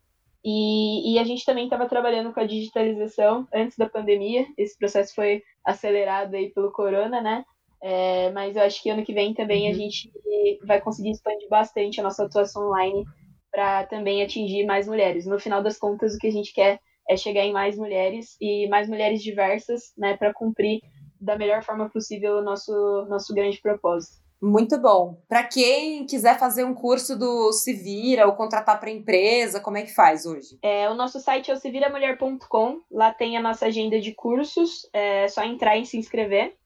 E, 0.44 1.14
e 1.14 1.18
a 1.18 1.24
gente 1.24 1.44
também 1.44 1.64
estava 1.64 1.88
trabalhando 1.88 2.32
com 2.32 2.38
a 2.38 2.46
digitalização 2.46 3.48
antes 3.52 3.76
da 3.76 3.88
pandemia. 3.88 4.46
Esse 4.56 4.78
processo 4.78 5.12
foi 5.12 5.42
acelerado 5.66 6.36
aí 6.36 6.48
pelo 6.50 6.70
corona, 6.70 7.20
né? 7.20 7.44
É, 7.82 8.30
mas 8.30 8.54
eu 8.54 8.62
acho 8.62 8.80
que 8.80 8.90
ano 8.90 9.04
que 9.04 9.12
vem 9.12 9.34
também 9.34 9.64
uhum. 9.64 9.70
a 9.70 9.74
gente 9.74 10.12
vai 10.64 10.80
conseguir 10.80 11.10
expandir 11.10 11.48
bastante 11.48 11.98
a 11.98 12.04
nossa 12.04 12.24
atuação 12.24 12.68
online 12.68 13.04
para 13.50 13.84
também 13.86 14.22
atingir 14.22 14.64
mais 14.64 14.86
mulheres. 14.86 15.26
No 15.26 15.40
final 15.40 15.60
das 15.60 15.76
contas, 15.76 16.14
o 16.14 16.18
que 16.18 16.28
a 16.28 16.32
gente 16.32 16.54
quer 16.54 16.78
é 17.10 17.16
chegar 17.16 17.44
em 17.44 17.52
mais 17.52 17.76
mulheres 17.76 18.36
e 18.40 18.68
mais 18.68 18.88
mulheres 18.88 19.20
diversas, 19.20 19.92
né, 19.98 20.16
para 20.16 20.32
cumprir 20.32 20.80
da 21.20 21.36
melhor 21.36 21.62
forma 21.64 21.90
possível 21.90 22.36
o 22.36 22.42
nosso, 22.42 22.72
nosso 23.08 23.34
grande 23.34 23.60
propósito. 23.60 24.20
Muito 24.40 24.80
bom. 24.80 25.20
Para 25.28 25.42
quem 25.44 26.06
quiser 26.06 26.38
fazer 26.38 26.64
um 26.64 26.72
curso 26.72 27.18
do 27.18 27.52
Se 27.52 27.74
Vira 27.74 28.26
ou 28.26 28.32
contratar 28.32 28.80
para 28.80 28.90
empresa, 28.90 29.60
como 29.60 29.76
é 29.76 29.82
que 29.82 29.94
faz 29.94 30.24
hoje? 30.24 30.58
É, 30.62 30.88
o 30.88 30.94
nosso 30.94 31.20
site 31.20 31.50
é 31.50 31.54
o 31.54 31.58
seviramulher.com. 31.58 32.80
Lá 32.90 33.12
tem 33.12 33.36
a 33.36 33.42
nossa 33.42 33.66
agenda 33.66 34.00
de 34.00 34.14
cursos. 34.14 34.88
É 34.94 35.28
só 35.28 35.44
entrar 35.44 35.76
e 35.76 35.84
se 35.84 35.98
inscrever. 35.98 36.56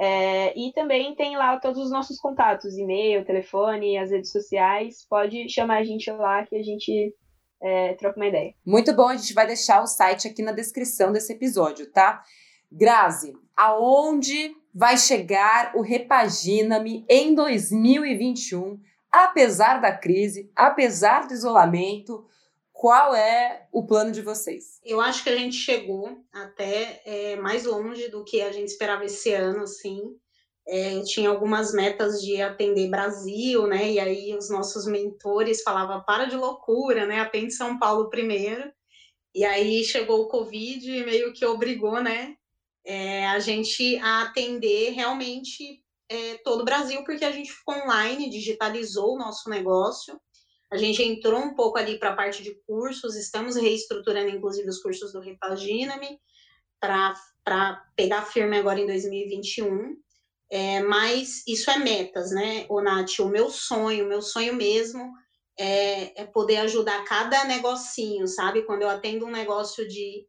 É, 0.00 0.58
e 0.58 0.72
também 0.72 1.14
tem 1.14 1.36
lá 1.36 1.60
todos 1.60 1.78
os 1.78 1.90
nossos 1.90 2.18
contatos, 2.18 2.78
e-mail, 2.78 3.22
telefone, 3.22 3.98
as 3.98 4.10
redes 4.10 4.32
sociais. 4.32 5.06
Pode 5.06 5.46
chamar 5.50 5.80
a 5.80 5.84
gente 5.84 6.10
lá 6.10 6.46
que 6.46 6.56
a 6.56 6.62
gente 6.62 7.14
é, 7.62 7.94
troca 7.94 8.18
uma 8.18 8.26
ideia. 8.26 8.54
Muito 8.64 8.92
bom, 8.94 9.08
a 9.08 9.16
gente 9.16 9.34
vai 9.34 9.46
deixar 9.46 9.82
o 9.82 9.86
site 9.86 10.28
aqui 10.28 10.42
na 10.42 10.52
descrição 10.52 11.12
desse 11.12 11.32
episódio, 11.32 11.90
tá? 11.90 12.22
Grazi, 12.70 13.34
aonde 13.56 14.54
vai 14.74 14.96
chegar 14.96 15.72
o 15.74 15.82
Repagina-me 15.82 17.04
em 17.08 17.34
2021, 17.34 18.78
apesar 19.10 19.80
da 19.80 19.92
crise, 19.92 20.50
apesar 20.54 21.26
do 21.26 21.34
isolamento? 21.34 22.24
Qual 22.72 23.14
é 23.14 23.66
o 23.70 23.84
plano 23.84 24.10
de 24.10 24.22
vocês? 24.22 24.80
Eu 24.82 25.02
acho 25.02 25.22
que 25.22 25.28
a 25.28 25.36
gente 25.36 25.56
chegou 25.56 26.24
até 26.32 27.02
é, 27.04 27.36
mais 27.36 27.66
longe 27.66 28.08
do 28.08 28.24
que 28.24 28.40
a 28.40 28.50
gente 28.52 28.68
esperava 28.68 29.04
esse 29.04 29.34
ano, 29.34 29.64
assim. 29.64 30.16
É, 30.72 31.00
tinha 31.02 31.28
algumas 31.28 31.72
metas 31.72 32.22
de 32.22 32.40
atender 32.40 32.88
Brasil, 32.88 33.66
né? 33.66 33.90
E 33.90 33.98
aí 33.98 34.36
os 34.36 34.48
nossos 34.48 34.86
mentores 34.86 35.62
falavam, 35.62 36.04
para 36.04 36.26
de 36.26 36.36
loucura, 36.36 37.06
né? 37.06 37.18
Atende 37.20 37.52
São 37.52 37.78
Paulo 37.78 38.08
primeiro. 38.08 38.72
E 39.34 39.44
aí 39.44 39.82
chegou 39.82 40.22
o 40.22 40.28
Covid 40.28 40.88
e 40.88 41.04
meio 41.04 41.32
que 41.32 41.44
obrigou, 41.44 42.00
né? 42.00 42.36
é, 42.84 43.26
a 43.26 43.38
gente 43.38 43.96
atender 43.98 44.90
realmente 44.90 45.82
é, 46.08 46.38
todo 46.38 46.62
o 46.62 46.64
Brasil, 46.64 47.04
porque 47.04 47.24
a 47.24 47.32
gente 47.32 47.52
ficou 47.52 47.74
online, 47.74 48.30
digitalizou 48.30 49.14
o 49.14 49.18
nosso 49.18 49.48
negócio. 49.48 50.20
A 50.72 50.76
gente 50.76 51.02
entrou 51.02 51.40
um 51.40 51.54
pouco 51.54 51.78
ali 51.78 51.98
para 51.98 52.10
a 52.10 52.16
parte 52.16 52.42
de 52.42 52.54
cursos, 52.66 53.16
estamos 53.16 53.56
reestruturando, 53.56 54.30
inclusive, 54.30 54.68
os 54.68 54.80
cursos 54.80 55.12
do 55.12 55.20
Repagina-me 55.20 56.18
para 56.80 57.84
pegar 57.96 58.22
firme 58.22 58.56
agora 58.56 58.80
em 58.80 58.86
2021. 58.86 59.96
É, 60.50 60.80
mas 60.80 61.44
isso 61.46 61.70
é 61.70 61.78
metas, 61.78 62.32
né, 62.32 62.66
o 62.68 62.80
Nath? 62.80 63.20
O 63.20 63.28
meu 63.28 63.48
sonho, 63.48 64.04
o 64.04 64.08
meu 64.08 64.20
sonho 64.20 64.54
mesmo 64.54 65.12
é, 65.58 66.22
é 66.22 66.24
poder 66.24 66.56
ajudar 66.58 67.04
cada 67.04 67.44
negocinho, 67.44 68.26
sabe? 68.26 68.62
Quando 68.62 68.82
eu 68.82 68.88
atendo 68.88 69.26
um 69.26 69.30
negócio 69.30 69.86
de 69.86 70.26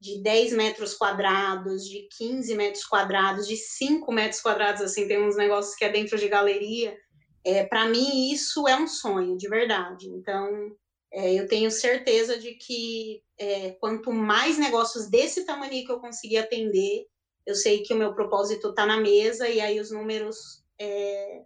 de 0.00 0.22
10 0.22 0.54
metros 0.54 0.94
quadrados, 0.94 1.84
de 1.84 2.08
15 2.16 2.54
metros 2.54 2.84
quadrados, 2.84 3.46
de 3.46 3.56
5 3.56 4.10
metros 4.10 4.40
quadrados, 4.40 4.80
assim, 4.80 5.06
tem 5.06 5.22
uns 5.22 5.36
negócios 5.36 5.76
que 5.76 5.84
é 5.84 5.90
dentro 5.90 6.16
de 6.16 6.26
galeria. 6.26 6.96
É, 7.44 7.64
para 7.64 7.86
mim, 7.86 8.32
isso 8.32 8.66
é 8.66 8.74
um 8.74 8.88
sonho, 8.88 9.36
de 9.36 9.46
verdade. 9.46 10.08
Então, 10.08 10.74
é, 11.12 11.34
eu 11.34 11.46
tenho 11.46 11.70
certeza 11.70 12.38
de 12.38 12.54
que 12.54 13.22
é, 13.38 13.72
quanto 13.72 14.10
mais 14.10 14.56
negócios 14.56 15.10
desse 15.10 15.44
tamanho 15.44 15.84
que 15.84 15.92
eu 15.92 16.00
conseguir 16.00 16.38
atender, 16.38 17.06
eu 17.46 17.54
sei 17.54 17.82
que 17.82 17.94
o 17.94 17.96
meu 17.96 18.14
propósito 18.14 18.68
está 18.68 18.86
na 18.86 18.96
mesa 18.96 19.48
e 19.48 19.60
aí 19.60 19.80
os 19.80 19.90
números, 19.90 20.62
é, 20.78 21.42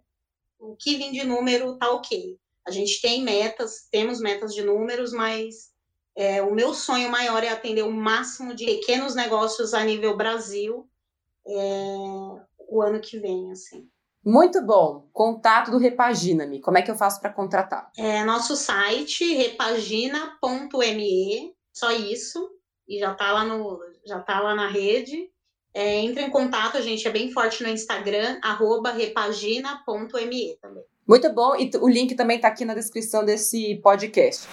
o 0.59 0.75
que 0.75 0.97
vem 0.97 1.11
de 1.11 1.23
número 1.23 1.77
tá 1.77 1.91
ok. 1.91 2.37
A 2.67 2.71
gente 2.71 3.01
tem 3.01 3.23
metas, 3.23 3.87
temos 3.91 4.19
metas 4.19 4.53
de 4.53 4.63
números, 4.63 5.13
mas 5.13 5.71
é, 6.15 6.41
o 6.41 6.53
meu 6.53 6.73
sonho 6.73 7.09
maior 7.09 7.43
é 7.43 7.49
atender 7.49 7.83
o 7.83 7.91
máximo 7.91 8.55
de 8.55 8.65
pequenos 8.65 9.15
negócios 9.15 9.73
a 9.73 9.83
nível 9.83 10.17
Brasil 10.17 10.89
é, 11.47 11.95
o 12.67 12.81
ano 12.81 12.99
que 12.99 13.19
vem, 13.19 13.51
assim. 13.51 13.87
Muito 14.23 14.65
bom. 14.65 15.07
Contato 15.13 15.69
do 15.69 15.77
Repagina-me. 15.77 16.59
Como 16.59 16.77
é 16.77 16.81
que 16.81 16.89
eu 16.89 16.95
faço 16.95 17.21
para 17.21 17.31
contratar? 17.31 17.91
É 17.95 18.23
nosso 18.23 18.55
site 18.55 19.35
repagina.me, 19.35 21.53
só 21.71 21.91
isso, 21.91 22.49
e 22.87 22.99
já 22.99 23.13
tá 23.13 23.31
lá 23.31 23.43
no 23.43 23.79
já 24.05 24.19
tá 24.19 24.39
lá 24.39 24.55
na 24.55 24.67
rede. 24.67 25.29
É, 25.77 25.93
entre 25.99 26.23
em 26.23 26.29
contato, 26.29 26.77
a 26.77 26.81
gente 26.81 27.05
é 27.05 27.11
bem 27.11 27.29
forte 27.33 27.61
no 27.61 27.67
Instagram, 27.67 28.39
repagina.me 28.95 30.57
também. 30.61 30.83
Muito 31.05 31.33
bom, 31.33 31.53
e 31.53 31.69
o 31.81 31.89
link 31.89 32.15
também 32.15 32.37
está 32.37 32.47
aqui 32.47 32.63
na 32.63 32.73
descrição 32.73 33.25
desse 33.25 33.75
podcast. 33.83 34.47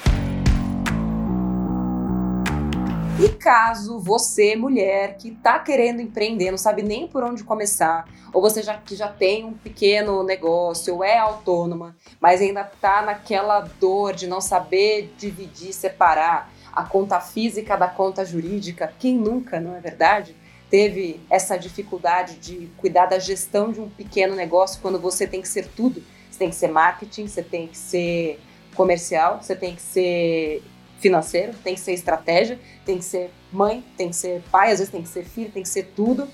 E 3.25 3.29
caso 3.39 4.01
você, 4.01 4.57
mulher, 4.57 5.17
que 5.17 5.29
está 5.29 5.61
querendo 5.61 6.03
empreender, 6.03 6.51
não 6.51 6.59
sabe 6.59 6.83
nem 6.83 7.07
por 7.07 7.23
onde 7.23 7.45
começar, 7.45 8.05
ou 8.33 8.43
você 8.43 8.61
já, 8.61 8.77
que 8.79 8.97
já 8.97 9.07
tem 9.07 9.45
um 9.45 9.53
pequeno 9.53 10.25
negócio, 10.25 10.93
ou 10.93 11.05
é 11.05 11.19
autônoma, 11.19 11.97
mas 12.21 12.41
ainda 12.41 12.63
está 12.63 13.01
naquela 13.01 13.61
dor 13.61 14.13
de 14.13 14.27
não 14.27 14.41
saber 14.41 15.15
dividir, 15.17 15.73
separar 15.73 16.53
a 16.73 16.83
conta 16.83 17.21
física 17.21 17.77
da 17.77 17.87
conta 17.87 18.25
jurídica, 18.25 18.93
quem 18.99 19.17
nunca, 19.17 19.61
não 19.61 19.77
é 19.77 19.81
verdade? 19.81 20.42
Teve 20.73 21.21
essa 21.29 21.59
dificuldade 21.59 22.37
de 22.37 22.71
cuidar 22.79 23.05
da 23.05 23.19
gestão 23.19 23.71
de 23.71 23.79
um 23.79 23.91
pequeno 23.91 24.35
negócio 24.35 24.81
quando 24.81 24.99
você 24.99 25.27
tem 25.27 25.43
que 25.43 25.49
ser 25.49 25.67
tudo. 25.67 26.03
Você 26.31 26.39
tem 26.39 26.49
que 26.49 26.57
ser 26.57 26.69
marketing, 26.69 27.27
você 27.27 27.43
tem 27.43 27.67
que 27.67 27.77
ser 27.77 28.41
comercial, 28.75 29.43
você 29.43 29.55
tem 29.55 29.75
que 29.75 29.83
ser 29.83 30.63
financeiro, 30.99 31.53
tem 31.63 31.75
que 31.75 31.81
ser 31.81 31.93
estratégia, 31.93 32.59
tem 32.87 32.97
que 32.97 33.05
ser 33.05 33.31
mãe, 33.53 33.85
tem 33.99 34.09
que 34.09 34.17
ser 34.17 34.43
pai, 34.51 34.73
às 34.73 34.79
vezes 34.79 34.91
tem 34.91 35.03
que 35.03 35.11
ser 35.11 35.27
filho, 35.27 35.53
tem 35.53 35.63
que 35.63 35.69
ser 35.69 35.93
tudo. 35.95 36.27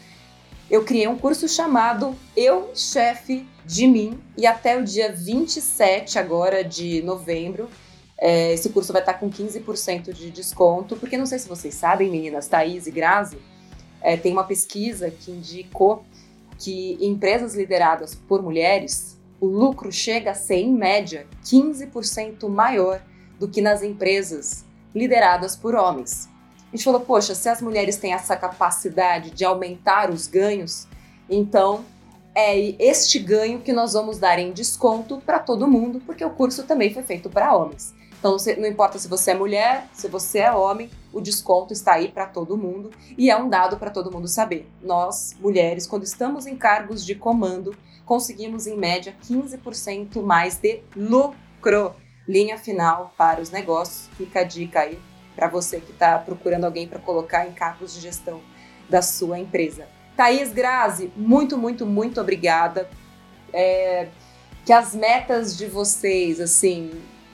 Eu 0.70 0.84
criei 0.84 1.08
um 1.08 1.18
curso 1.18 1.48
chamado 1.48 2.16
Eu, 2.36 2.70
Chefe 2.76 3.44
de 3.66 3.88
Mim, 3.88 4.20
e 4.36 4.46
até 4.46 4.78
o 4.78 4.84
dia 4.84 5.10
27 5.10 6.16
agora 6.16 6.62
de 6.62 7.02
novembro, 7.02 7.68
é, 8.16 8.52
esse 8.52 8.68
curso 8.68 8.92
vai 8.92 9.02
estar 9.02 9.14
com 9.14 9.28
15% 9.28 10.12
de 10.12 10.30
desconto, 10.30 10.96
porque 10.96 11.18
não 11.18 11.26
sei 11.26 11.40
se 11.40 11.48
vocês 11.48 11.74
sabem, 11.74 12.08
meninas, 12.08 12.46
Thaís 12.46 12.86
e 12.86 12.92
Grazi, 12.92 13.36
é, 14.02 14.16
tem 14.16 14.32
uma 14.32 14.44
pesquisa 14.44 15.10
que 15.10 15.30
indicou 15.30 16.04
que 16.58 16.98
em 17.00 17.12
empresas 17.12 17.54
lideradas 17.54 18.14
por 18.14 18.42
mulheres, 18.42 19.16
o 19.40 19.46
lucro 19.46 19.92
chega 19.92 20.32
a 20.32 20.34
ser, 20.34 20.56
em 20.56 20.72
média, 20.72 21.26
15% 21.44 22.48
maior 22.48 23.00
do 23.38 23.48
que 23.48 23.60
nas 23.60 23.82
empresas 23.82 24.64
lideradas 24.94 25.54
por 25.54 25.74
homens. 25.74 26.28
A 26.66 26.76
gente 26.76 26.84
falou, 26.84 27.00
poxa, 27.00 27.34
se 27.34 27.48
as 27.48 27.62
mulheres 27.62 27.96
têm 27.96 28.12
essa 28.12 28.36
capacidade 28.36 29.30
de 29.30 29.44
aumentar 29.44 30.10
os 30.10 30.26
ganhos, 30.26 30.86
então 31.30 31.84
é 32.34 32.58
este 32.82 33.18
ganho 33.18 33.60
que 33.60 33.72
nós 33.72 33.92
vamos 33.92 34.18
dar 34.18 34.38
em 34.38 34.52
desconto 34.52 35.22
para 35.24 35.38
todo 35.38 35.66
mundo, 35.68 36.00
porque 36.04 36.24
o 36.24 36.30
curso 36.30 36.64
também 36.64 36.92
foi 36.92 37.02
feito 37.02 37.30
para 37.30 37.54
homens. 37.54 37.94
Então 38.18 38.36
não 38.58 38.66
importa 38.68 38.98
se 38.98 39.06
você 39.06 39.30
é 39.30 39.34
mulher, 39.34 39.86
se 39.92 40.08
você 40.08 40.40
é 40.40 40.52
homem, 40.52 40.90
o 41.12 41.20
desconto 41.20 41.72
está 41.72 41.94
aí 41.94 42.08
para 42.08 42.26
todo 42.26 42.56
mundo 42.56 42.90
e 43.16 43.30
é 43.30 43.36
um 43.36 43.48
dado 43.48 43.76
para 43.76 43.90
todo 43.90 44.10
mundo 44.10 44.26
saber. 44.26 44.68
Nós, 44.82 45.36
mulheres, 45.38 45.86
quando 45.86 46.02
estamos 46.02 46.46
em 46.46 46.56
cargos 46.56 47.06
de 47.06 47.14
comando, 47.14 47.76
conseguimos 48.04 48.66
em 48.66 48.76
média 48.76 49.14
15% 49.28 50.20
mais 50.22 50.56
de 50.56 50.82
lucro 50.96 51.94
linha 52.26 52.58
final 52.58 53.14
para 53.16 53.40
os 53.40 53.50
negócios. 53.50 54.08
Fica 54.16 54.40
a 54.40 54.44
dica 54.44 54.80
aí 54.80 54.98
para 55.36 55.46
você 55.46 55.80
que 55.80 55.92
está 55.92 56.18
procurando 56.18 56.64
alguém 56.64 56.88
para 56.88 56.98
colocar 56.98 57.46
em 57.46 57.52
cargos 57.52 57.94
de 57.94 58.00
gestão 58.00 58.40
da 58.90 59.00
sua 59.00 59.38
empresa. 59.38 59.86
Thaís 60.16 60.52
Grazi, 60.52 61.12
muito, 61.16 61.56
muito, 61.56 61.86
muito 61.86 62.20
obrigada. 62.20 62.90
É, 63.52 64.08
que 64.64 64.72
as 64.72 64.94
metas 64.94 65.56
de 65.56 65.66
vocês, 65.66 66.40
assim, 66.40 66.90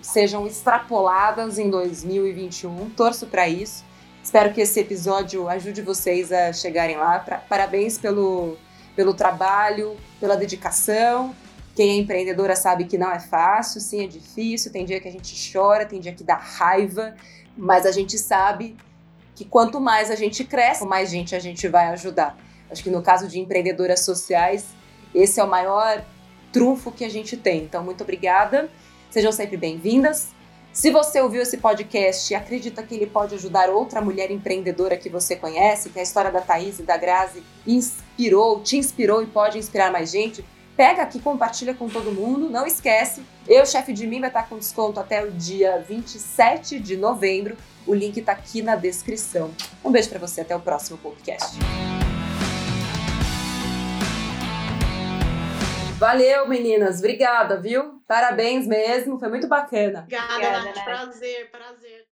sejam 0.07 0.47
extrapoladas 0.47 1.59
em 1.59 1.71
2021. 1.71 2.91
Torço 2.91 3.27
para 3.27 3.49
isso. 3.49 3.85
Espero 4.23 4.53
que 4.53 4.61
esse 4.61 4.81
episódio 4.81 5.49
ajude 5.49 5.83
vocês 5.83 6.33
a 6.33 6.53
chegarem 6.53 6.97
lá. 6.97 7.19
Pra, 7.19 7.39
parabéns 7.39 7.99
pelo, 7.99 8.57
pelo 8.97 9.15
trabalho, 9.15 9.97
pela 10.21 10.37
dedicação 10.37 11.35
quem 11.75 11.91
é 11.91 11.97
empreendedora 11.97 12.55
sabe 12.55 12.85
que 12.85 12.97
não 12.97 13.11
é 13.11 13.19
fácil, 13.19 13.81
sim, 13.81 14.05
é 14.05 14.07
difícil. 14.07 14.71
Tem 14.71 14.85
dia 14.85 15.01
que 15.01 15.09
a 15.09 15.11
gente 15.11 15.53
chora, 15.53 15.85
tem 15.85 15.99
dia 15.99 16.15
que 16.15 16.23
dá 16.23 16.37
raiva, 16.37 17.15
mas 17.57 17.85
a 17.85 17.91
gente 17.91 18.17
sabe 18.17 18.77
que 19.35 19.45
quanto 19.45 19.81
mais 19.81 20.11
a 20.11 20.15
gente 20.15 20.45
cresce, 20.45 20.87
mais 20.87 21.11
gente 21.11 21.35
a 21.35 21.41
gente 21.41 21.67
vai 21.67 21.89
ajudar. 21.89 22.39
Acho 22.71 22.83
que 22.83 22.91
no 22.91 23.03
caso 23.03 23.27
de 23.27 23.41
empreendedoras 23.41 24.01
sociais, 24.01 24.67
esse 25.13 25.41
é 25.41 25.45
o 25.45 25.51
maior 25.51 26.05
trunfo 26.53 26.93
que 26.93 27.05
a 27.05 27.11
gente 27.11 27.37
tem. 27.37 27.65
Então, 27.65 27.83
muito 27.83 28.03
obrigada. 28.03 28.71
Sejam 29.15 29.31
sempre 29.31 29.57
bem-vindas. 29.57 30.31
Se 30.73 30.91
você 30.91 31.21
ouviu 31.21 31.41
esse 31.41 31.59
podcast 31.59 32.33
e 32.33 32.35
acredita 32.35 32.83
que 32.83 32.97
ele 32.97 33.07
pode 33.07 33.37
ajudar 33.37 33.71
outra 33.71 34.01
mulher 34.01 34.29
empreendedora 34.33 34.97
que 34.97 35.09
você 35.09 35.37
conhece, 35.37 35.91
que 35.91 36.01
a 36.01 36.03
história 36.03 36.33
da 36.33 36.41
Thaís 36.41 36.81
e 36.81 36.83
da 36.83 36.97
Grazi 36.97 37.41
inspirou, 37.65 38.61
te 38.61 38.77
inspirou 38.77 39.23
e 39.23 39.27
pode 39.27 39.57
inspirar 39.57 39.93
mais 39.93 40.11
gente, 40.11 40.45
Pega 40.77 41.03
aqui, 41.03 41.21
compartilha 41.21 41.73
com 41.73 41.89
todo 41.89 42.11
mundo. 42.11 42.51
Não 42.51 42.67
esquece, 42.67 43.23
eu, 43.47 43.65
chefe 43.65 43.93
de 43.93 44.09
mim, 44.09 44.19
vai 44.19 44.29
estar 44.29 44.49
com 44.49 44.59
desconto 44.59 44.99
até 44.99 45.25
o 45.25 45.31
dia 45.31 45.79
27 45.89 46.81
de 46.81 46.97
novembro. 46.97 47.57
O 47.87 47.95
link 47.95 48.17
está 48.17 48.33
aqui 48.33 48.63
na 48.63 48.75
descrição. 48.75 49.53
Um 49.85 49.93
beijo 49.93 50.09
para 50.09 50.19
você, 50.19 50.41
até 50.41 50.57
o 50.57 50.59
próximo 50.59 50.99
podcast. 50.99 51.57
Valeu, 55.99 56.49
meninas. 56.49 56.99
Obrigada, 56.99 57.57
viu? 57.61 58.03
Parabéns 58.07 58.67
mesmo. 58.67 59.19
Foi 59.19 59.29
muito 59.29 59.47
bacana. 59.49 60.01
Obrigada, 60.01 60.35
Obrigada 60.35 60.65
Nath. 60.65 60.85
Prazer, 60.85 61.51
prazer. 61.51 62.03